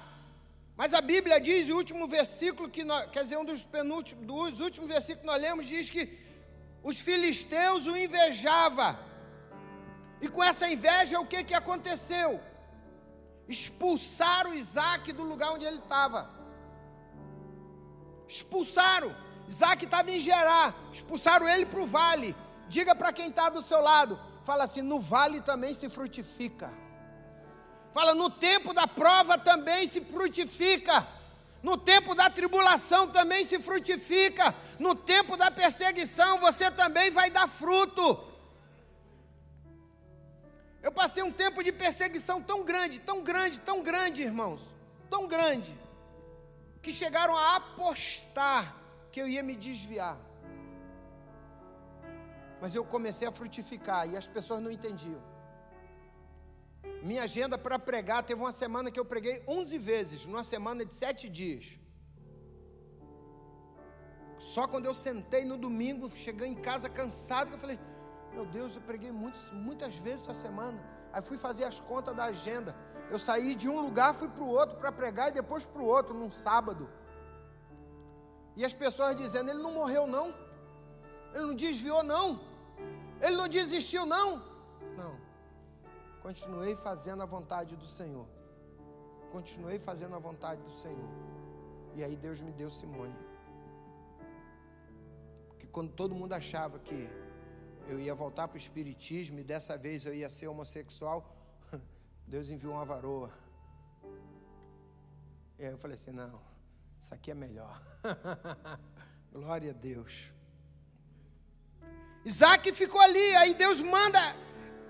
Mas 0.76 0.94
a 0.94 1.02
Bíblia 1.02 1.40
diz, 1.40 1.70
o 1.70 1.76
último 1.76 2.08
versículo, 2.08 2.70
que 2.70 2.84
nós, 2.84 3.10
quer 3.12 3.24
dizer, 3.24 3.38
um 3.38 3.46
dos 3.46 3.64
penúltimos, 3.64 4.26
dos 4.26 4.60
últimos 4.60 4.90
versículos 4.90 5.22
que 5.22 5.32
nós 5.32 5.42
lemos, 5.42 5.68
diz 5.68 5.90
que 5.90 6.04
os 6.84 7.00
filisteus 7.00 7.86
o 7.86 7.96
invejava. 7.96 9.00
E 10.22 10.28
com 10.28 10.44
essa 10.44 10.70
inveja, 10.70 11.20
o 11.20 11.26
que, 11.26 11.44
que 11.44 11.54
aconteceu? 11.54 12.40
Expulsaram 13.48 14.54
Isaac 14.54 15.12
do 15.12 15.24
lugar 15.24 15.52
onde 15.52 15.66
ele 15.66 15.78
estava. 15.80 16.30
Expulsaram. 18.28 19.14
Isaac 19.48 19.84
estava 19.84 20.10
em 20.12 20.20
Gerar. 20.20 20.74
Expulsaram 20.94 21.48
ele 21.50 21.66
para 21.66 21.82
o 21.82 21.88
vale. 21.88 22.36
Diga 22.70 22.96
para 22.96 23.12
quem 23.12 23.30
está 23.30 23.50
do 23.50 23.62
seu 23.62 23.82
lado. 23.82 24.20
Fala 24.44 24.64
assim: 24.64 24.82
no 24.82 25.00
vale 25.00 25.42
também 25.42 25.74
se 25.74 25.90
frutifica. 25.90 26.72
Fala, 27.94 28.16
no 28.16 28.30
tempo 28.30 28.74
da 28.74 28.88
prova 28.88 29.38
também 29.38 29.86
se 29.86 30.02
frutifica. 30.02 31.08
No 31.62 31.78
tempo 31.78 32.16
da 32.16 32.30
tribulação 32.30 33.08
também 33.08 33.44
se 33.46 33.60
frutifica. 33.60 34.56
No 34.80 34.96
tempo 34.96 35.36
da 35.36 35.52
perseguição 35.52 36.40
você 36.40 36.72
também 36.72 37.12
vai 37.12 37.30
dar 37.30 37.48
fruto. 37.48 38.32
Eu 40.82 40.92
passei 40.92 41.22
um 41.22 41.32
tempo 41.32 41.64
de 41.64 41.72
perseguição 41.72 42.42
tão 42.42 42.64
grande, 42.64 43.00
tão 43.00 43.22
grande, 43.22 43.60
tão 43.60 43.84
grande, 43.84 44.24
irmãos, 44.24 44.62
tão 45.10 45.28
grande, 45.28 45.78
que 46.82 46.92
chegaram 46.92 47.38
a 47.38 47.58
apostar 47.58 48.76
que 49.12 49.22
eu 49.22 49.28
ia 49.28 49.44
me 49.44 49.56
desviar. 49.56 50.18
Mas 52.60 52.74
eu 52.74 52.84
comecei 52.84 53.28
a 53.28 53.32
frutificar 53.32 54.10
e 54.10 54.18
as 54.18 54.28
pessoas 54.28 54.62
não 54.62 54.72
entendiam. 54.72 55.22
Minha 57.04 57.24
agenda 57.24 57.58
para 57.58 57.78
pregar, 57.80 58.24
teve 58.24 58.40
uma 58.40 58.54
semana 58.54 58.92
que 58.92 59.00
eu 59.00 59.06
preguei 59.06 59.44
11 59.48 59.78
vezes, 59.78 60.26
numa 60.26 60.44
semana 60.44 60.86
de 60.86 60.94
sete 60.96 61.28
dias. 61.30 61.66
Só 64.38 64.68
quando 64.68 64.86
eu 64.86 64.94
sentei 64.94 65.44
no 65.46 65.58
domingo, 65.58 66.10
cheguei 66.10 66.48
em 66.48 66.56
casa 66.56 66.90
cansado, 66.90 67.54
eu 67.54 67.60
falei, 67.60 67.80
meu 68.34 68.46
Deus, 68.46 68.76
eu 68.76 68.82
preguei 68.82 69.12
muitos, 69.12 69.52
muitas 69.52 69.96
vezes 69.96 70.28
essa 70.28 70.34
semana. 70.34 70.80
Aí 71.14 71.22
fui 71.22 71.38
fazer 71.38 71.66
as 71.66 71.80
contas 71.80 72.16
da 72.16 72.26
agenda. 72.26 72.76
Eu 73.10 73.20
saí 73.20 73.54
de 73.56 73.68
um 73.70 73.80
lugar, 73.82 74.14
fui 74.16 74.30
para 74.30 74.44
o 74.44 74.48
outro 74.48 74.78
para 74.78 74.92
pregar 74.92 75.30
e 75.30 75.34
depois 75.34 75.66
para 75.66 75.82
o 75.82 75.86
outro, 75.86 76.14
num 76.14 76.32
sábado. 76.32 76.90
E 78.56 78.66
as 78.66 78.74
pessoas 78.74 79.16
dizendo, 79.16 79.50
ele 79.52 79.62
não 79.62 79.74
morreu 79.74 80.08
não. 80.08 80.34
Ele 81.34 81.46
não 81.46 81.56
desviou 81.56 82.04
não. 82.04 82.42
Ele 83.22 83.36
não 83.36 83.48
desistiu 83.48 84.06
não. 84.06 84.42
Não 84.98 85.21
continuei 86.22 86.76
fazendo 86.76 87.22
a 87.24 87.26
vontade 87.26 87.76
do 87.76 87.88
Senhor. 87.88 88.28
Continuei 89.32 89.80
fazendo 89.80 90.16
a 90.16 90.20
vontade 90.20 90.62
do 90.62 90.74
Senhor. 90.84 91.10
E 91.96 92.04
aí 92.04 92.16
Deus 92.16 92.40
me 92.40 92.52
deu 92.52 92.70
Simone. 92.70 93.16
Porque 95.48 95.68
quando 95.68 95.92
todo 95.92 96.16
mundo 96.16 96.34
achava 96.34 96.80
que 96.80 97.10
eu 97.88 98.00
ia 98.00 98.14
voltar 98.14 98.48
para 98.48 98.56
o 98.56 98.64
Espiritismo 98.66 99.40
e 99.40 99.44
dessa 99.44 99.78
vez 99.78 100.06
eu 100.06 100.14
ia 100.14 100.30
ser 100.30 100.48
homossexual, 100.48 101.36
Deus 102.28 102.50
enviou 102.50 102.74
uma 102.74 102.86
varoa. 102.86 103.32
E 105.58 105.66
aí 105.66 105.72
eu 105.72 105.78
falei 105.78 105.96
assim: 105.96 106.12
não, 106.12 106.40
isso 106.98 107.14
aqui 107.14 107.32
é 107.32 107.34
melhor. 107.34 107.82
Glória 109.32 109.72
a 109.72 109.74
Deus. 109.74 110.32
Isaac 112.24 112.72
ficou 112.74 113.02
ali, 113.02 113.36
aí 113.36 113.54
Deus 113.54 113.80
manda 113.80 114.20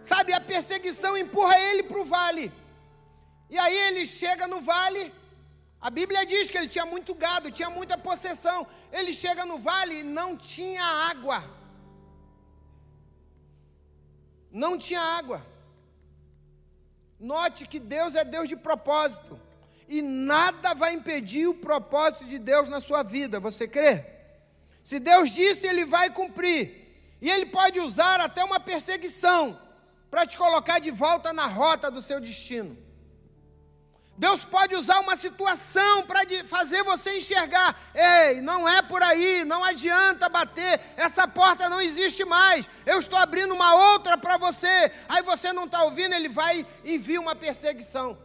Sabe, 0.04 0.34
a 0.34 0.42
perseguição 0.42 1.18
empurra 1.18 1.60
ele 1.60 1.84
para 1.84 2.00
o 2.00 2.06
vale. 2.06 2.52
E 3.50 3.58
aí 3.58 3.78
ele 3.88 4.06
chega 4.06 4.48
no 4.48 4.60
vale. 4.62 5.14
A 5.80 5.90
Bíblia 5.90 6.26
diz 6.26 6.50
que 6.50 6.58
ele 6.58 6.68
tinha 6.68 6.86
muito 6.86 7.14
gado, 7.14 7.52
tinha 7.52 7.70
muita 7.70 7.98
possessão. 7.98 8.68
Ele 8.92 9.14
chega 9.14 9.46
no 9.46 9.58
vale 9.58 10.00
e 10.00 10.04
não 10.04 10.38
tinha 10.38 10.84
água. 10.84 11.44
Não 14.52 14.78
tinha 14.78 15.02
água. 15.02 15.46
Note 17.20 17.68
que 17.68 17.80
Deus 17.80 18.16
é 18.16 18.24
Deus 18.24 18.48
de 18.50 18.56
propósito. 18.56 19.40
E 19.88 20.02
nada 20.02 20.74
vai 20.74 20.94
impedir 20.94 21.48
o 21.48 21.54
propósito 21.54 22.26
de 22.26 22.40
Deus 22.40 22.68
na 22.68 22.80
sua 22.80 23.04
vida. 23.04 23.40
Você 23.40 23.68
crê? 23.68 24.06
Se 24.84 25.00
Deus 25.00 25.32
disse, 25.32 25.68
Ele 25.68 25.86
vai 25.86 26.10
cumprir. 26.10 27.18
E 27.22 27.30
Ele 27.30 27.46
pode 27.46 27.80
usar 27.80 28.20
até 28.20 28.44
uma 28.44 28.60
perseguição 28.60 29.60
para 30.12 30.28
te 30.28 30.38
colocar 30.38 30.80
de 30.80 30.92
volta 30.92 31.32
na 31.32 31.48
rota 31.48 31.90
do 31.90 32.02
seu 32.02 32.20
destino. 32.20 32.78
Deus 34.18 34.44
pode 34.44 34.76
usar 34.76 35.00
uma 35.00 35.16
situação 35.16 36.04
para 36.04 36.20
fazer 36.46 36.84
você 36.84 37.18
enxergar: 37.18 37.80
ei, 37.96 38.42
não 38.42 38.68
é 38.70 38.82
por 38.82 39.02
aí, 39.02 39.46
não 39.46 39.64
adianta 39.64 40.30
bater, 40.30 40.80
essa 40.98 41.26
porta 41.28 41.70
não 41.70 41.82
existe 41.82 42.26
mais, 42.26 42.70
eu 42.86 43.00
estou 43.00 43.18
abrindo 43.18 43.54
uma 43.54 43.74
outra 43.94 44.18
para 44.18 44.38
você. 44.38 44.92
Aí 45.08 45.24
você 45.24 45.54
não 45.54 45.64
está 45.64 45.82
ouvindo, 45.84 46.14
ele 46.14 46.30
vai 46.30 46.68
e 46.84 46.96
envia 46.96 47.22
uma 47.22 47.36
perseguição. 47.36 48.18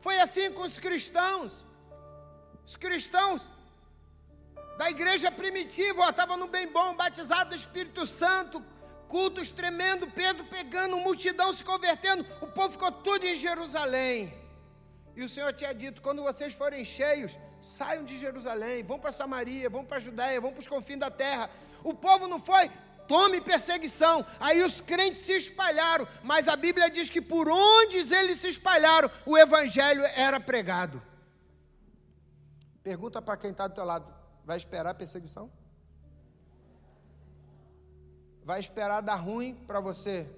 Foi 0.00 0.18
assim 0.20 0.50
com 0.52 0.62
os 0.62 0.78
cristãos. 0.78 1.66
Os 2.64 2.76
cristãos 2.76 3.42
da 4.78 4.88
igreja 4.88 5.30
primitiva, 5.30 6.08
estavam 6.08 6.36
no 6.36 6.46
bem 6.46 6.68
bom, 6.68 6.94
batizado 6.94 7.50
do 7.50 7.56
Espírito 7.56 8.06
Santo, 8.06 8.64
cultos 9.12 9.50
tremendo, 9.60 10.04
Pedro 10.20 10.44
pegando, 10.56 11.04
multidão 11.08 11.48
se 11.52 11.62
convertendo, 11.70 12.24
o 12.40 12.46
povo 12.56 12.70
ficou 12.76 12.90
tudo 13.06 13.24
em 13.30 13.36
Jerusalém. 13.46 14.16
E 15.14 15.22
o 15.26 15.28
Senhor 15.34 15.52
tinha 15.52 15.74
dito: 15.82 16.00
quando 16.06 16.22
vocês 16.28 16.54
forem 16.54 16.82
cheios, 16.84 17.32
saiam 17.60 18.04
de 18.10 18.16
Jerusalém, 18.24 18.82
vão 18.90 18.98
para 18.98 19.12
Samaria, 19.20 19.68
vão 19.76 19.84
para 19.84 19.98
a 19.98 20.06
Judéia, 20.08 20.40
vão 20.40 20.52
para 20.54 20.64
os 20.64 20.72
confins 20.74 20.98
da 21.04 21.10
terra. 21.10 21.50
O 21.84 21.92
povo 22.06 22.26
não 22.26 22.40
foi, 22.40 22.70
tome 23.06 23.38
perseguição. 23.52 24.24
Aí 24.40 24.62
os 24.68 24.80
crentes 24.80 25.22
se 25.28 25.36
espalharam, 25.44 26.08
mas 26.22 26.48
a 26.48 26.56
Bíblia 26.56 26.88
diz 26.90 27.10
que 27.10 27.20
por 27.20 27.48
onde 27.50 27.98
eles 28.20 28.38
se 28.40 28.48
espalharam, 28.48 29.10
o 29.26 29.36
evangelho 29.36 30.04
era 30.28 30.40
pregado. 30.40 31.02
Pergunta 32.82 33.20
para 33.20 33.36
quem 33.36 33.50
está 33.50 33.68
do 33.68 33.74
teu 33.74 33.84
lado: 33.84 34.06
vai 34.42 34.56
esperar 34.56 34.94
perseguição? 34.94 35.46
Vai 38.52 38.60
esperar 38.60 39.00
dar 39.00 39.14
ruim 39.14 39.54
para 39.66 39.80
você 39.80 40.28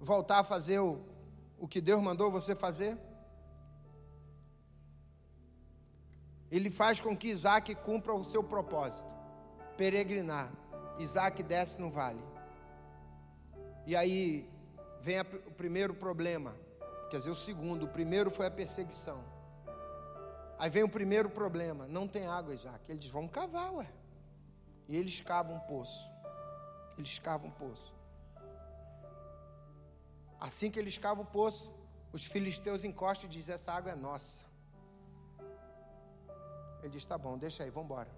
voltar 0.00 0.40
a 0.40 0.42
fazer 0.42 0.80
o, 0.80 1.00
o 1.56 1.68
que 1.68 1.80
Deus 1.80 2.02
mandou 2.02 2.32
você 2.32 2.52
fazer? 2.52 2.98
Ele 6.50 6.68
faz 6.68 7.00
com 7.00 7.16
que 7.16 7.28
Isaac 7.28 7.76
cumpra 7.76 8.12
o 8.12 8.24
seu 8.24 8.42
propósito, 8.42 9.08
peregrinar. 9.76 10.50
Isaac 10.98 11.44
desce 11.44 11.80
no 11.80 11.90
vale. 11.90 12.20
E 13.86 13.94
aí 13.94 14.50
vem 15.00 15.20
a, 15.20 15.22
o 15.46 15.52
primeiro 15.52 15.94
problema, 15.94 16.56
quer 17.08 17.18
dizer, 17.18 17.30
o 17.30 17.36
segundo. 17.36 17.84
O 17.84 17.88
primeiro 17.88 18.32
foi 18.32 18.46
a 18.46 18.50
perseguição. 18.50 19.22
Aí 20.58 20.68
vem 20.68 20.82
o 20.82 20.88
primeiro 20.88 21.30
problema: 21.30 21.86
não 21.86 22.08
tem 22.08 22.26
água, 22.26 22.52
Isaac. 22.52 22.80
Ele 22.88 22.98
diz: 22.98 23.12
vamos 23.12 23.30
cavar, 23.30 23.72
ué. 23.74 23.86
E 24.88 24.96
eles 24.96 25.20
cavam 25.20 25.54
um 25.54 25.60
poço. 25.60 26.11
Eles 26.98 27.18
cavam 27.18 27.48
um 27.48 27.52
poço. 27.52 27.92
Assim 30.48 30.70
que 30.70 30.78
eles 30.78 30.98
cavam 30.98 31.24
o 31.24 31.26
poço, 31.26 31.72
os 32.12 32.24
filisteus 32.24 32.84
encostam 32.84 33.28
e 33.28 33.32
dizem: 33.32 33.54
Essa 33.54 33.72
água 33.72 33.92
é 33.92 33.94
nossa. 33.94 34.44
Ele 36.82 36.92
diz: 36.92 37.04
Tá 37.04 37.16
bom, 37.16 37.38
deixa 37.38 37.62
aí, 37.62 37.70
vamos 37.70 37.86
embora. 37.86 38.10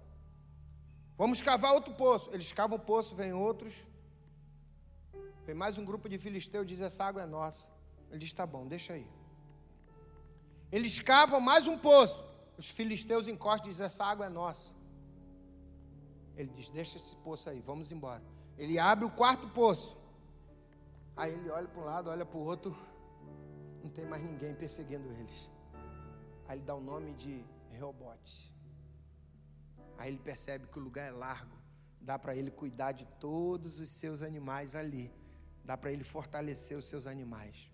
Vamos 1.17 1.41
cavar 1.41 1.73
outro 1.73 1.93
poço. 1.93 2.29
Eles 2.33 2.51
cavam 2.51 2.77
o 2.77 2.81
poço, 2.81 3.15
vem 3.15 3.31
outros. 3.33 3.73
Vem 5.45 5.55
mais 5.55 5.77
um 5.77 5.85
grupo 5.85 6.09
de 6.09 6.17
filisteus 6.17 6.65
diz: 6.65 6.81
Essa 6.81 7.05
água 7.05 7.21
é 7.21 7.25
nossa. 7.25 7.67
Ele 8.09 8.19
diz: 8.19 8.33
Tá 8.33 8.45
bom, 8.45 8.65
deixa 8.65 8.93
aí. 8.93 9.07
Eles 10.71 10.99
cavam 10.99 11.39
mais 11.39 11.67
um 11.67 11.77
poço. 11.77 12.23
Os 12.57 12.69
filisteus 12.69 13.27
encostam 13.27 13.67
e 13.67 13.71
dizem: 13.71 13.85
Essa 13.85 14.03
água 14.03 14.25
é 14.25 14.29
nossa. 14.29 14.73
Ele 16.35 16.51
diz: 16.57 16.69
Deixa 16.69 16.97
esse 16.97 17.15
poço 17.17 17.49
aí, 17.49 17.61
vamos 17.61 17.91
embora. 17.91 18.34
Ele 18.57 18.79
abre 18.79 19.05
o 19.05 19.11
quarto 19.11 19.47
poço. 19.49 19.97
Aí 21.15 21.33
ele 21.33 21.49
olha 21.49 21.67
para 21.67 21.81
um 21.81 21.85
lado, 21.85 22.09
olha 22.09 22.25
para 22.25 22.37
o 22.37 22.43
outro. 22.43 22.75
Não 23.83 23.89
tem 23.89 24.05
mais 24.05 24.23
ninguém 24.23 24.53
perseguindo 24.53 25.07
eles. 25.11 25.51
Aí 26.47 26.57
ele 26.57 26.65
dá 26.65 26.75
o 26.75 26.81
nome 26.81 27.13
de 27.13 27.45
Reobote. 27.71 28.53
Aí 29.97 30.09
ele 30.09 30.19
percebe 30.19 30.67
que 30.67 30.79
o 30.79 30.81
lugar 30.81 31.07
é 31.07 31.11
largo. 31.11 31.55
Dá 32.01 32.19
para 32.19 32.35
ele 32.35 32.51
cuidar 32.51 32.91
de 32.91 33.05
todos 33.19 33.79
os 33.79 33.89
seus 33.89 34.21
animais 34.21 34.75
ali. 34.75 35.11
Dá 35.63 35.75
para 35.77 35.91
ele 35.91 36.03
fortalecer 36.03 36.77
os 36.77 36.87
seus 36.87 37.07
animais. 37.07 37.69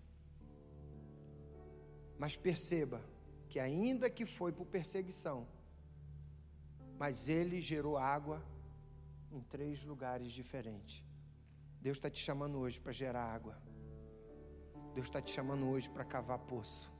Mas 2.18 2.36
perceba 2.36 3.02
que, 3.48 3.58
ainda 3.58 4.08
que 4.08 4.24
foi 4.24 4.52
por 4.52 4.66
perseguição, 4.66 5.46
mas 6.98 7.28
ele 7.28 7.60
gerou 7.60 7.98
água 7.98 8.42
em 9.32 9.40
três 9.40 9.82
lugares 9.82 10.30
diferentes. 10.30 11.02
Deus 11.80 11.96
está 11.96 12.10
te 12.10 12.20
chamando 12.22 12.58
hoje 12.58 12.78
para 12.78 12.92
gerar 12.92 13.24
água. 13.24 13.56
Deus 14.94 15.06
está 15.06 15.20
te 15.20 15.32
chamando 15.32 15.66
hoje 15.66 15.88
para 15.88 16.04
cavar 16.04 16.38
poço. 16.38 16.92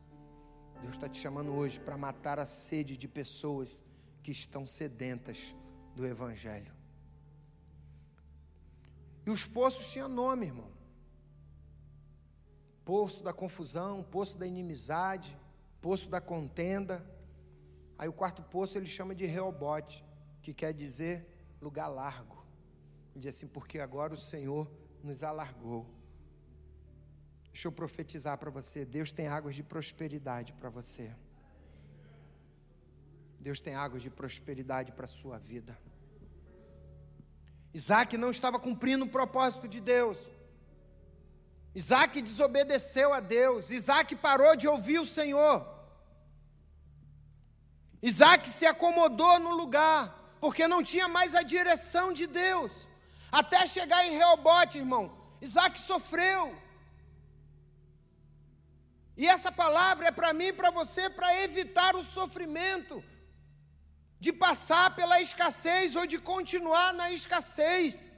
Deus 0.81 0.95
está 0.95 1.09
te 1.09 1.19
chamando 1.21 1.53
hoje 1.53 1.79
para 1.79 1.97
matar 1.97 2.39
a 2.39 2.47
sede 2.47 2.97
de 2.97 3.07
pessoas 3.07 3.85
que 4.23 4.33
estão 4.33 4.67
sedentas 4.67 5.55
do 5.95 6.07
Evangelho. 6.07 6.75
E 9.27 9.31
os 9.31 9.47
poços 9.47 9.87
tinham 9.93 10.09
nome, 10.09 10.47
irmão. 10.47 10.73
Poço 12.85 13.23
da 13.23 13.33
confusão, 13.33 14.03
poço 14.03 14.37
da 14.37 14.47
inimizade, 14.47 15.39
poço 15.81 16.09
da 16.09 16.21
contenda. 16.21 17.05
Aí 17.97 18.09
o 18.09 18.13
quarto 18.13 18.43
poço 18.43 18.77
ele 18.77 18.87
chama 18.87 19.15
de 19.15 19.27
Reobote, 19.27 20.05
que 20.41 20.53
quer 20.53 20.73
dizer 20.73 21.32
lugar 21.63 21.89
largo. 21.89 22.45
Diz 23.15 23.37
assim, 23.37 23.47
porque 23.47 23.79
agora 23.79 24.13
o 24.13 24.19
Senhor 24.19 24.71
nos 25.03 25.23
alargou. 25.23 25.87
Deixa 27.53 27.69
eu 27.69 27.73
profetizar 27.73 28.37
para 28.37 28.51
você: 28.51 28.85
Deus 28.85 29.13
tem 29.13 29.29
águas 29.29 29.55
de 29.55 29.63
prosperidade 29.63 30.53
para 30.53 30.69
você. 30.69 31.15
Deus 33.39 33.61
tem 33.61 33.75
águas 33.75 34.03
de 34.03 34.11
prosperidade 34.11 34.93
para 34.93 35.05
a 35.05 35.09
sua 35.09 35.39
vida. 35.39 35.79
Isaac 37.75 38.17
não 38.17 38.31
estava 38.31 38.59
cumprindo 38.59 39.05
o 39.05 39.09
propósito 39.09 39.67
de 39.67 39.81
Deus. 39.81 40.19
Isaac 41.75 42.21
desobedeceu 42.21 43.13
a 43.13 43.21
Deus. 43.21 43.71
Isaac 43.71 44.15
parou 44.17 44.55
de 44.55 44.69
ouvir 44.69 44.99
o 44.99 45.07
Senhor. 45.07 45.67
Isaac 48.03 48.49
se 48.49 48.67
acomodou 48.67 49.39
no 49.39 49.53
lugar 49.55 50.22
porque 50.43 50.67
não 50.73 50.83
tinha 50.91 51.07
mais 51.17 51.33
a 51.41 51.43
direção 51.55 52.07
de 52.19 52.27
Deus. 52.27 52.73
Até 53.41 53.61
chegar 53.75 54.01
em 54.07 54.17
Reobote, 54.21 54.79
irmão, 54.85 55.05
Isaac 55.47 55.75
sofreu. 55.81 56.43
E 59.17 59.25
essa 59.35 59.53
palavra 59.53 60.09
é 60.09 60.11
para 60.19 60.33
mim 60.39 60.49
e 60.51 60.59
para 60.61 60.71
você 60.79 61.05
para 61.19 61.31
evitar 61.45 61.95
o 61.95 62.05
sofrimento, 62.17 62.97
de 64.25 64.33
passar 64.33 64.87
pela 64.99 65.21
escassez 65.27 65.95
ou 66.01 66.07
de 66.13 66.19
continuar 66.33 66.89
na 67.01 67.09
escassez. 67.19 68.09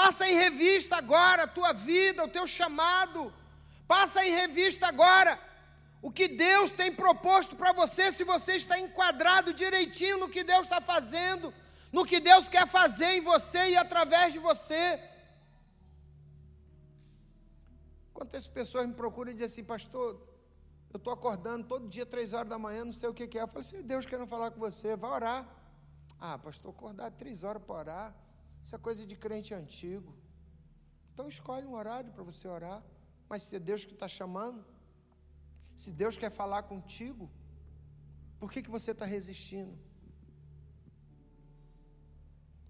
Passa 0.00 0.28
em 0.28 0.34
revista 0.44 0.96
agora 0.96 1.44
a 1.44 1.52
tua 1.58 1.72
vida, 1.72 2.24
o 2.24 2.32
teu 2.36 2.46
chamado. 2.58 3.32
Passa 3.94 4.18
em 4.26 4.32
revista 4.42 4.86
agora 4.92 5.32
o 6.06 6.10
que 6.16 6.26
Deus 6.28 6.70
tem 6.70 6.90
proposto 6.94 7.56
para 7.56 7.72
você, 7.72 8.12
se 8.12 8.24
você 8.24 8.52
está 8.56 8.78
enquadrado 8.78 9.54
direitinho 9.54 10.18
no 10.18 10.28
que 10.28 10.44
Deus 10.44 10.64
está 10.66 10.78
fazendo, 10.78 11.46
no 11.90 12.04
que 12.04 12.20
Deus 12.20 12.46
quer 12.46 12.66
fazer 12.68 13.10
em 13.16 13.22
você 13.22 13.70
e 13.70 13.76
através 13.84 14.34
de 14.34 14.38
você. 14.38 14.82
Quantas 18.12 18.46
pessoas 18.46 18.86
me 18.86 18.92
procuram 18.92 19.30
e 19.30 19.34
dizem 19.34 19.46
assim, 19.46 19.64
pastor, 19.64 20.20
eu 20.92 20.98
estou 20.98 21.10
acordando 21.10 21.66
todo 21.66 21.88
dia, 21.88 22.04
três 22.04 22.34
horas 22.34 22.50
da 22.50 22.58
manhã, 22.58 22.84
não 22.84 22.92
sei 22.92 23.08
o 23.08 23.14
que, 23.14 23.26
que 23.26 23.38
é. 23.38 23.42
Eu 23.42 23.48
falei 23.48 23.66
assim, 23.66 23.80
Deus 23.80 24.04
querendo 24.04 24.28
falar 24.28 24.50
com 24.50 24.60
você, 24.60 24.94
vai 24.96 25.10
orar. 25.10 25.48
Ah, 26.20 26.36
pastor, 26.36 26.70
acordar 26.70 27.12
três 27.12 27.44
horas 27.44 27.62
para 27.62 27.76
orar, 27.76 28.14
isso 28.62 28.76
é 28.76 28.78
coisa 28.78 29.06
de 29.06 29.16
crente 29.16 29.54
antigo. 29.54 30.14
Então 31.14 31.26
escolhe 31.26 31.66
um 31.66 31.74
horário 31.74 32.12
para 32.12 32.22
você 32.22 32.46
orar. 32.46 32.82
Mas 33.26 33.44
se 33.44 33.56
é 33.56 33.58
Deus 33.58 33.86
que 33.86 33.94
está 33.94 34.06
chamando, 34.06 34.62
se 35.76 35.90
Deus 35.90 36.16
quer 36.16 36.30
falar 36.30 36.62
contigo, 36.64 37.30
por 38.38 38.50
que, 38.52 38.62
que 38.62 38.70
você 38.70 38.90
está 38.92 39.04
resistindo? 39.04 39.76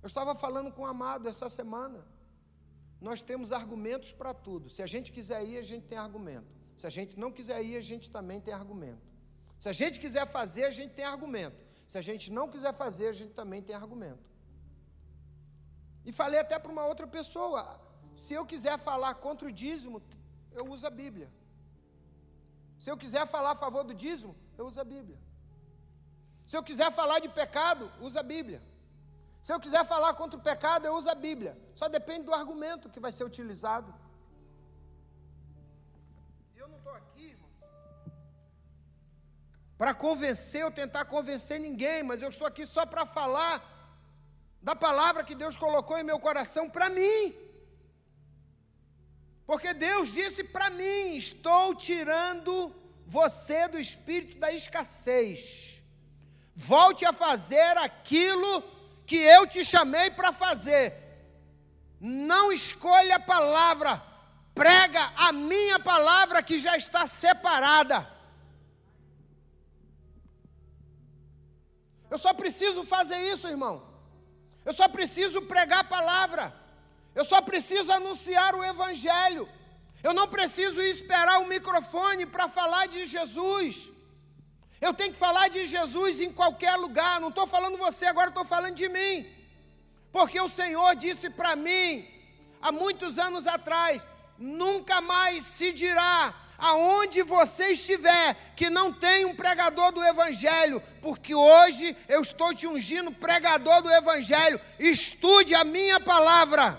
Eu 0.02 0.06
estava 0.06 0.34
falando 0.34 0.70
com 0.70 0.82
o 0.82 0.86
amado 0.86 1.28
essa 1.28 1.48
semana. 1.48 2.06
Nós 3.00 3.20
temos 3.22 3.52
argumentos 3.52 4.12
para 4.12 4.32
tudo. 4.34 4.70
Se 4.70 4.82
a 4.82 4.86
gente 4.86 5.10
quiser 5.10 5.44
ir, 5.46 5.58
a 5.58 5.62
gente 5.62 5.86
tem 5.86 5.98
argumento. 5.98 6.52
Se 6.78 6.86
a 6.86 6.90
gente 6.90 7.18
não 7.18 7.30
quiser 7.32 7.62
ir, 7.64 7.76
a 7.76 7.80
gente 7.80 8.10
também 8.10 8.40
tem 8.40 8.52
argumento. 8.52 9.06
Se 9.58 9.68
a 9.68 9.72
gente 9.72 9.98
quiser 9.98 10.26
fazer, 10.26 10.64
a 10.64 10.70
gente 10.70 10.92
tem 10.94 11.04
argumento. 11.04 11.56
Se 11.88 11.96
a 11.98 12.02
gente 12.02 12.30
não 12.30 12.48
quiser 12.48 12.74
fazer, 12.74 13.08
a 13.08 13.12
gente 13.12 13.32
também 13.32 13.62
tem 13.62 13.74
argumento. 13.74 14.22
E 16.04 16.12
falei 16.12 16.38
até 16.40 16.58
para 16.58 16.72
uma 16.72 16.86
outra 16.86 17.06
pessoa: 17.06 17.80
se 18.14 18.34
eu 18.34 18.44
quiser 18.44 18.78
falar 18.78 19.14
contra 19.14 19.48
o 19.48 19.52
dízimo, 19.52 20.02
eu 20.52 20.66
uso 20.70 20.86
a 20.86 20.90
Bíblia. 20.90 21.30
Se 22.84 22.90
eu 22.90 22.96
quiser 23.02 23.26
falar 23.34 23.52
a 23.52 23.60
favor 23.64 23.82
do 23.82 23.94
dízimo, 24.02 24.32
eu 24.58 24.64
uso 24.70 24.78
a 24.78 24.84
Bíblia. 24.84 25.18
Se 26.46 26.54
eu 26.58 26.62
quiser 26.68 26.90
falar 26.92 27.18
de 27.18 27.30
pecado, 27.30 27.84
usa 28.06 28.20
a 28.20 28.22
Bíblia. 28.22 28.60
Se 29.42 29.50
eu 29.54 29.58
quiser 29.58 29.84
falar 29.92 30.12
contra 30.18 30.38
o 30.38 30.42
pecado, 30.42 30.84
eu 30.84 30.94
uso 30.94 31.08
a 31.08 31.14
Bíblia. 31.14 31.52
Só 31.74 31.88
depende 31.88 32.24
do 32.24 32.34
argumento 32.34 32.90
que 32.90 33.00
vai 33.04 33.10
ser 33.10 33.24
utilizado. 33.24 33.88
Eu 36.54 36.68
não 36.68 36.76
estou 36.76 36.94
aqui, 37.00 37.24
irmão, 37.30 37.50
para 39.78 39.94
convencer 39.94 40.62
ou 40.66 40.70
tentar 40.82 41.06
convencer 41.06 41.58
ninguém, 41.58 42.02
mas 42.02 42.20
eu 42.20 42.28
estou 42.28 42.46
aqui 42.46 42.66
só 42.66 42.84
para 42.84 43.06
falar 43.06 43.54
da 44.60 44.76
palavra 44.76 45.24
que 45.24 45.34
Deus 45.34 45.56
colocou 45.56 45.96
em 45.96 46.10
meu 46.10 46.20
coração 46.20 46.68
para 46.68 46.90
mim. 46.90 47.43
Porque 49.46 49.74
Deus 49.74 50.12
disse 50.12 50.42
para 50.44 50.70
mim: 50.70 51.16
estou 51.16 51.74
tirando 51.74 52.74
você 53.06 53.68
do 53.68 53.78
espírito 53.78 54.38
da 54.38 54.52
escassez. 54.52 55.82
Volte 56.54 57.04
a 57.04 57.12
fazer 57.12 57.76
aquilo 57.78 58.62
que 59.06 59.16
eu 59.16 59.46
te 59.46 59.64
chamei 59.64 60.10
para 60.10 60.32
fazer. 60.32 60.94
Não 62.00 62.52
escolha 62.52 63.16
a 63.16 63.20
palavra, 63.20 64.02
prega 64.54 65.12
a 65.16 65.32
minha 65.32 65.78
palavra 65.78 66.42
que 66.42 66.58
já 66.58 66.76
está 66.76 67.06
separada. 67.06 68.08
Eu 72.10 72.18
só 72.18 72.32
preciso 72.32 72.84
fazer 72.84 73.18
isso, 73.32 73.48
irmão. 73.48 73.92
Eu 74.64 74.72
só 74.72 74.88
preciso 74.88 75.42
pregar 75.42 75.80
a 75.80 75.84
palavra. 75.84 76.54
Eu 77.14 77.24
só 77.24 77.40
preciso 77.40 77.92
anunciar 77.92 78.54
o 78.54 78.64
Evangelho. 78.64 79.48
Eu 80.02 80.12
não 80.12 80.26
preciso 80.28 80.80
esperar 80.82 81.40
o 81.40 81.46
microfone 81.46 82.26
para 82.26 82.48
falar 82.48 82.86
de 82.86 83.06
Jesus. 83.06 83.90
Eu 84.80 84.92
tenho 84.92 85.12
que 85.12 85.18
falar 85.18 85.48
de 85.48 85.64
Jesus 85.64 86.20
em 86.20 86.32
qualquer 86.32 86.76
lugar. 86.76 87.20
Não 87.20 87.28
estou 87.28 87.46
falando 87.46 87.78
você 87.78 88.04
agora, 88.06 88.28
estou 88.28 88.44
falando 88.44 88.74
de 88.74 88.88
mim. 88.88 89.26
Porque 90.12 90.40
o 90.40 90.48
Senhor 90.48 90.94
disse 90.94 91.30
para 91.30 91.56
mim, 91.56 92.06
há 92.60 92.70
muitos 92.70 93.18
anos 93.18 93.46
atrás: 93.46 94.04
nunca 94.38 95.00
mais 95.00 95.44
se 95.44 95.72
dirá 95.72 96.34
aonde 96.58 97.22
você 97.22 97.68
estiver, 97.72 98.36
que 98.56 98.70
não 98.70 98.92
tem 98.92 99.24
um 99.24 99.34
pregador 99.34 99.92
do 99.92 100.02
Evangelho, 100.02 100.82
porque 101.02 101.34
hoje 101.34 101.96
eu 102.08 102.22
estou 102.22 102.54
te 102.54 102.66
ungindo 102.66 103.12
pregador 103.12 103.82
do 103.82 103.90
Evangelho. 103.90 104.60
Estude 104.78 105.54
a 105.54 105.64
minha 105.64 105.98
palavra. 106.00 106.78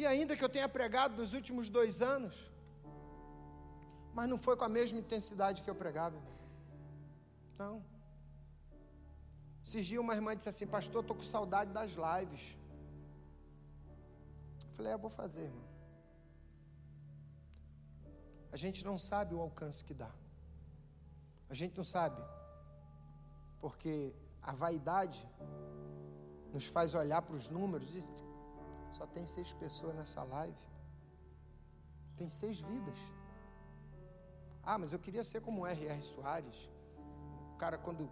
E 0.00 0.06
ainda 0.06 0.34
que 0.34 0.44
eu 0.46 0.48
tenha 0.48 0.66
pregado 0.76 1.14
nos 1.20 1.32
últimos 1.38 1.68
dois 1.68 2.00
anos, 2.00 2.34
mas 4.14 4.26
não 4.30 4.38
foi 4.44 4.54
com 4.56 4.64
a 4.64 4.68
mesma 4.76 4.98
intensidade 4.98 5.60
que 5.64 5.68
eu 5.72 5.74
pregava. 5.74 6.18
Não. 7.58 7.74
Esses 9.62 9.84
dias 9.84 10.00
uma 10.00 10.14
irmã 10.14 10.34
disse 10.34 10.48
assim, 10.48 10.66
pastor, 10.66 11.02
estou 11.02 11.14
com 11.14 11.22
saudade 11.22 11.70
das 11.78 11.90
lives. 11.90 12.44
Eu 14.68 14.72
falei, 14.78 14.92
é, 14.92 14.96
vou 14.96 15.10
fazer, 15.10 15.42
irmão. 15.42 15.68
A 18.50 18.56
gente 18.56 18.82
não 18.86 18.98
sabe 18.98 19.34
o 19.34 19.40
alcance 19.48 19.84
que 19.84 19.92
dá. 19.92 20.10
A 21.50 21.54
gente 21.60 21.76
não 21.76 21.84
sabe. 21.84 22.22
Porque 23.60 24.14
a 24.40 24.52
vaidade 24.64 25.20
nos 26.54 26.64
faz 26.64 26.94
olhar 26.94 27.20
para 27.20 27.36
os 27.36 27.50
números 27.50 27.94
e 27.94 28.29
só 29.00 29.06
tem 29.06 29.26
seis 29.26 29.50
pessoas 29.60 29.94
nessa 29.98 30.22
live. 30.22 30.62
Tem 32.18 32.28
seis 32.28 32.60
vidas. 32.70 32.98
Ah, 34.62 34.76
mas 34.80 34.92
eu 34.92 34.98
queria 35.04 35.24
ser 35.24 35.40
como 35.46 35.66
R.R. 35.66 36.02
Soares. 36.02 36.58
cara, 37.62 37.78
quando 37.78 38.02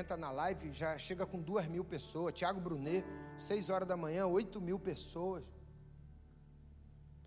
entra 0.00 0.16
na 0.24 0.30
live, 0.40 0.72
já 0.80 0.90
chega 1.06 1.24
com 1.30 1.40
duas 1.50 1.66
mil 1.74 1.84
pessoas. 1.94 2.34
Tiago 2.34 2.60
Brunet, 2.66 3.02
seis 3.38 3.70
horas 3.70 3.88
da 3.88 3.96
manhã, 3.96 4.26
oito 4.26 4.60
mil 4.68 4.78
pessoas. 4.90 5.42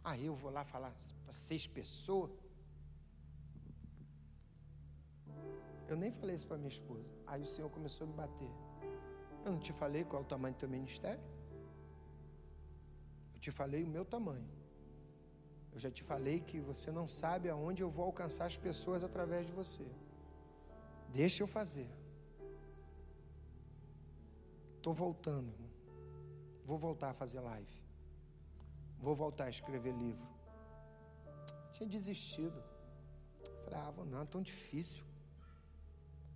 Aí 0.04 0.26
eu 0.28 0.36
vou 0.36 0.52
lá 0.58 0.64
falar 0.74 0.94
para 1.24 1.34
seis 1.34 1.66
pessoas. 1.80 2.32
Eu 5.88 5.98
nem 6.04 6.12
falei 6.20 6.36
isso 6.36 6.48
para 6.52 6.58
minha 6.58 6.76
esposa. 6.78 7.10
Aí 7.26 7.42
o 7.42 7.48
Senhor 7.48 7.72
começou 7.72 8.06
a 8.06 8.10
me 8.12 8.16
bater. 8.24 8.54
Eu 9.46 9.52
não 9.54 9.60
te 9.68 9.74
falei 9.82 10.04
qual 10.04 10.22
é 10.22 10.26
o 10.26 10.28
tamanho 10.28 10.54
do 10.54 10.60
teu 10.60 10.70
ministério? 10.70 11.37
Eu 13.38 13.42
te 13.46 13.52
falei 13.52 13.84
o 13.84 13.88
meu 13.96 14.04
tamanho. 14.04 14.50
Eu 15.72 15.80
já 15.80 15.92
te 15.92 16.04
falei 16.04 16.40
que 16.40 16.60
você 16.60 16.92
não 16.92 17.08
sabe 17.08 17.48
aonde 17.50 17.84
eu 17.84 17.90
vou 17.96 18.06
alcançar 18.06 18.46
as 18.48 18.58
pessoas 18.58 19.04
através 19.04 19.46
de 19.46 19.52
você. 19.52 19.86
Deixa 21.14 21.44
eu 21.44 21.48
fazer. 21.48 21.88
Estou 24.78 24.92
voltando, 24.92 25.52
irmão. 25.52 25.70
Vou 26.66 26.80
voltar 26.80 27.12
a 27.12 27.14
fazer 27.14 27.40
live. 27.40 27.78
Vou 28.98 29.14
voltar 29.14 29.46
a 29.46 29.52
escrever 29.52 29.94
livro. 29.94 30.28
Tinha 31.74 31.88
desistido. 31.88 32.60
Falei, 33.66 33.80
ah, 33.80 33.92
vou 33.92 34.04
não, 34.04 34.24
é 34.24 34.26
tão 34.26 34.42
difícil. 34.42 35.04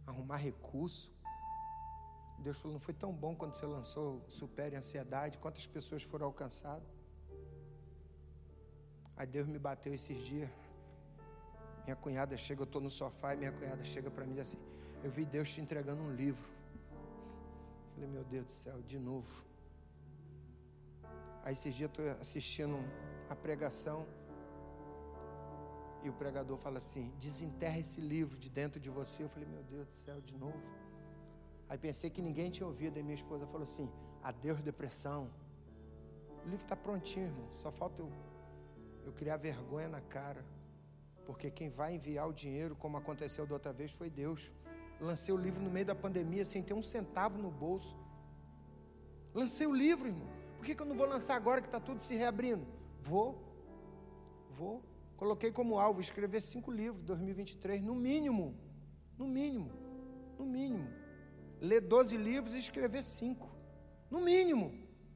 Arrumar 0.05 0.37
recurso. 0.37 1.11
Deus 2.41 2.57
falou, 2.59 2.73
não 2.73 2.79
foi 2.79 2.93
tão 2.93 3.11
bom 3.13 3.35
quando 3.35 3.53
você 3.55 3.65
lançou 3.65 4.23
Supere 4.27 4.75
a 4.75 4.79
Ansiedade, 4.79 5.37
quantas 5.37 5.65
pessoas 5.67 6.03
foram 6.03 6.25
alcançadas. 6.25 6.87
Aí 9.15 9.27
Deus 9.27 9.47
me 9.47 9.59
bateu 9.59 9.93
esses 9.93 10.17
dias. 10.25 10.49
Minha 11.85 11.95
cunhada 11.95 12.35
chega, 12.37 12.61
eu 12.61 12.69
estou 12.69 12.81
no 12.81 12.89
sofá 12.89 13.33
e 13.33 13.37
minha 13.37 13.51
cunhada 13.51 13.83
chega 13.83 14.09
para 14.09 14.25
mim 14.25 14.33
e 14.33 14.35
diz 14.35 14.47
assim: 14.47 14.59
Eu 15.03 15.11
vi 15.11 15.25
Deus 15.25 15.51
te 15.53 15.61
entregando 15.61 16.01
um 16.01 16.13
livro. 16.15 16.49
Falei, 17.93 18.09
meu 18.09 18.23
Deus 18.23 18.45
do 18.47 18.53
céu, 18.53 18.81
de 18.81 18.97
novo. 18.97 19.31
Aí 21.43 21.53
esses 21.53 21.73
dias 21.75 21.89
eu 21.97 22.03
estou 22.03 22.21
assistindo 22.21 22.77
a 23.29 23.35
pregação 23.35 24.07
e 26.03 26.09
o 26.09 26.13
pregador 26.13 26.57
fala 26.57 26.79
assim: 26.79 27.11
desenterra 27.19 27.79
esse 27.79 28.01
livro 28.01 28.37
de 28.37 28.49
dentro 28.49 28.79
de 28.79 28.89
você. 28.89 29.23
Eu 29.23 29.29
falei, 29.29 29.47
meu 29.47 29.63
Deus 29.63 29.87
do 29.87 29.95
céu, 29.95 30.19
de 30.21 30.35
novo. 30.35 30.61
Aí 31.71 31.77
pensei 31.77 32.09
que 32.09 32.21
ninguém 32.21 32.51
tinha 32.51 32.67
ouvido, 32.67 32.99
e 32.99 33.03
minha 33.09 33.15
esposa 33.15 33.47
falou 33.47 33.63
assim: 33.63 33.89
adeus 34.21 34.61
depressão. 34.61 35.21
O 36.41 36.49
livro 36.49 36.65
está 36.65 36.75
prontinho, 36.75 37.27
irmão, 37.27 37.47
só 37.53 37.71
falta 37.71 38.01
eu 38.01 38.09
eu 39.05 39.11
criar 39.13 39.37
vergonha 39.37 39.87
na 39.87 40.01
cara. 40.01 40.43
Porque 41.25 41.49
quem 41.49 41.69
vai 41.69 41.95
enviar 41.95 42.27
o 42.27 42.33
dinheiro, 42.33 42.75
como 42.75 42.97
aconteceu 42.97 43.45
da 43.45 43.53
outra 43.53 43.71
vez, 43.71 43.91
foi 43.91 44.09
Deus. 44.09 44.51
Lancei 44.99 45.33
o 45.33 45.37
livro 45.37 45.63
no 45.63 45.69
meio 45.69 45.85
da 45.85 45.95
pandemia 45.95 46.45
sem 46.45 46.61
ter 46.61 46.73
um 46.73 46.83
centavo 46.83 47.37
no 47.37 47.49
bolso. 47.49 47.95
Lancei 49.33 49.65
o 49.65 49.73
livro, 49.73 50.07
irmão. 50.09 50.27
Por 50.57 50.65
que, 50.65 50.75
que 50.75 50.81
eu 50.81 50.85
não 50.85 50.95
vou 50.95 51.07
lançar 51.07 51.35
agora 51.35 51.61
que 51.61 51.67
está 51.67 51.79
tudo 51.79 52.03
se 52.03 52.15
reabrindo? 52.15 52.65
Vou. 53.01 53.29
Vou. 54.57 54.83
Coloquei 55.15 55.51
como 55.51 55.79
alvo 55.79 56.01
escrever 56.01 56.41
cinco 56.41 56.69
livros 56.69 57.01
2023, 57.05 57.81
no 57.81 57.95
mínimo. 57.95 58.55
No 59.17 59.25
mínimo. 59.27 59.71
No 60.37 60.45
mínimo. 60.45 61.00
Ler 61.61 61.81
12 61.81 62.17
livros 62.17 62.53
e 62.55 62.59
escrever 62.59 63.03
cinco. 63.03 63.49
No 64.09 64.19
mínimo. 64.19 64.73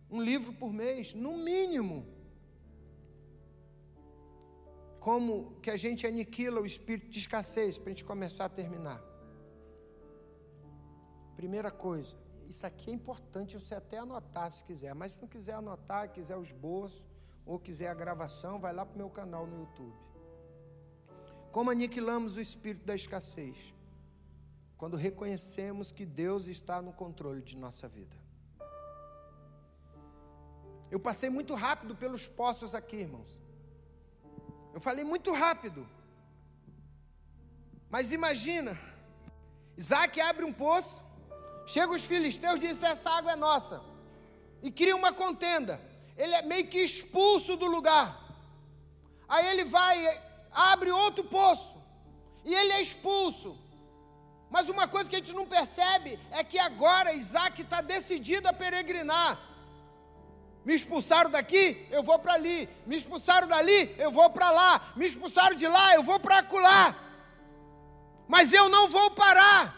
Um 0.10 0.22
livro 0.22 0.54
por 0.54 0.72
mês. 0.72 1.14
No 1.14 1.36
mínimo 1.36 2.16
como 5.06 5.60
que 5.62 5.70
a 5.70 5.78
gente 5.78 6.08
aniquila 6.08 6.60
o 6.60 6.66
espírito 6.66 7.12
de 7.12 7.20
escassez, 7.20 7.78
para 7.78 7.90
a 7.90 7.92
gente 7.92 8.04
começar 8.04 8.46
a 8.46 8.50
terminar. 8.50 9.00
Primeira 11.36 11.70
coisa, 11.70 12.16
isso 12.50 12.66
aqui 12.66 12.90
é 12.90 12.94
importante 12.94 13.54
você 13.60 13.76
até 13.76 14.00
anotar 14.00 14.52
se 14.52 14.64
quiser, 14.64 14.96
mas 14.96 15.14
se 15.14 15.22
não 15.22 15.28
quiser 15.28 15.54
anotar, 15.54 16.12
quiser 16.12 16.36
o 16.36 16.42
esboço, 16.42 17.06
ou 17.46 17.60
quiser 17.60 17.88
a 17.90 17.94
gravação, 17.94 18.60
vai 18.60 18.74
lá 18.74 18.84
para 18.84 18.96
o 18.96 18.98
meu 18.98 19.10
canal 19.12 19.46
no 19.46 19.60
YouTube. 19.60 19.94
Como 21.52 21.70
aniquilamos 21.70 22.36
o 22.36 22.42
espírito 22.42 22.84
da 22.84 22.96
escassez? 22.96 23.75
Quando 24.78 24.98
reconhecemos 24.98 25.92
que 25.92 26.06
Deus 26.06 26.48
está 26.48 26.82
no 26.82 26.92
controle 26.92 27.42
de 27.42 27.56
nossa 27.56 27.88
vida. 27.88 28.16
Eu 30.92 31.00
passei 31.00 31.30
muito 31.30 31.54
rápido 31.56 31.96
pelos 31.96 32.28
postos 32.28 32.76
aqui, 32.76 32.98
irmãos. 32.98 33.40
Eu 34.74 34.82
falei 34.82 35.04
muito 35.04 35.32
rápido. 35.32 35.88
Mas 37.90 38.12
imagina, 38.12 38.78
Isaac 39.78 40.20
abre 40.20 40.44
um 40.46 40.54
poço, 40.54 41.04
chega 41.66 41.92
os 41.94 42.04
filisteus 42.04 42.58
e 42.58 42.68
diz: 42.68 42.84
essa 42.84 43.10
água 43.10 43.32
é 43.32 43.36
nossa. 43.36 43.82
E 44.62 44.72
cria 44.72 44.96
uma 44.96 45.14
contenda. 45.14 45.80
Ele 46.18 46.34
é 46.34 46.42
meio 46.42 46.68
que 46.68 46.78
expulso 46.78 47.56
do 47.56 47.66
lugar. 47.66 48.08
Aí 49.28 49.48
ele 49.48 49.66
vai, 49.66 50.22
abre 50.52 50.92
outro 50.92 51.24
poço. 51.24 51.74
E 52.44 52.54
ele 52.54 52.74
é 52.74 52.82
expulso. 52.82 53.58
Mas 54.56 54.70
uma 54.70 54.88
coisa 54.88 55.10
que 55.10 55.18
a 55.18 55.20
gente 55.20 55.34
não 55.34 55.46
percebe 55.46 56.18
é 56.32 56.42
que 56.42 56.58
agora 56.58 57.12
Isaac 57.12 57.62
está 57.62 57.82
decidido 57.82 58.48
a 58.48 58.54
peregrinar. 58.54 59.38
Me 60.64 60.74
expulsaram 60.74 61.30
daqui, 61.30 61.86
eu 61.92 62.02
vou 62.02 62.18
para 62.18 62.36
ali. 62.36 62.70
Me 62.86 62.96
expulsaram 62.96 63.50
dali, 63.50 63.94
eu 63.98 64.10
vou 64.10 64.30
para 64.30 64.50
lá. 64.52 64.94
Me 64.96 65.06
expulsaram 65.06 65.58
de 65.58 65.68
lá, 65.68 65.94
eu 65.96 66.04
vou 66.04 66.22
para 66.22 66.38
acolá. 66.38 66.96
Mas 68.30 68.54
eu 68.54 68.70
não 68.70 68.88
vou 68.88 69.12
parar. 69.12 69.76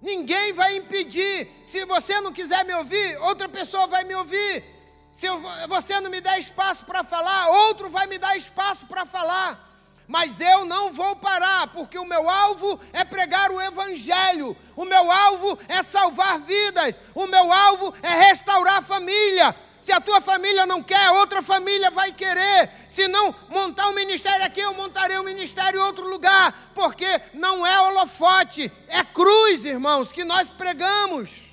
Ninguém 0.00 0.52
vai 0.52 0.76
impedir. 0.76 1.50
Se 1.64 1.84
você 1.84 2.20
não 2.20 2.32
quiser 2.32 2.64
me 2.64 2.74
ouvir, 2.74 3.18
outra 3.22 3.48
pessoa 3.48 3.88
vai 3.88 4.04
me 4.04 4.14
ouvir. 4.14 4.64
Se 5.10 5.26
eu, 5.26 5.36
você 5.66 6.00
não 6.00 6.12
me 6.12 6.20
der 6.20 6.38
espaço 6.38 6.84
para 6.84 7.02
falar, 7.02 7.48
outro 7.48 7.90
vai 7.90 8.06
me 8.06 8.18
dar 8.18 8.36
espaço 8.36 8.86
para 8.86 9.04
falar. 9.04 9.69
Mas 10.10 10.40
eu 10.40 10.64
não 10.64 10.92
vou 10.92 11.14
parar, 11.14 11.68
porque 11.68 11.96
o 11.96 12.04
meu 12.04 12.28
alvo 12.28 12.80
é 12.92 13.04
pregar 13.04 13.52
o 13.52 13.60
Evangelho, 13.60 14.56
o 14.74 14.84
meu 14.84 15.08
alvo 15.08 15.56
é 15.68 15.84
salvar 15.84 16.40
vidas, 16.40 17.00
o 17.14 17.28
meu 17.28 17.52
alvo 17.52 17.94
é 18.02 18.26
restaurar 18.26 18.78
a 18.78 18.82
família, 18.82 19.54
se 19.80 19.92
a 19.92 20.00
tua 20.00 20.20
família 20.20 20.66
não 20.66 20.82
quer, 20.82 21.12
outra 21.12 21.40
família 21.40 21.92
vai 21.92 22.10
querer. 22.12 22.70
Se 22.88 23.06
não 23.06 23.32
montar 23.48 23.86
um 23.88 23.94
ministério 23.94 24.44
aqui, 24.44 24.58
eu 24.58 24.74
montarei 24.74 25.16
um 25.16 25.22
ministério 25.22 25.78
em 25.78 25.84
outro 25.84 26.08
lugar. 26.08 26.72
Porque 26.74 27.06
não 27.32 27.64
é 27.64 27.80
holofote, 27.80 28.70
é 28.88 29.04
cruz, 29.04 29.64
irmãos, 29.64 30.10
que 30.10 30.24
nós 30.24 30.48
pregamos. 30.48 31.49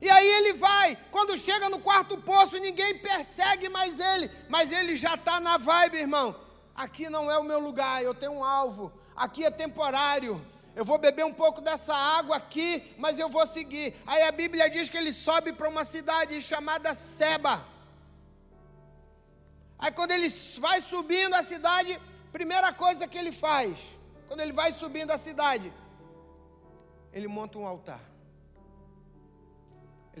E 0.00 0.08
aí 0.08 0.26
ele 0.26 0.54
vai, 0.54 0.96
quando 1.10 1.36
chega 1.36 1.68
no 1.68 1.78
quarto 1.78 2.16
poço, 2.16 2.58
ninguém 2.58 2.98
persegue 2.98 3.68
mais 3.68 4.00
ele, 4.00 4.30
mas 4.48 4.72
ele 4.72 4.96
já 4.96 5.14
está 5.14 5.38
na 5.38 5.58
vibe, 5.58 5.98
irmão. 5.98 6.34
Aqui 6.74 7.10
não 7.10 7.30
é 7.30 7.36
o 7.38 7.44
meu 7.44 7.60
lugar, 7.60 8.02
eu 8.02 8.14
tenho 8.14 8.32
um 8.32 8.44
alvo, 8.44 8.90
aqui 9.14 9.44
é 9.44 9.50
temporário, 9.50 10.40
eu 10.74 10.84
vou 10.84 10.96
beber 10.96 11.26
um 11.26 11.34
pouco 11.34 11.60
dessa 11.60 11.94
água 11.94 12.36
aqui, 12.36 12.94
mas 12.96 13.18
eu 13.18 13.28
vou 13.28 13.46
seguir. 13.46 13.94
Aí 14.06 14.22
a 14.22 14.32
Bíblia 14.32 14.70
diz 14.70 14.88
que 14.88 14.96
ele 14.96 15.12
sobe 15.12 15.52
para 15.52 15.68
uma 15.68 15.84
cidade 15.84 16.40
chamada 16.40 16.94
Seba. 16.94 17.62
Aí 19.78 19.92
quando 19.92 20.12
ele 20.12 20.30
vai 20.58 20.80
subindo 20.80 21.34
a 21.34 21.42
cidade, 21.42 22.00
primeira 22.32 22.72
coisa 22.72 23.06
que 23.06 23.18
ele 23.18 23.32
faz, 23.32 23.76
quando 24.28 24.40
ele 24.40 24.52
vai 24.52 24.72
subindo 24.72 25.10
a 25.10 25.18
cidade, 25.18 25.70
ele 27.12 27.28
monta 27.28 27.58
um 27.58 27.66
altar. 27.66 28.09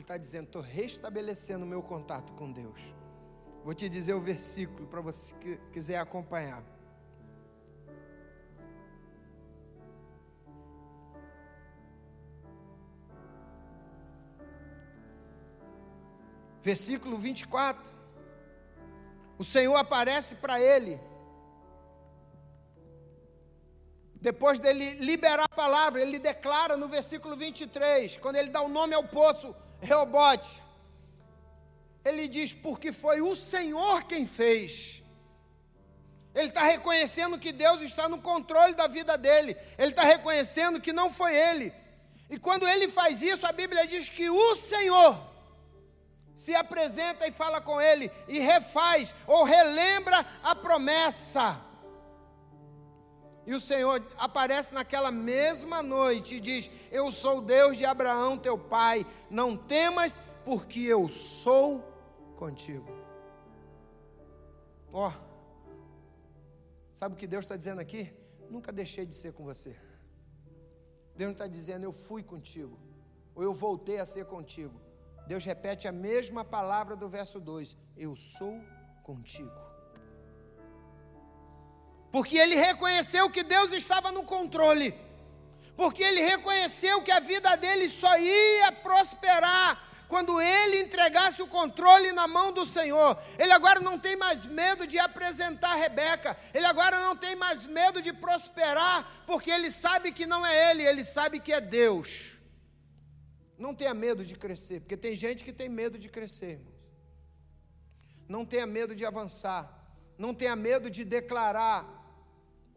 Ele 0.00 0.04
está 0.04 0.16
dizendo: 0.16 0.46
estou 0.46 0.62
restabelecendo 0.62 1.62
o 1.62 1.68
meu 1.68 1.82
contato 1.82 2.32
com 2.32 2.50
Deus. 2.50 2.80
Vou 3.62 3.74
te 3.74 3.86
dizer 3.86 4.14
o 4.14 4.20
versículo 4.20 4.86
para 4.86 5.02
você 5.02 5.34
que 5.34 5.56
quiser 5.72 5.98
acompanhar. 5.98 6.62
versículo 16.62 17.16
24. 17.16 17.82
O 19.38 19.44
Senhor 19.44 19.76
aparece 19.76 20.34
para 20.34 20.60
ele. 20.60 21.00
Depois 24.14 24.58
dele 24.58 24.90
liberar 25.10 25.46
a 25.50 25.56
palavra, 25.56 26.02
ele 26.02 26.18
declara 26.18 26.76
no 26.76 26.86
versículo 26.86 27.34
23, 27.34 28.18
quando 28.18 28.36
ele 28.36 28.50
dá 28.50 28.60
o 28.60 28.68
nome 28.68 28.94
ao 28.94 29.02
poço, 29.02 29.54
Reobote. 29.80 30.62
Ele 32.04 32.28
diz: 32.28 32.52
Porque 32.52 32.92
foi 32.92 33.20
o 33.20 33.34
Senhor 33.36 34.04
quem 34.04 34.26
fez. 34.26 35.02
Ele 36.34 36.48
está 36.48 36.62
reconhecendo 36.62 37.38
que 37.38 37.52
Deus 37.52 37.80
está 37.82 38.08
no 38.08 38.20
controle 38.20 38.74
da 38.74 38.86
vida 38.86 39.18
dele. 39.18 39.56
Ele 39.76 39.90
está 39.90 40.04
reconhecendo 40.04 40.80
que 40.80 40.92
não 40.92 41.12
foi 41.12 41.34
ele. 41.34 41.72
E 42.28 42.38
quando 42.38 42.68
ele 42.68 42.88
faz 42.88 43.20
isso, 43.20 43.44
a 43.46 43.52
Bíblia 43.52 43.86
diz 43.86 44.08
que 44.08 44.30
o 44.30 44.56
Senhor 44.56 45.18
se 46.36 46.54
apresenta 46.54 47.26
e 47.26 47.32
fala 47.32 47.60
com 47.60 47.80
ele 47.80 48.10
e 48.28 48.38
refaz 48.38 49.12
ou 49.26 49.44
relembra 49.44 50.24
a 50.42 50.54
promessa. 50.54 51.60
E 53.50 53.54
o 53.54 53.58
Senhor 53.58 54.00
aparece 54.16 54.72
naquela 54.72 55.10
mesma 55.10 55.82
noite 55.82 56.36
e 56.36 56.40
diz: 56.40 56.70
Eu 56.88 57.10
sou 57.10 57.38
o 57.38 57.46
Deus 57.54 57.76
de 57.76 57.84
Abraão, 57.84 58.38
teu 58.38 58.56
pai. 58.56 59.04
Não 59.28 59.56
temas, 59.56 60.22
porque 60.44 60.78
eu 60.78 61.08
sou 61.08 61.82
contigo. 62.36 62.86
Ó, 64.92 65.08
oh, 65.08 65.12
sabe 66.94 67.16
o 67.16 67.18
que 67.18 67.26
Deus 67.26 67.44
está 67.44 67.56
dizendo 67.56 67.80
aqui? 67.80 68.12
Nunca 68.48 68.70
deixei 68.70 69.04
de 69.04 69.16
ser 69.16 69.32
com 69.32 69.42
você. 69.42 69.70
Deus 71.16 71.30
não 71.30 71.32
está 71.32 71.48
dizendo 71.48 71.82
eu 71.82 71.92
fui 71.92 72.22
contigo, 72.22 72.78
ou 73.34 73.42
eu 73.42 73.52
voltei 73.52 73.98
a 73.98 74.06
ser 74.06 74.26
contigo. 74.26 74.80
Deus 75.26 75.44
repete 75.44 75.88
a 75.88 75.92
mesma 76.08 76.44
palavra 76.44 76.94
do 76.94 77.08
verso 77.08 77.40
2: 77.40 77.76
Eu 77.96 78.14
sou 78.14 78.54
contigo. 79.02 79.69
Porque 82.10 82.36
ele 82.36 82.56
reconheceu 82.56 83.30
que 83.30 83.42
Deus 83.42 83.72
estava 83.72 84.10
no 84.10 84.24
controle, 84.24 84.94
porque 85.76 86.02
ele 86.02 86.20
reconheceu 86.20 87.02
que 87.02 87.10
a 87.10 87.20
vida 87.20 87.56
dele 87.56 87.88
só 87.88 88.18
ia 88.18 88.72
prosperar 88.72 89.90
quando 90.08 90.40
ele 90.40 90.82
entregasse 90.82 91.40
o 91.40 91.46
controle 91.46 92.10
na 92.10 92.26
mão 92.26 92.52
do 92.52 92.66
Senhor. 92.66 93.16
Ele 93.38 93.52
agora 93.52 93.78
não 93.78 93.96
tem 93.96 94.16
mais 94.16 94.44
medo 94.44 94.84
de 94.86 94.98
apresentar 94.98 95.76
Rebeca, 95.76 96.36
ele 96.52 96.66
agora 96.66 96.98
não 96.98 97.16
tem 97.16 97.36
mais 97.36 97.64
medo 97.64 98.02
de 98.02 98.12
prosperar, 98.12 99.22
porque 99.24 99.50
ele 99.50 99.70
sabe 99.70 100.10
que 100.10 100.26
não 100.26 100.44
é 100.44 100.70
ele, 100.70 100.82
ele 100.82 101.04
sabe 101.04 101.38
que 101.38 101.52
é 101.52 101.60
Deus. 101.60 102.40
Não 103.56 103.72
tenha 103.72 103.94
medo 103.94 104.24
de 104.24 104.34
crescer, 104.34 104.80
porque 104.80 104.96
tem 104.96 105.14
gente 105.14 105.44
que 105.44 105.52
tem 105.52 105.68
medo 105.68 105.96
de 105.96 106.08
crescer. 106.08 106.60
Não 108.28 108.44
tenha 108.44 108.66
medo 108.66 108.96
de 108.96 109.06
avançar, 109.06 109.62
não 110.18 110.34
tenha 110.34 110.56
medo 110.56 110.90
de 110.90 111.04
declarar 111.04 111.99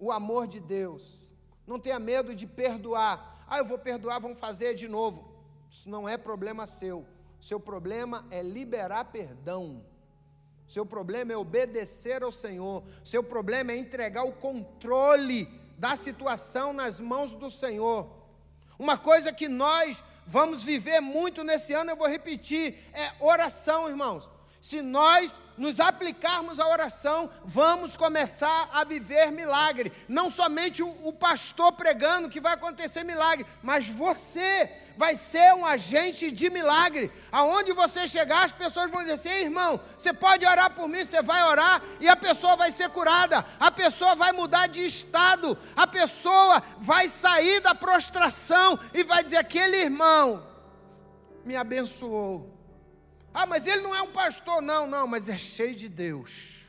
o 0.04 0.12
amor 0.12 0.48
de 0.48 0.60
Deus, 0.60 1.22
não 1.66 1.80
tenha 1.80 1.98
medo 1.98 2.36
de 2.36 2.46
perdoar. 2.46 3.46
Ah, 3.48 3.60
eu 3.60 3.66
vou 3.66 3.78
perdoar, 3.78 4.20
vamos 4.20 4.38
fazer 4.38 4.74
de 4.74 4.88
novo. 4.90 5.34
Isso 5.72 5.90
não 5.90 6.10
é 6.10 6.18
problema 6.18 6.68
seu. 6.68 7.06
Seu 7.40 7.58
problema 7.58 8.26
é 8.30 8.42
liberar 8.42 9.06
perdão. 9.06 9.82
Seu 10.68 10.86
problema 10.86 11.32
é 11.32 11.38
obedecer 11.38 12.22
ao 12.22 12.34
Senhor. 12.34 12.84
Seu 13.02 13.24
problema 13.24 13.72
é 13.72 13.78
entregar 13.78 14.26
o 14.26 14.34
controle 14.34 15.46
da 15.78 15.96
situação 15.96 16.74
nas 16.74 17.00
mãos 17.00 17.34
do 17.34 17.50
Senhor. 17.50 18.12
Uma 18.78 18.98
coisa 18.98 19.32
que 19.32 19.48
nós 19.48 20.04
vamos 20.28 20.64
viver 20.64 21.00
muito 21.00 21.46
nesse 21.46 21.72
ano, 21.72 21.92
eu 21.92 21.96
vou 21.96 22.08
repetir, 22.08 22.78
é 22.92 23.14
oração, 23.24 23.88
irmãos. 23.88 24.30
Se 24.64 24.82
nós 24.82 25.42
nos 25.58 25.78
aplicarmos 25.82 26.58
à 26.58 26.66
oração, 26.66 27.30
vamos 27.44 27.98
começar 27.98 28.70
a 28.72 28.86
viver 28.86 29.30
milagre. 29.30 29.92
Não 30.08 30.32
somente 30.32 30.82
o, 30.82 30.88
o 31.06 31.12
pastor 31.12 31.74
pregando 31.74 32.30
que 32.30 32.40
vai 32.40 32.54
acontecer 32.54 33.04
milagre, 33.04 33.46
mas 33.62 33.90
você 33.90 34.72
vai 34.96 35.18
ser 35.18 35.54
um 35.54 35.66
agente 35.66 36.32
de 36.32 36.50
milagre. 36.50 37.12
Aonde 37.30 37.74
você 37.74 38.08
chegar, 38.08 38.46
as 38.46 38.54
pessoas 38.54 38.90
vão 38.90 39.02
dizer 39.02 39.16
assim: 39.16 39.32
irmão, 39.32 39.82
você 39.98 40.14
pode 40.14 40.46
orar 40.46 40.70
por 40.70 40.88
mim, 40.88 41.04
você 41.04 41.22
vai 41.22 41.44
orar 41.44 41.82
e 42.00 42.08
a 42.08 42.16
pessoa 42.16 42.56
vai 42.56 42.72
ser 42.72 42.88
curada, 42.88 43.46
a 43.60 43.70
pessoa 43.70 44.16
vai 44.16 44.32
mudar 44.32 44.68
de 44.68 44.86
estado, 44.86 45.58
a 45.76 45.86
pessoa 45.86 46.64
vai 46.80 47.10
sair 47.10 47.60
da 47.60 47.76
prostração 47.76 48.80
e 48.94 49.04
vai 49.04 49.26
dizer: 49.26 49.40
aquele 49.40 49.76
irmão 49.76 50.48
me 51.44 51.54
abençoou. 51.54 52.53
Ah, 53.34 53.46
mas 53.46 53.66
ele 53.66 53.82
não 53.82 53.96
é 53.96 54.02
um 54.02 54.12
pastor, 54.12 54.62
não, 54.62 54.86
não, 54.86 55.08
mas 55.08 55.28
é 55.28 55.38
cheio 55.38 55.76
de 55.76 55.90
Deus. 55.90 56.68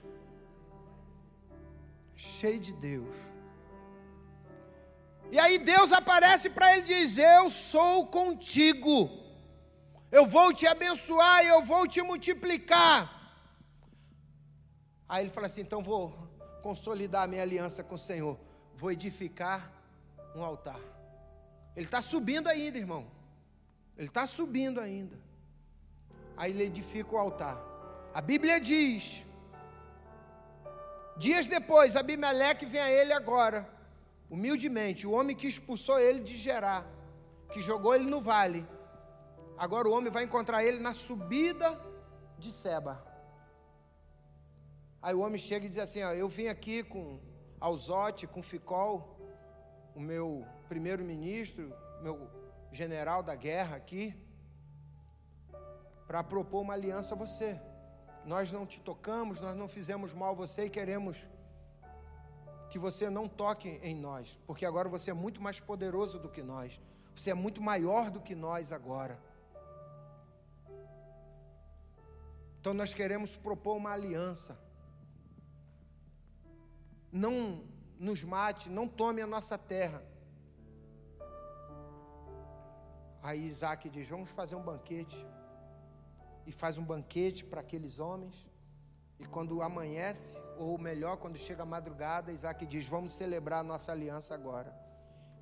Cheio 2.17 2.59
de 2.59 2.73
Deus. 2.73 3.15
E 5.31 5.39
aí 5.39 5.59
Deus 5.59 5.93
aparece 5.93 6.49
para 6.49 6.73
ele 6.73 6.83
e 6.83 6.95
diz: 6.95 7.19
Eu 7.19 7.51
sou 7.51 8.07
contigo, 8.07 9.11
eu 10.11 10.25
vou 10.25 10.53
te 10.53 10.67
abençoar, 10.67 11.45
eu 11.45 11.63
vou 11.63 11.87
te 11.87 12.01
multiplicar. 12.01 12.99
Aí 15.09 15.25
ele 15.25 15.31
fala 15.31 15.49
assim: 15.49 15.61
Então 15.61 15.83
vou 15.83 16.17
consolidar 16.63 17.25
a 17.25 17.27
minha 17.27 17.43
aliança 17.43 17.85
com 17.85 17.97
o 17.97 17.99
Senhor, 17.99 18.39
vou 18.75 18.91
edificar 18.91 19.71
um 20.35 20.43
altar. 20.43 20.81
Ele 21.77 21.87
está 21.87 22.01
subindo 22.01 22.49
ainda, 22.49 22.79
irmão. 22.79 23.07
Ele 23.99 24.09
está 24.09 24.27
subindo 24.27 24.81
ainda. 24.81 25.19
Aí 26.37 26.51
ele 26.51 26.65
edifica 26.65 27.15
o 27.15 27.19
altar. 27.19 27.57
A 28.13 28.21
Bíblia 28.21 28.61
diz: 28.61 29.25
Dias 31.17 31.47
depois, 31.47 31.97
Abimeleque 31.97 32.67
vem 32.67 32.81
a 32.81 32.91
ele 32.91 33.13
agora 33.13 33.69
humildemente, 34.31 35.07
o 35.07 35.13
homem 35.13 35.37
que 35.37 35.47
expulsou 35.47 35.99
ele 35.99 36.21
de 36.21 36.37
Gerar, 36.37 36.87
que 37.53 37.61
jogou 37.61 37.95
ele 37.95 38.09
no 38.11 38.21
vale, 38.21 38.67
agora 39.57 39.89
o 39.89 39.93
homem 39.93 40.11
vai 40.11 40.25
encontrar 40.25 40.65
ele 40.65 40.81
na 40.81 40.93
subida 40.93 41.81
de 42.39 42.51
Seba. 42.53 43.05
Aí 45.01 45.15
o 45.15 45.21
homem 45.21 45.39
chega 45.39 45.67
e 45.67 45.69
diz 45.69 45.79
assim: 45.79 46.03
ó, 46.03 46.13
Eu 46.13 46.29
vim 46.29 46.49
aqui 46.49 46.83
com 46.83 47.21
Alzote, 47.61 48.27
com 48.27 48.43
Ficol, 48.43 48.97
o 49.95 50.01
meu 50.01 50.45
primeiro-ministro, 50.69 51.73
meu 52.03 52.29
general 52.73 53.23
da 53.23 53.37
guerra 53.37 53.77
aqui, 53.77 54.15
para 56.07 56.23
propor 56.23 56.61
uma 56.63 56.75
aliança 56.75 57.15
a 57.15 57.17
você. 57.17 57.61
Nós 58.25 58.51
não 58.51 58.67
te 58.67 58.81
tocamos, 58.81 59.41
nós 59.41 59.57
não 59.57 59.69
fizemos 59.69 60.13
mal 60.13 60.31
a 60.31 60.35
você 60.35 60.67
e 60.67 60.71
queremos 60.71 61.29
que 62.71 62.79
você 62.79 63.09
não 63.09 63.29
toque 63.29 63.69
em 63.83 63.95
nós, 63.95 64.39
porque 64.47 64.67
agora 64.67 64.89
você 64.89 65.11
é 65.11 65.15
muito 65.15 65.41
mais 65.41 65.61
poderoso 65.61 66.19
do 66.19 66.29
que 66.29 66.43
nós, 66.43 66.81
você 67.15 67.31
é 67.31 67.35
muito 67.35 67.63
maior 67.63 68.11
do 68.11 68.21
que 68.21 68.35
nós 68.35 68.73
agora. 68.73 69.19
Então 72.61 72.73
nós 72.73 72.95
queremos 72.95 73.37
propor 73.37 73.77
uma 73.77 73.93
aliança. 73.93 74.59
Não 77.13 77.63
nos 77.99 78.25
mate, 78.25 78.71
não 78.71 78.89
tome 78.89 79.21
a 79.21 79.27
nossa 79.27 79.59
terra. 79.59 80.03
Aí 83.23 83.47
Isaac 83.47 83.89
diz: 83.89 84.09
Vamos 84.09 84.31
fazer 84.31 84.57
um 84.57 84.63
banquete. 84.63 85.17
E 86.47 86.53
faz 86.53 86.77
um 86.79 86.85
banquete 86.85 87.45
para 87.45 87.61
aqueles 87.61 87.99
homens. 87.99 88.37
E 89.19 89.25
quando 89.25 89.63
amanhece, 89.63 90.39
ou 90.59 90.77
melhor, 90.79 91.17
quando 91.17 91.39
chega 91.39 91.63
a 91.63 91.73
madrugada, 91.75 92.33
Isaac 92.33 92.67
diz: 92.67 92.87
Vamos 92.87 93.13
celebrar 93.13 93.61
a 93.61 93.69
nossa 93.73 93.93
aliança 93.93 94.35
agora. 94.35 94.73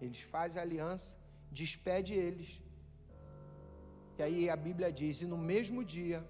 Eles 0.00 0.20
fazem 0.20 0.60
a 0.60 0.64
aliança, 0.64 1.16
despede 1.50 2.12
eles. 2.14 2.60
E 4.18 4.22
aí 4.22 4.50
a 4.50 4.56
Bíblia 4.56 4.92
diz: 4.92 5.20
E 5.20 5.26
no 5.26 5.38
mesmo 5.38 5.84
dia, 5.84 6.24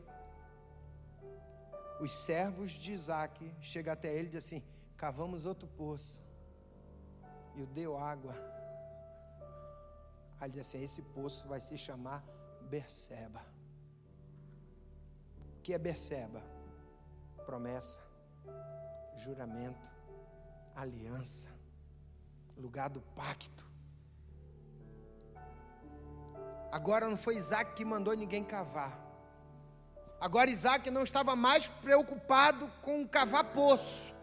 os 2.00 2.12
servos 2.12 2.70
de 2.70 2.92
Isaac 2.92 3.54
chegam 3.60 3.92
até 3.92 4.14
ele 4.14 4.28
e 4.28 4.30
dizem 4.30 4.58
assim: 4.58 4.68
Cavamos 4.96 5.46
outro 5.46 5.68
poço. 5.68 6.22
E 7.56 7.62
o 7.62 7.66
deu 7.66 7.98
água. 7.98 8.34
Aí 10.40 10.46
ele 10.46 10.52
diz 10.54 10.62
assim: 10.66 10.82
Esse 10.82 11.02
poço 11.02 11.46
vai 11.48 11.60
se 11.60 11.76
chamar 11.76 12.24
Berseba. 12.70 13.51
Que 15.62 15.74
é 15.74 15.78
Berseba? 15.78 16.42
promessa, 17.42 18.00
juramento, 19.16 19.86
aliança, 20.74 21.48
lugar 22.56 22.88
do 22.88 23.00
pacto. 23.14 23.64
Agora 26.70 27.08
não 27.08 27.18
foi 27.18 27.36
Isaac 27.36 27.74
que 27.74 27.84
mandou 27.84 28.14
ninguém 28.14 28.44
cavar. 28.44 28.98
Agora 30.18 30.48
Isaac 30.48 30.90
não 30.90 31.02
estava 31.02 31.36
mais 31.36 31.66
preocupado 31.66 32.70
com 32.80 33.06
cavar 33.06 33.44
poço, 33.52 34.14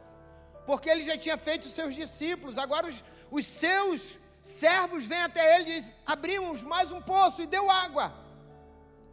porque 0.65 0.89
ele 0.89 1.03
já 1.03 1.17
tinha 1.17 1.37
feito 1.37 1.65
os 1.65 1.73
seus 1.73 1.93
discípulos. 1.93 2.57
Agora 2.57 2.87
os, 2.87 3.03
os 3.29 3.45
seus 3.45 4.17
servos 4.41 5.05
vêm 5.05 5.21
até 5.21 5.55
ele 5.55 5.69
e 5.69 5.75
dizem: 5.75 5.95
abrimos 6.05 6.63
mais 6.63 6.89
um 6.89 7.01
poço 7.01 7.43
e 7.43 7.45
deu 7.45 7.69
água. 7.69 8.13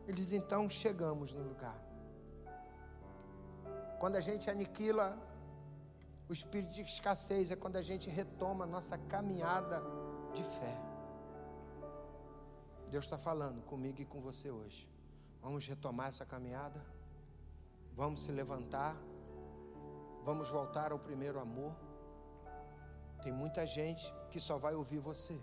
Ele 0.06 0.16
diz: 0.16 0.32
então 0.32 0.70
chegamos 0.70 1.34
no 1.34 1.42
lugar. 1.42 1.85
Quando 4.00 4.16
a 4.16 4.20
gente 4.20 4.50
aniquila 4.50 5.16
o 6.28 6.32
espírito 6.32 6.72
de 6.72 6.82
escassez, 6.82 7.50
é 7.50 7.56
quando 7.56 7.76
a 7.76 7.82
gente 7.82 8.10
retoma 8.10 8.64
a 8.64 8.66
nossa 8.66 8.98
caminhada 8.98 9.82
de 10.34 10.42
fé. 10.42 10.74
Deus 12.90 13.04
está 13.04 13.18
falando 13.18 13.62
comigo 13.62 14.00
e 14.00 14.04
com 14.04 14.20
você 14.20 14.50
hoje. 14.50 14.88
Vamos 15.42 15.66
retomar 15.66 16.08
essa 16.08 16.26
caminhada? 16.26 16.80
Vamos 17.92 18.22
se 18.24 18.32
levantar? 18.32 18.96
Vamos 20.24 20.48
voltar 20.50 20.92
ao 20.92 20.98
primeiro 20.98 21.38
amor? 21.38 21.74
Tem 23.22 23.32
muita 23.32 23.66
gente 23.66 24.12
que 24.30 24.40
só 24.40 24.58
vai 24.58 24.74
ouvir 24.74 24.98
você. 24.98 25.40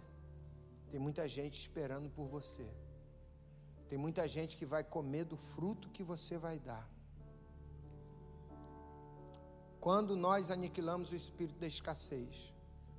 Tem 0.91 0.99
muita 0.99 1.27
gente 1.27 1.59
esperando 1.59 2.09
por 2.09 2.27
você. 2.27 2.67
Tem 3.89 3.97
muita 3.97 4.27
gente 4.27 4.55
que 4.57 4.65
vai 4.65 4.83
comer 4.83 5.25
do 5.25 5.37
fruto 5.37 5.89
que 5.89 6.03
você 6.03 6.37
vai 6.37 6.59
dar. 6.59 6.92
Quando 9.83 10.15
nós 10.15 10.49
aniquilamos 10.49 11.11
o 11.11 11.15
espírito 11.21 11.59
da 11.59 11.67
escassez, 11.67 12.53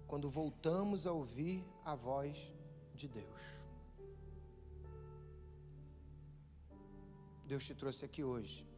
quando 0.07 0.29
voltamos 0.29 1.07
a 1.07 1.13
ouvir 1.13 1.65
a 1.83 1.95
voz 1.95 2.37
de 2.95 3.09
Deus. 3.09 3.41
Deus 7.47 7.65
te 7.65 7.75
trouxe 7.75 8.05
aqui 8.05 8.23
hoje 8.23 8.69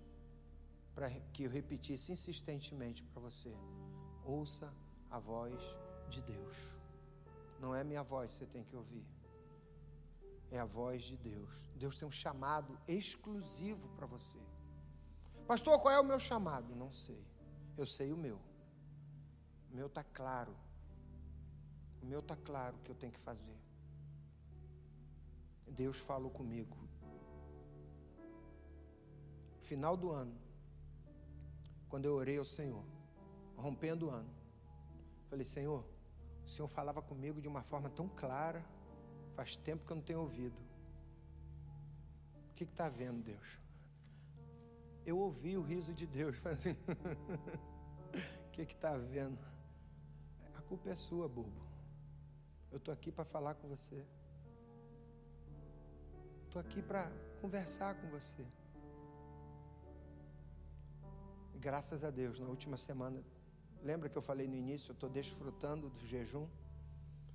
para 0.95 1.11
que 1.33 1.43
eu 1.43 1.51
repetisse 1.51 2.13
insistentemente 2.13 3.03
para 3.03 3.21
você: 3.21 3.53
ouça 4.25 4.73
a 5.11 5.19
voz 5.19 5.61
de 6.09 6.23
Deus. 6.23 6.57
Não 7.59 7.75
é 7.75 7.83
minha 7.83 8.05
voz 8.05 8.35
que 8.35 8.39
você 8.39 8.47
tem 8.47 8.63
que 8.63 8.77
ouvir, 8.77 9.05
é 10.53 10.61
a 10.61 10.65
voz 10.65 11.03
de 11.03 11.17
Deus. 11.17 11.51
Deus 11.75 11.99
tem 11.99 12.07
um 12.07 12.19
chamado 12.25 12.79
exclusivo 12.87 13.89
para 13.97 14.07
você. 14.07 14.39
Pastor, 15.45 15.77
qual 15.81 15.93
é 15.93 15.99
o 15.99 16.05
meu 16.05 16.21
chamado? 16.21 16.73
Não 16.77 16.93
sei. 16.93 17.35
Eu 17.77 17.87
sei 17.87 18.13
o 18.13 18.17
meu. 18.17 18.39
O 19.71 19.77
meu 19.77 19.87
está 19.87 20.03
claro. 20.03 20.57
O 22.03 22.07
meu 22.07 22.21
está 22.21 22.37
claro 22.37 22.77
o 22.77 22.81
que 22.81 22.91
eu 22.91 22.95
tenho 22.95 23.13
que 23.13 23.21
fazer. 23.21 23.57
Deus 25.77 25.99
falou 25.99 26.31
comigo. 26.31 26.77
Final 29.61 29.97
do 29.97 30.11
ano, 30.11 30.35
quando 31.89 32.07
eu 32.07 32.15
orei 32.15 32.39
ao 32.39 32.45
Senhor, 32.45 32.85
rompendo 33.57 34.07
o 34.07 34.11
ano, 34.11 34.31
falei: 35.29 35.45
Senhor, 35.45 35.85
o 36.47 36.49
Senhor 36.49 36.69
falava 36.69 37.03
comigo 37.03 37.43
de 37.43 37.49
uma 37.49 37.63
forma 37.63 37.91
tão 37.91 38.09
clara, 38.09 38.65
faz 39.35 39.57
tempo 39.57 39.85
que 39.85 39.93
eu 39.93 39.97
não 39.97 40.03
tenho 40.03 40.21
ouvido. 40.21 40.57
O 42.51 42.55
que 42.55 42.65
está 42.65 42.89
vendo, 42.89 43.23
Deus? 43.23 43.66
Eu 45.07 45.19
ouvi 45.19 45.57
o 45.57 45.63
riso 45.63 45.95
de 45.95 46.05
Deus, 46.05 46.37
fazendo. 46.47 46.79
o 48.49 48.51
que 48.51 48.63
está 48.63 48.97
vendo? 48.97 49.39
A 50.59 50.63
culpa 50.63 50.91
é 50.91 50.97
sua, 50.97 51.29
bobo. 51.29 51.63
Eu 52.73 52.79
estou 52.79 52.93
aqui 52.93 53.13
para 53.13 53.25
falar 53.25 53.55
com 53.55 53.69
você. 53.69 54.05
Estou 56.47 56.61
aqui 56.61 56.83
para 56.83 57.09
conversar 57.41 57.95
com 58.01 58.09
você. 58.09 58.45
Graças 61.55 62.03
a 62.03 62.11
Deus, 62.11 62.41
na 62.41 62.49
última 62.49 62.77
semana, 62.77 63.23
lembra 63.83 64.09
que 64.09 64.19
eu 64.19 64.23
falei 64.23 64.49
no 64.49 64.57
início, 64.57 64.91
eu 64.91 64.95
estou 64.95 65.09
desfrutando 65.09 65.89
do 65.89 66.07
jejum? 66.07 66.49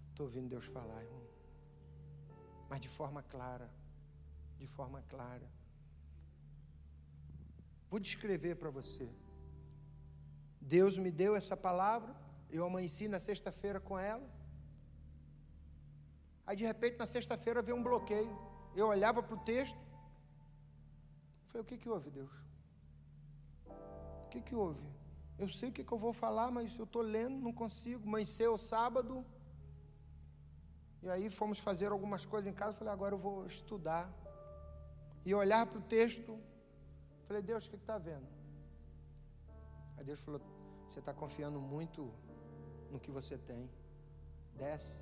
Estou 0.09 0.25
ouvindo 0.25 0.49
Deus 0.49 0.65
falar, 0.65 1.01
irmão. 1.03 1.25
Mas 2.69 2.81
de 2.81 2.89
forma 2.89 3.23
clara. 3.23 3.69
De 4.59 4.67
forma 4.67 5.01
clara. 5.03 5.60
Vou 7.91 7.99
descrever 7.99 8.55
para 8.55 8.69
você. 8.79 9.07
Deus 10.75 10.97
me 10.97 11.11
deu 11.21 11.35
essa 11.35 11.55
palavra, 11.67 12.15
eu 12.49 12.63
amanheci 12.65 13.05
na 13.15 13.19
sexta-feira 13.19 13.79
com 13.87 13.99
ela. 13.99 14.27
Aí 16.47 16.55
de 16.55 16.65
repente 16.71 16.97
na 16.97 17.07
sexta-feira 17.15 17.61
veio 17.61 17.77
um 17.77 17.83
bloqueio. 17.83 18.33
Eu 18.75 18.87
olhava 18.87 19.21
para 19.21 19.35
o 19.35 19.43
texto. 19.51 19.77
Falei, 21.47 21.63
o 21.63 21.65
que, 21.65 21.77
que 21.77 21.89
houve, 21.89 22.09
Deus? 22.09 22.31
O 24.25 24.29
que, 24.29 24.41
que 24.41 24.55
houve? 24.55 24.85
Eu 25.37 25.49
sei 25.49 25.67
o 25.69 25.71
que, 25.73 25.83
que 25.83 25.91
eu 25.91 25.97
vou 25.97 26.13
falar, 26.13 26.49
mas 26.49 26.77
eu 26.77 26.85
estou 26.85 27.01
lendo, 27.01 27.37
não 27.47 27.51
consigo. 27.51 28.07
Amanheceu 28.07 28.57
sábado. 28.57 29.25
E 31.03 31.09
aí 31.09 31.29
fomos 31.29 31.59
fazer 31.59 31.91
algumas 31.91 32.25
coisas 32.25 32.49
em 32.49 32.55
casa. 32.55 32.77
Falei, 32.77 32.93
agora 32.93 33.15
eu 33.15 33.19
vou 33.19 33.45
estudar. 33.45 34.09
E 35.25 35.33
olhar 35.33 35.65
para 35.65 35.79
o 35.79 35.81
texto. 35.97 36.39
Falei, 37.31 37.43
Deus, 37.43 37.65
o 37.65 37.69
que 37.69 37.77
está 37.77 37.97
vendo? 37.97 38.27
Aí 39.95 40.03
Deus 40.03 40.19
falou, 40.19 40.41
você 40.85 40.99
está 40.99 41.13
confiando 41.13 41.61
muito 41.61 42.11
no 42.91 42.99
que 42.99 43.09
você 43.09 43.37
tem. 43.37 43.69
Desce. 44.57 45.01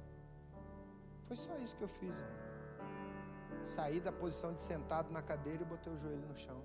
Foi 1.25 1.36
só 1.36 1.57
isso 1.57 1.75
que 1.75 1.82
eu 1.82 1.88
fiz. 1.88 2.15
Irmão. 2.15 3.65
Saí 3.65 3.99
da 3.99 4.11
posição 4.11 4.53
de 4.53 4.61
sentado 4.61 5.09
na 5.09 5.23
cadeira 5.23 5.63
e 5.63 5.65
botei 5.65 5.91
o 5.91 5.97
joelho 5.97 6.27
no 6.27 6.38
chão. 6.38 6.63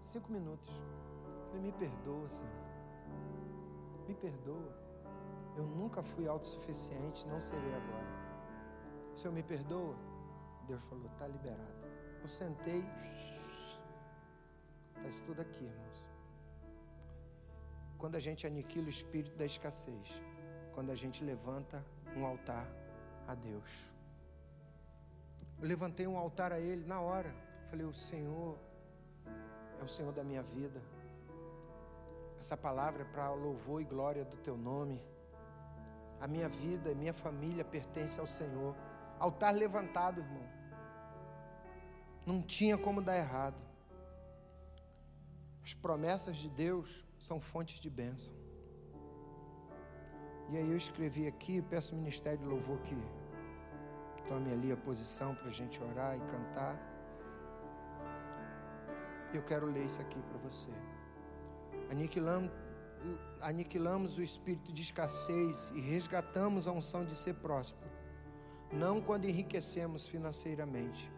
Cinco 0.00 0.30
minutos. 0.30 0.70
Falei, 1.48 1.62
me 1.62 1.72
perdoa, 1.72 2.28
Senhor. 2.28 2.64
Me 4.06 4.14
perdoa. 4.14 4.72
Eu 5.56 5.66
nunca 5.66 6.04
fui 6.04 6.28
autossuficiente, 6.28 7.26
não 7.26 7.40
serei 7.40 7.74
agora. 7.74 8.06
O 9.12 9.16
Senhor 9.16 9.34
me 9.34 9.42
perdoa? 9.42 9.96
Deus 10.68 10.84
falou, 10.84 11.06
está 11.06 11.26
liberado. 11.26 11.84
Eu 12.22 12.28
sentei. 12.28 12.84
Está 14.96 15.08
isso 15.08 15.22
tudo 15.24 15.40
aqui, 15.42 15.64
irmãos. 15.64 16.00
Quando 17.98 18.16
a 18.16 18.20
gente 18.20 18.46
aniquila 18.46 18.86
o 18.86 18.90
espírito 18.90 19.36
da 19.36 19.46
escassez, 19.46 20.08
quando 20.74 20.90
a 20.90 20.94
gente 20.94 21.24
levanta 21.24 21.84
um 22.16 22.24
altar 22.24 22.66
a 23.26 23.34
Deus. 23.34 23.70
Eu 25.60 25.68
levantei 25.68 26.06
um 26.06 26.18
altar 26.18 26.52
a 26.52 26.58
Ele 26.58 26.84
na 26.86 27.00
hora. 27.00 27.34
Falei: 27.70 27.86
O 27.86 27.92
Senhor 27.92 28.58
é 29.80 29.82
o 29.82 29.88
Senhor 29.88 30.12
da 30.12 30.24
minha 30.24 30.42
vida. 30.42 30.80
Essa 32.38 32.56
palavra 32.56 33.02
é 33.02 33.06
para 33.06 33.30
louvor 33.32 33.80
e 33.80 33.84
glória 33.84 34.24
do 34.24 34.36
Teu 34.36 34.56
nome. 34.56 35.00
A 36.20 36.26
minha 36.26 36.48
vida 36.48 36.90
e 36.90 36.94
minha 36.94 37.14
família 37.14 37.64
pertence 37.64 38.18
ao 38.20 38.26
Senhor. 38.26 38.74
Altar 39.18 39.54
levantado, 39.54 40.20
irmão. 40.20 40.46
Não 42.26 42.40
tinha 42.40 42.76
como 42.76 43.00
dar 43.02 43.16
errado. 43.16 43.56
As 45.74 45.80
promessas 45.80 46.36
de 46.36 46.48
Deus 46.48 47.04
são 47.18 47.40
fontes 47.40 47.80
de 47.80 47.90
bênção. 47.90 48.32
E 50.50 50.56
aí 50.56 50.70
eu 50.70 50.76
escrevi 50.76 51.26
aqui, 51.26 51.60
peço 51.62 51.94
o 51.94 51.98
Ministério 51.98 52.38
de 52.38 52.46
Louvor 52.46 52.78
que 52.82 52.94
Tome 54.28 54.50
ali 54.50 54.72
a 54.72 54.76
posição 54.76 55.34
para 55.34 55.48
a 55.48 55.50
gente 55.50 55.82
orar 55.82 56.16
e 56.16 56.20
cantar. 56.20 56.74
Eu 59.34 59.42
quero 59.42 59.66
ler 59.66 59.84
isso 59.84 60.00
aqui 60.00 60.18
para 60.22 60.38
você. 60.38 60.70
Aniquilamos, 61.90 62.50
aniquilamos 63.40 64.16
o 64.16 64.22
espírito 64.22 64.72
de 64.72 64.80
escassez 64.80 65.70
e 65.74 65.80
resgatamos 65.80 66.66
a 66.66 66.72
unção 66.72 67.04
de 67.04 67.14
ser 67.14 67.34
próspero. 67.34 67.90
Não 68.72 69.02
quando 69.02 69.26
enriquecemos 69.26 70.06
financeiramente, 70.06 71.12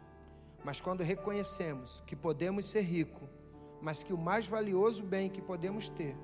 mas 0.64 0.80
quando 0.80 1.04
reconhecemos 1.04 2.02
que 2.06 2.16
podemos 2.16 2.68
ser 2.68 2.80
ricos, 2.80 3.28
mas 3.80 4.02
que 4.02 4.12
o 4.12 4.18
mais 4.18 4.46
valioso 4.46 5.02
bem 5.02 5.28
que 5.28 5.40
podemos 5.40 5.88
ter 5.88 6.16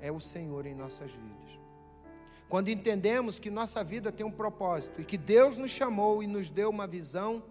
é 0.00 0.10
o 0.12 0.20
Senhor 0.20 0.66
em 0.66 0.74
nossas 0.74 1.12
vidas. 1.12 1.60
Quando 2.48 2.68
entendemos 2.68 3.38
que 3.38 3.50
nossa 3.50 3.82
vida 3.82 4.12
tem 4.12 4.24
um 4.24 4.30
propósito 4.30 5.00
e 5.00 5.04
que 5.04 5.18
Deus 5.18 5.56
nos 5.56 5.70
chamou 5.70 6.22
e 6.22 6.26
nos 6.26 6.48
deu 6.48 6.70
uma 6.70 6.86
visão, 6.86 7.42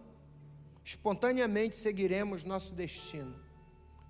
espontaneamente 0.83 1.77
seguiremos 1.77 2.43
nosso 2.43 2.73
destino, 2.73 3.35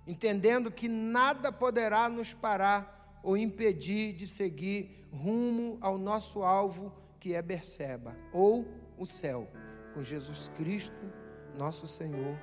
entendendo 0.06 0.70
que 0.70 0.88
nada 0.88 1.50
poderá 1.50 2.08
nos 2.08 2.32
parar 2.32 3.20
ou 3.22 3.36
impedir 3.36 4.12
de 4.12 4.26
seguir 4.28 5.08
rumo 5.12 5.78
ao 5.80 5.98
nosso 5.98 6.42
alvo, 6.42 6.92
que 7.18 7.34
é 7.34 7.42
Berseba, 7.42 8.16
ou 8.32 8.64
o 8.96 9.04
céu, 9.04 9.48
com 9.94 10.02
Jesus 10.02 10.48
Cristo, 10.56 11.10
nosso 11.58 11.88
Senhor 11.88 12.38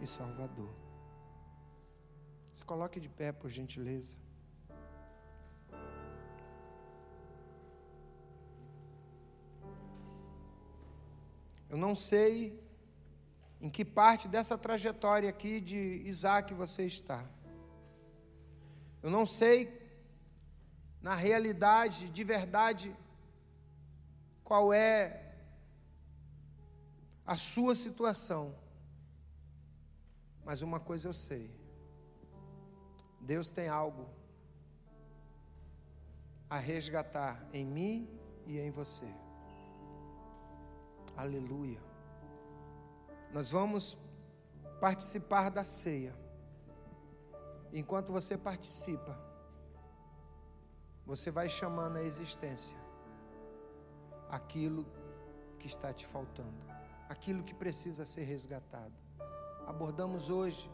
e 0.00 0.06
Salvador. 0.06 0.81
Se 2.54 2.64
coloque 2.64 3.00
de 3.00 3.08
pé, 3.08 3.32
por 3.32 3.50
gentileza. 3.50 4.14
Eu 11.72 11.78
não 11.78 11.94
sei 11.96 12.62
em 13.58 13.70
que 13.70 13.84
parte 13.84 14.28
dessa 14.28 14.58
trajetória 14.58 15.30
aqui 15.30 15.60
de 15.60 16.02
Isaac 16.04 16.52
você 16.52 16.84
está. 16.84 17.24
Eu 19.02 19.10
não 19.10 19.26
sei, 19.26 19.56
na 21.00 21.14
realidade, 21.14 22.10
de 22.10 22.24
verdade, 22.24 22.94
qual 24.44 24.72
é 24.72 25.34
a 27.24 27.36
sua 27.36 27.74
situação. 27.74 28.54
Mas 30.44 30.60
uma 30.60 30.78
coisa 30.78 31.08
eu 31.08 31.14
sei: 31.14 31.50
Deus 33.22 33.48
tem 33.48 33.68
algo 33.68 34.08
a 36.50 36.58
resgatar 36.58 37.42
em 37.52 37.64
mim 37.64 38.08
e 38.46 38.58
em 38.58 38.70
você. 38.70 39.06
Aleluia. 41.16 41.80
Nós 43.32 43.50
vamos 43.50 43.96
participar 44.80 45.50
da 45.50 45.64
ceia. 45.64 46.14
Enquanto 47.72 48.12
você 48.12 48.36
participa, 48.36 49.16
você 51.06 51.30
vai 51.30 51.48
chamando 51.48 51.96
à 51.98 52.02
existência 52.02 52.76
aquilo 54.28 54.84
que 55.58 55.68
está 55.68 55.92
te 55.92 56.06
faltando, 56.06 56.58
aquilo 57.08 57.44
que 57.44 57.54
precisa 57.54 58.04
ser 58.04 58.24
resgatado. 58.24 58.92
Abordamos 59.66 60.28
hoje 60.28 60.68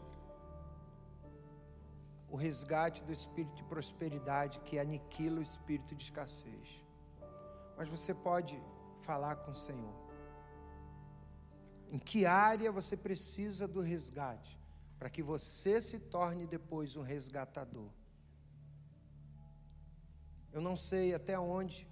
o 2.31 2.35
resgate 2.35 3.03
do 3.03 3.11
espírito 3.11 3.55
de 3.55 3.63
prosperidade 3.63 4.59
que 4.61 4.77
aniquila 4.77 5.39
o 5.39 5.43
espírito 5.43 5.95
de 5.95 6.03
escassez. 6.03 6.83
Mas 7.77 7.89
você 7.89 8.13
pode 8.13 8.61
falar 8.99 9.35
com 9.37 9.51
o 9.51 9.55
Senhor. 9.55 9.95
Em 11.91 11.97
que 11.97 12.25
área 12.25 12.71
você 12.71 12.95
precisa 12.95 13.67
do 13.67 13.81
resgate? 13.81 14.59
Para 14.99 15.09
que 15.09 15.23
você 15.23 15.81
se 15.81 15.97
torne 15.97 16.45
depois 16.45 16.95
um 16.95 17.01
resgatador. 17.01 17.89
Eu 20.51 20.61
não 20.61 20.75
sei 20.75 21.13
até 21.13 21.39
onde 21.39 21.87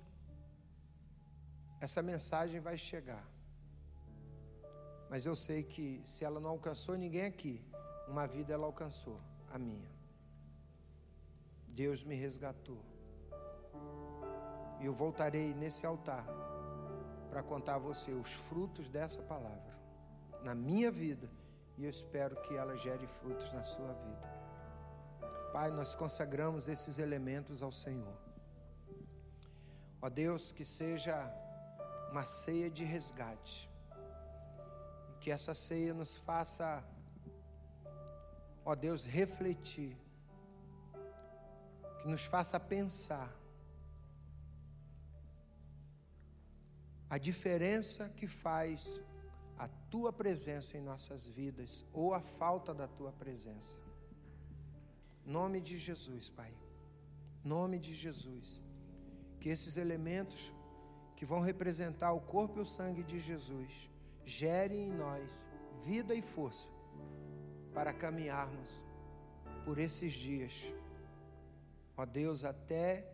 essa 1.79 2.01
mensagem 2.01 2.59
vai 2.59 2.77
chegar. 2.77 3.25
Mas 5.09 5.25
eu 5.25 5.35
sei 5.35 5.63
que 5.63 6.01
se 6.05 6.25
ela 6.25 6.39
não 6.39 6.49
alcançou 6.51 6.95
ninguém 6.95 7.25
aqui, 7.25 7.61
uma 8.07 8.27
vida 8.27 8.53
ela 8.53 8.65
alcançou, 8.65 9.19
a 9.51 9.57
minha. 9.57 9.96
Deus 11.81 12.03
me 12.03 12.15
resgatou. 12.15 12.81
E 14.79 14.85
eu 14.87 14.93
voltarei 14.93 15.53
nesse 15.53 15.85
altar 15.85 16.25
para 17.29 17.43
contar 17.51 17.75
a 17.75 17.85
você 17.89 18.11
os 18.11 18.31
frutos 18.47 18.89
dessa 18.89 19.21
palavra 19.33 19.73
na 20.47 20.55
minha 20.55 20.89
vida 20.89 21.29
e 21.77 21.83
eu 21.83 21.89
espero 21.89 22.35
que 22.43 22.55
ela 22.61 22.75
gere 22.85 23.05
frutos 23.17 23.51
na 23.57 23.63
sua 23.73 23.93
vida. 23.93 24.27
Pai, 25.53 25.69
nós 25.79 25.93
consagramos 25.93 26.67
esses 26.67 26.97
elementos 26.97 27.61
ao 27.61 27.71
Senhor. 27.71 28.17
Ó 30.01 30.09
Deus, 30.09 30.51
que 30.51 30.65
seja 30.65 31.15
uma 32.11 32.25
ceia 32.25 32.69
de 32.71 32.83
resgate. 32.83 33.69
Que 35.19 35.29
essa 35.37 35.53
ceia 35.53 35.93
nos 35.93 36.15
faça, 36.15 36.83
ó 38.65 38.73
Deus, 38.73 39.05
refletir. 39.05 39.95
Que 42.07 42.11
nos 42.11 42.23
faça 42.23 42.57
pensar 42.57 43.29
a 47.09 47.17
diferença 47.17 48.07
que 48.07 48.25
faz 48.25 49.01
a 49.57 49.67
tua 49.91 50.13
presença 50.13 50.77
em 50.77 50.81
nossas 50.81 51.25
vidas 51.25 51.85
ou 51.91 52.13
a 52.13 52.21
falta 52.21 52.73
da 52.73 52.87
tua 52.87 53.11
presença. 53.11 53.77
Nome 55.25 55.59
de 55.59 55.77
Jesus, 55.77 56.29
Pai. 56.29 56.53
Nome 57.43 57.77
de 57.77 57.93
Jesus. 57.93 58.63
Que 59.41 59.49
esses 59.49 59.75
elementos 59.75 60.53
que 61.17 61.25
vão 61.25 61.41
representar 61.41 62.13
o 62.13 62.21
corpo 62.21 62.59
e 62.59 62.61
o 62.61 62.65
sangue 62.77 63.03
de 63.03 63.19
Jesus 63.19 63.89
gerem 64.23 64.87
em 64.87 64.93
nós 64.93 65.29
vida 65.83 66.15
e 66.15 66.21
força 66.21 66.69
para 67.73 67.91
caminharmos 67.91 68.81
por 69.65 69.77
esses 69.77 70.13
dias. 70.13 70.53
Ó 71.97 72.05
Deus, 72.05 72.45
até 72.45 73.11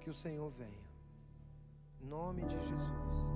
que 0.00 0.08
o 0.08 0.14
Senhor 0.14 0.50
venha. 0.50 0.82
Nome 2.00 2.42
de 2.42 2.54
Jesus. 2.54 3.31